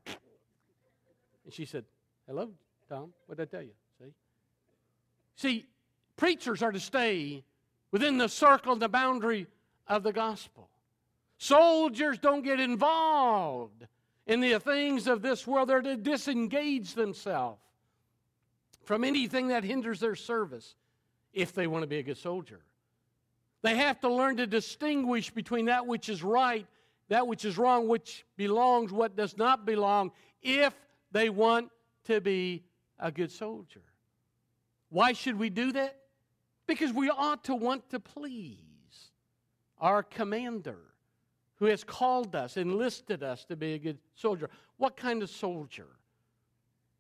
And 1.45 1.53
she 1.53 1.65
said, 1.65 1.85
hello, 2.27 2.51
Tom. 2.89 3.13
What 3.27 3.39
did 3.39 3.49
I 3.49 3.51
tell 3.51 3.63
you? 3.63 3.73
See? 3.99 4.13
See, 5.37 5.67
preachers 6.17 6.63
are 6.63 6.71
to 6.71 6.81
stay 6.81 7.43
within 7.91 8.19
the 8.19 8.29
circle 8.29 8.73
and 8.73 8.81
the 8.81 8.89
boundary 8.89 9.47
of 9.89 10.03
the 10.03 10.13
gospel. 10.13 10.69
Soldiers 11.39 12.19
don't 12.19 12.43
get 12.43 12.61
involved 12.61 13.87
in 14.27 14.41
the 14.41 14.61
things 14.61 15.07
of 15.07 15.23
this 15.23 15.47
world. 15.47 15.69
They're 15.69 15.81
to 15.81 15.97
disengage 15.97 16.95
themselves 16.95 17.61
from 18.85 19.03
anything 19.03 19.49
that 19.49 19.65
hinders 19.65 19.99
their 19.99 20.15
service 20.15 20.77
if 21.33 21.53
they 21.53 21.67
want 21.67 21.83
to 21.83 21.87
be 21.87 21.99
a 21.99 22.03
good 22.03 22.19
soldier. 22.19 22.61
They 23.63 23.77
have 23.77 24.01
to 24.01 24.09
learn 24.09 24.37
to 24.39 24.47
distinguish 24.47 25.31
between 25.31 25.67
that 25.67 25.87
which 25.87 26.09
is 26.09 26.23
right, 26.23 26.67
that 27.09 27.27
which 27.27 27.45
is 27.45 27.59
wrong, 27.59 27.89
which 27.89 28.25
belongs, 28.37 28.93
what 28.93 29.17
does 29.17 29.37
not 29.37 29.67
belong, 29.67 30.13
if 30.43 30.75
they 31.13 31.29
want 31.29 31.71
to 32.05 32.21
be 32.21 32.63
a 32.99 33.11
good 33.11 33.31
soldier. 33.31 33.83
Why 34.89 35.13
should 35.13 35.39
we 35.39 35.51
do 35.51 35.73
that? 35.73 35.97
Because 36.67 36.93
we 36.93 37.11
ought 37.11 37.45
to 37.45 37.55
want 37.55 37.91
to 37.91 38.01
please 38.01 38.57
our 39.79 40.03
commander 40.03 40.79
who 41.57 41.67
has 41.67 41.85
called 41.85 42.35
us, 42.35 42.57
enlisted 42.57 43.23
us 43.23 43.45
to 43.45 43.57
be 43.57 43.75
a 43.75 43.79
good 43.79 43.99
soldier. 44.15 44.49
What 44.79 44.97
kind 44.97 45.23
of 45.23 45.29
soldier 45.29 45.89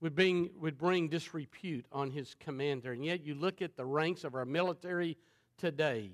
would 0.00 0.14
bring, 0.14 0.50
would 0.60 0.76
bring 0.76 1.08
disrepute 1.08 1.86
on 1.92 2.10
his 2.10 2.36
commander? 2.38 2.92
And 2.92 3.04
yet 3.04 3.24
you 3.24 3.34
look 3.34 3.62
at 3.62 3.76
the 3.76 3.86
ranks 3.86 4.22
of 4.22 4.34
our 4.34 4.44
military 4.44 5.16
today, 5.56 6.12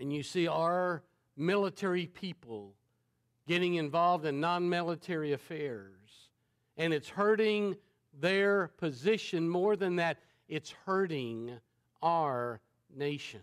and 0.00 0.12
you 0.12 0.22
see 0.22 0.48
our 0.48 1.02
military 1.36 2.06
people 2.06 2.74
getting 3.46 3.74
involved 3.74 4.24
in 4.26 4.40
non 4.40 4.68
military 4.68 5.32
affairs. 5.32 6.28
And 6.76 6.94
it's 6.94 7.08
hurting 7.08 7.76
their 8.18 8.68
position 8.78 9.48
more 9.48 9.76
than 9.76 9.96
that, 9.96 10.18
it's 10.48 10.74
hurting 10.86 11.58
our 12.02 12.60
nation. 12.94 13.40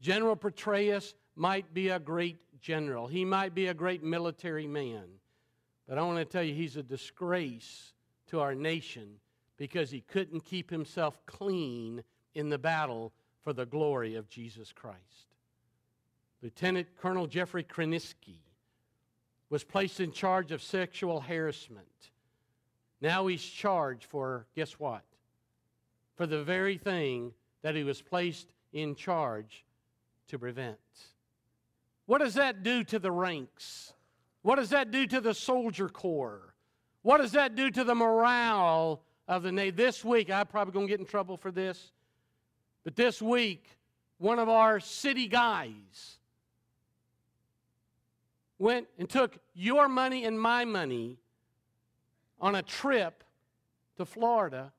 General 0.00 0.36
Petraeus 0.36 1.14
might 1.36 1.72
be 1.74 1.88
a 1.88 1.98
great 1.98 2.38
general. 2.60 3.06
He 3.06 3.24
might 3.24 3.54
be 3.54 3.66
a 3.66 3.74
great 3.74 4.02
military 4.02 4.66
man. 4.66 5.04
But 5.88 5.98
I 5.98 6.02
want 6.02 6.18
to 6.18 6.24
tell 6.24 6.42
you, 6.42 6.54
he's 6.54 6.76
a 6.76 6.82
disgrace 6.82 7.92
to 8.28 8.40
our 8.40 8.54
nation 8.54 9.16
because 9.56 9.90
he 9.90 10.00
couldn't 10.02 10.44
keep 10.44 10.70
himself 10.70 11.18
clean 11.26 12.02
in 12.34 12.48
the 12.48 12.58
battle 12.58 13.12
for 13.42 13.52
the 13.52 13.66
glory 13.66 14.14
of 14.14 14.28
Jesus 14.28 14.72
Christ. 14.72 15.28
Lieutenant 16.42 16.86
Colonel 16.96 17.26
Jeffrey 17.26 17.64
Krusinski 17.64 18.38
was 19.50 19.64
placed 19.64 20.00
in 20.00 20.12
charge 20.12 20.52
of 20.52 20.62
sexual 20.62 21.20
harassment. 21.20 21.86
Now 23.00 23.26
he's 23.26 23.42
charged 23.42 24.04
for, 24.04 24.46
guess 24.54 24.72
what? 24.72 25.02
For 26.16 26.26
the 26.26 26.42
very 26.42 26.78
thing 26.78 27.32
that 27.62 27.74
he 27.74 27.84
was 27.84 28.02
placed 28.02 28.52
in 28.72 28.94
charge 28.94 29.64
to 30.28 30.38
prevent. 30.38 30.78
What 32.06 32.18
does 32.18 32.34
that 32.34 32.62
do 32.62 32.84
to 32.84 32.98
the 32.98 33.12
ranks? 33.12 33.92
What 34.42 34.56
does 34.56 34.70
that 34.70 34.90
do 34.90 35.06
to 35.06 35.20
the 35.20 35.34
soldier 35.34 35.88
corps? 35.88 36.54
What 37.02 37.18
does 37.18 37.32
that 37.32 37.54
do 37.54 37.70
to 37.70 37.84
the 37.84 37.94
morale 37.94 39.02
of 39.26 39.42
the 39.42 39.52
Navy? 39.52 39.70
This 39.70 40.04
week, 40.04 40.30
I'm 40.30 40.46
probably 40.46 40.72
going 40.72 40.86
to 40.86 40.90
get 40.90 41.00
in 41.00 41.06
trouble 41.06 41.36
for 41.36 41.50
this, 41.50 41.92
but 42.84 42.96
this 42.96 43.20
week, 43.20 43.66
one 44.18 44.38
of 44.38 44.48
our 44.48 44.80
city 44.80 45.28
guys 45.28 46.17
went 48.58 48.88
and 48.98 49.08
took 49.08 49.38
your 49.54 49.88
money 49.88 50.24
and 50.24 50.40
my 50.40 50.64
money 50.64 51.18
on 52.40 52.54
a 52.54 52.62
trip 52.62 53.24
to 53.96 54.04
Florida 54.04 54.72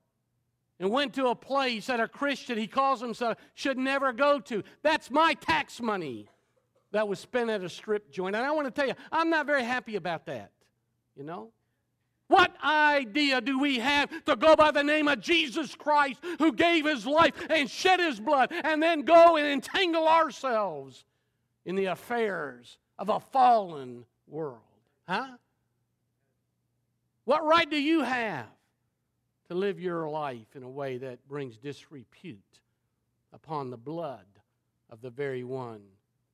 and 0.79 0.89
went 0.89 1.13
to 1.15 1.27
a 1.27 1.35
place 1.35 1.87
that 1.87 1.99
a 1.99 2.07
Christian, 2.07 2.57
he 2.57 2.67
calls 2.67 3.01
himself, 3.01 3.37
should 3.53 3.77
never 3.77 4.13
go 4.13 4.39
to. 4.39 4.63
That's 4.81 5.11
my 5.11 5.33
tax 5.33 5.81
money 5.81 6.29
that 6.91 7.07
was 7.07 7.19
spent 7.19 7.49
at 7.49 7.63
a 7.63 7.69
strip 7.69 8.11
joint. 8.11 8.35
And 8.35 8.45
I 8.45 8.51
want 8.51 8.67
to 8.67 8.71
tell 8.71 8.87
you, 8.87 8.95
I'm 9.11 9.29
not 9.29 9.45
very 9.45 9.63
happy 9.63 9.95
about 9.97 10.25
that. 10.27 10.51
You 11.15 11.23
know? 11.23 11.51
What 12.27 12.53
idea 12.63 13.41
do 13.41 13.59
we 13.59 13.79
have 13.79 14.09
to 14.25 14.35
go 14.35 14.55
by 14.55 14.71
the 14.71 14.83
name 14.83 15.07
of 15.07 15.19
Jesus 15.19 15.75
Christ 15.75 16.19
who 16.37 16.53
gave 16.53 16.85
his 16.85 17.05
life 17.05 17.33
and 17.49 17.69
shed 17.69 17.99
his 17.99 18.19
blood 18.19 18.51
and 18.51 18.81
then 18.81 19.01
go 19.01 19.35
and 19.35 19.47
entangle 19.47 20.07
ourselves 20.07 21.03
in 21.65 21.75
the 21.75 21.85
affairs 21.85 22.77
of 22.99 23.09
a 23.09 23.19
fallen 23.19 24.05
world? 24.27 24.59
Huh? 25.07 25.37
What 27.25 27.43
right 27.45 27.69
do 27.69 27.81
you 27.81 28.01
have 28.01 28.45
to 29.47 29.55
live 29.55 29.79
your 29.79 30.07
life 30.07 30.55
in 30.55 30.61
a 30.61 30.69
way 30.69 30.97
that 30.97 31.27
brings 31.27 31.57
disrepute 31.57 32.59
upon 33.33 33.71
the 33.71 33.77
blood 33.77 34.25
of 34.91 35.01
the 35.01 35.09
very 35.09 35.43
one 35.43 35.81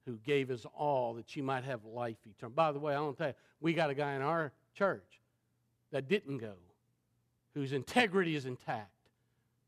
who 0.05 0.17
gave 0.17 0.51
us 0.51 0.65
all 0.77 1.13
that 1.13 1.35
you 1.35 1.43
might 1.43 1.63
have 1.63 1.83
life 1.85 2.17
eternal. 2.29 2.53
By 2.53 2.71
the 2.71 2.79
way, 2.79 2.93
I 2.93 2.99
want 2.99 3.17
to 3.17 3.23
tell 3.23 3.29
you, 3.29 3.35
we 3.59 3.73
got 3.73 3.89
a 3.89 3.95
guy 3.95 4.13
in 4.13 4.21
our 4.21 4.51
church 4.75 5.19
that 5.91 6.07
didn't 6.07 6.37
go, 6.37 6.53
whose 7.53 7.73
integrity 7.73 8.35
is 8.35 8.45
intact. 8.45 8.91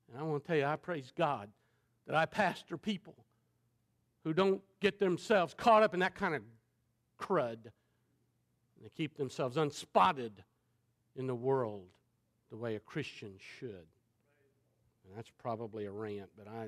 And 0.10 0.20
I 0.20 0.24
want 0.24 0.44
to 0.44 0.48
tell 0.48 0.58
you, 0.58 0.66
I 0.66 0.76
praise 0.76 1.12
God 1.18 1.50
that 2.06 2.16
I 2.16 2.26
pastor 2.26 2.78
people 2.78 3.16
who 4.24 4.34
don't 4.34 4.62
get 4.80 5.00
themselves 5.00 5.54
caught 5.54 5.84
up 5.84 5.94
in 5.94 6.02
that 6.02 6.16
kind 6.16 6.36
of 6.36 6.42
crud. 7.20 7.66
And 7.66 8.84
they 8.84 8.90
keep 8.96 9.18
themselves 9.18 9.58
unspotted 9.58 10.44
in 11.16 11.28
the 11.28 11.36
world 11.36 11.86
the 12.50 12.58
way 12.58 12.76
a 12.76 12.80
Christian 12.80 13.34
should. 13.60 13.70
And 13.70 15.16
that's 15.16 15.32
probably 15.42 15.86
a 15.86 15.92
rant, 15.92 16.30
but 16.38 16.48
I, 16.48 16.68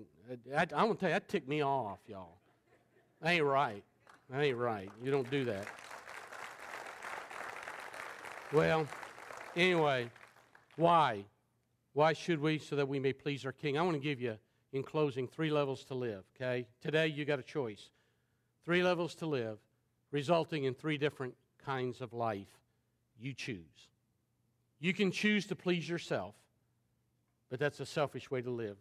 I, 0.56 0.62
I, 0.62 0.68
I 0.76 0.84
want 0.86 1.00
to 1.00 1.06
tell 1.06 1.10
you, 1.10 1.16
that 1.16 1.28
ticked 1.28 1.48
me 1.48 1.62
off, 1.62 2.00
y'all. 2.08 2.38
That 3.22 3.32
ain't 3.32 3.44
right. 3.44 3.84
That 4.30 4.42
ain't 4.42 4.58
right. 4.58 4.90
You 5.04 5.12
don't 5.12 5.30
do 5.30 5.46
that. 5.46 5.68
Well, 8.54 8.88
anyway, 9.56 10.10
why? 10.78 11.26
Why 11.94 12.14
should 12.14 12.40
we? 12.40 12.60
So 12.60 12.76
that 12.78 12.88
we 12.88 13.00
may 13.00 13.14
please 13.14 13.46
our 13.46 13.52
King. 13.52 13.78
I 13.78 13.82
want 13.82 13.96
to 13.96 14.02
give 14.02 14.22
you, 14.22 14.38
in 14.72 14.84
closing, 14.84 15.28
three 15.28 15.52
levels 15.52 15.84
to 15.86 15.96
live, 15.96 16.24
okay? 16.36 16.66
Today, 16.82 17.08
you 17.08 17.26
got 17.26 17.40
a 17.40 17.44
choice. 17.44 17.90
Three 18.64 18.84
levels 18.84 19.16
to 19.16 19.26
live, 19.26 19.58
resulting 20.12 20.64
in 20.64 20.74
three 20.74 20.98
different 20.98 21.36
kinds 21.64 22.02
of 22.02 22.14
life. 22.14 22.48
You 23.20 23.34
choose. 23.34 23.90
You 24.80 24.94
can 24.94 25.12
choose 25.12 25.46
to 25.48 25.56
please 25.56 25.88
yourself, 25.90 26.36
but 27.50 27.60
that's 27.60 27.80
a 27.80 27.86
selfish 27.86 28.32
way 28.32 28.42
to 28.42 28.50
live. 28.50 28.78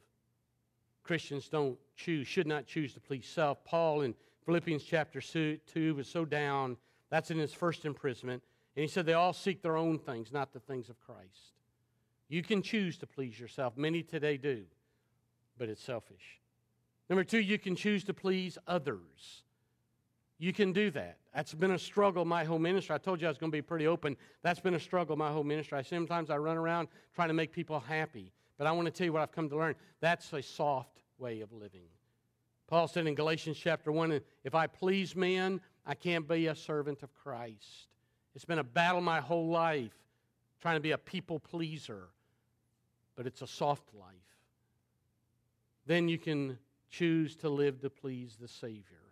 Christians 1.03 1.49
don't 1.49 1.79
choose, 1.97 2.26
should 2.26 2.47
not 2.47 2.66
choose 2.66 2.95
to 2.95 3.01
please 3.01 3.26
self. 3.26 3.64
Paul 3.64 4.03
in 4.03 4.14
Philippians 4.45 4.85
chapter 4.85 5.20
2 5.20 5.95
was 5.95 6.09
so 6.09 6.24
down, 6.24 6.76
that's 7.11 7.31
in 7.31 7.39
his 7.39 7.53
first 7.53 7.85
imprisonment. 7.85 8.43
And 8.76 8.83
he 8.83 8.89
said 8.89 9.07
they 9.07 9.14
all 9.14 9.33
seek 9.33 9.62
their 9.62 9.76
own 9.76 9.99
things, 9.99 10.33
not 10.33 10.53
the 10.53 10.61
things 10.61 10.89
of 10.89 11.01
Christ. 11.01 11.55
You 12.29 12.43
can 12.43 12.62
choose 12.62 12.99
to 12.99 13.07
please 13.07 13.41
yourself. 13.41 13.76
Many 13.76 14.03
today 14.03 14.37
do, 14.37 14.64
but 15.57 15.68
it's 15.68 15.83
selfish. 15.83 16.41
Number 17.09 17.24
two, 17.24 17.41
you 17.41 17.59
can 17.59 17.74
choose 17.74 18.05
to 18.05 18.14
please 18.14 18.59
others. 18.66 19.43
You 20.39 20.53
can 20.53 20.72
do 20.72 20.91
that. 20.93 21.18
That's 21.34 21.53
been 21.55 21.72
a 21.72 21.78
struggle 21.78 22.24
my 22.24 22.45
whole 22.45 22.59
ministry. 22.59 22.95
I 22.95 22.99
told 22.99 23.20
you 23.20 23.26
I 23.26 23.30
was 23.30 23.39
going 23.39 23.51
to 23.51 23.57
be 23.57 23.62
pretty 23.62 23.86
open. 23.86 24.16
That's 24.43 24.61
been 24.61 24.74
a 24.74 24.80
struggle 24.80 25.16
my 25.16 25.30
whole 25.30 25.45
ministry. 25.45 25.78
I 25.78 25.82
sometimes 25.82 26.30
I 26.30 26.36
run 26.36 26.57
around 26.57 26.89
trying 27.14 27.28
to 27.28 27.34
make 27.34 27.53
people 27.53 27.80
happy. 27.80 28.32
But 28.57 28.66
I 28.66 28.72
want 28.72 28.86
to 28.86 28.91
tell 28.91 29.05
you 29.05 29.12
what 29.12 29.22
I've 29.22 29.32
come 29.32 29.49
to 29.49 29.57
learn. 29.57 29.74
That's 30.01 30.32
a 30.32 30.43
soft 30.43 31.03
way 31.18 31.41
of 31.41 31.53
living. 31.53 31.89
Paul 32.68 32.86
said 32.86 33.07
in 33.07 33.14
Galatians 33.14 33.57
chapter 33.57 33.91
1 33.91 34.20
if 34.45 34.55
I 34.55 34.66
please 34.66 35.16
men, 35.16 35.61
I 35.86 35.95
can't 35.95 36.28
be 36.28 36.47
a 36.47 36.55
servant 36.55 37.03
of 37.03 37.14
Christ. 37.14 37.89
It's 38.34 38.45
been 38.45 38.59
a 38.59 38.64
battle 38.64 39.01
my 39.01 39.20
whole 39.20 39.49
life 39.49 39.95
trying 40.61 40.76
to 40.76 40.80
be 40.80 40.91
a 40.91 40.99
people 40.99 41.39
pleaser, 41.39 42.09
but 43.16 43.26
it's 43.26 43.43
a 43.43 43.47
soft 43.47 43.95
life. 43.95 44.12
Then 45.86 46.09
you 46.09 46.18
can 46.18 46.59
choose 46.91 47.36
to 47.36 47.49
live 47.49 47.80
to 47.80 47.91
please 47.91 48.36
the 48.39 48.49
Savior, 48.49 49.07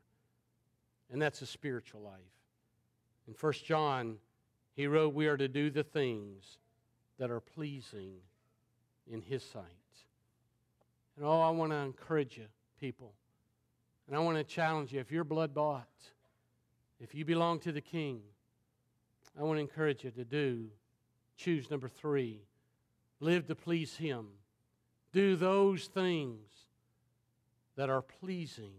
and 1.12 1.20
that's 1.20 1.42
a 1.42 1.46
spiritual 1.46 2.00
life. 2.00 2.20
In 3.28 3.34
1 3.38 3.52
John, 3.64 4.16
he 4.74 4.86
wrote, 4.86 5.14
We 5.14 5.26
are 5.26 5.36
to 5.36 5.48
do 5.48 5.70
the 5.70 5.82
things 5.82 6.58
that 7.18 7.30
are 7.30 7.40
pleasing 7.40 8.16
in 9.10 9.22
His 9.22 9.42
sight. 9.42 9.62
And 11.16 11.24
oh, 11.24 11.40
I 11.40 11.50
want 11.50 11.72
to 11.72 11.78
encourage 11.78 12.36
you, 12.36 12.46
people. 12.78 13.14
And 14.06 14.14
I 14.14 14.20
want 14.20 14.36
to 14.36 14.44
challenge 14.44 14.92
you 14.92 15.00
if 15.00 15.10
you're 15.10 15.24
blood 15.24 15.54
bought, 15.54 15.88
if 17.00 17.14
you 17.14 17.24
belong 17.24 17.58
to 17.60 17.72
the 17.72 17.80
King, 17.80 18.20
I 19.38 19.42
want 19.42 19.56
to 19.56 19.62
encourage 19.62 20.04
you 20.04 20.10
to 20.10 20.24
do. 20.24 20.66
Choose 21.36 21.70
number 21.70 21.88
three 21.88 22.40
live 23.20 23.46
to 23.46 23.54
please 23.54 23.96
Him. 23.96 24.26
Do 25.12 25.36
those 25.36 25.86
things 25.86 26.48
that 27.76 27.88
are 27.88 28.02
pleasing 28.02 28.74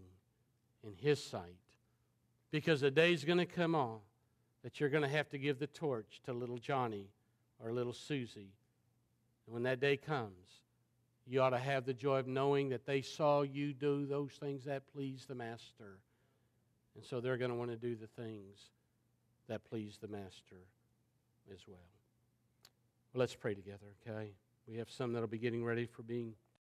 in 0.84 0.94
His 0.94 1.22
sight. 1.22 1.42
Because 2.50 2.80
the 2.80 2.90
day's 2.90 3.24
going 3.24 3.38
to 3.38 3.46
come 3.46 3.74
on 3.74 3.98
that 4.62 4.80
you're 4.80 4.88
going 4.88 5.02
to 5.02 5.08
have 5.08 5.28
to 5.30 5.38
give 5.38 5.58
the 5.58 5.66
torch 5.66 6.20
to 6.24 6.32
little 6.32 6.58
Johnny 6.58 7.08
or 7.62 7.72
little 7.72 7.92
Susie. 7.92 8.52
And 9.46 9.54
when 9.54 9.62
that 9.64 9.80
day 9.80 9.96
comes, 9.96 10.62
you 11.26 11.42
ought 11.42 11.50
to 11.50 11.58
have 11.58 11.84
the 11.84 11.94
joy 11.94 12.18
of 12.18 12.26
knowing 12.26 12.70
that 12.70 12.86
they 12.86 13.02
saw 13.02 13.42
you 13.42 13.72
do 13.72 14.06
those 14.06 14.32
things 14.32 14.64
that 14.64 14.82
please 14.92 15.26
the 15.28 15.34
Master. 15.34 15.98
And 16.94 17.04
so 17.04 17.20
they're 17.20 17.36
going 17.36 17.50
to 17.50 17.56
want 17.56 17.70
to 17.70 17.76
do 17.76 17.94
the 17.94 18.06
things 18.06 18.58
that 19.48 19.64
please 19.68 19.98
the 20.00 20.08
Master 20.08 20.66
as 21.52 21.60
well. 21.66 21.76
well. 21.76 23.20
Let's 23.20 23.34
pray 23.34 23.54
together, 23.54 23.86
okay? 24.06 24.32
We 24.66 24.76
have 24.76 24.90
some 24.90 25.12
that'll 25.12 25.28
be 25.28 25.38
getting 25.38 25.64
ready 25.64 25.86
for 25.86 26.02
being 26.02 26.34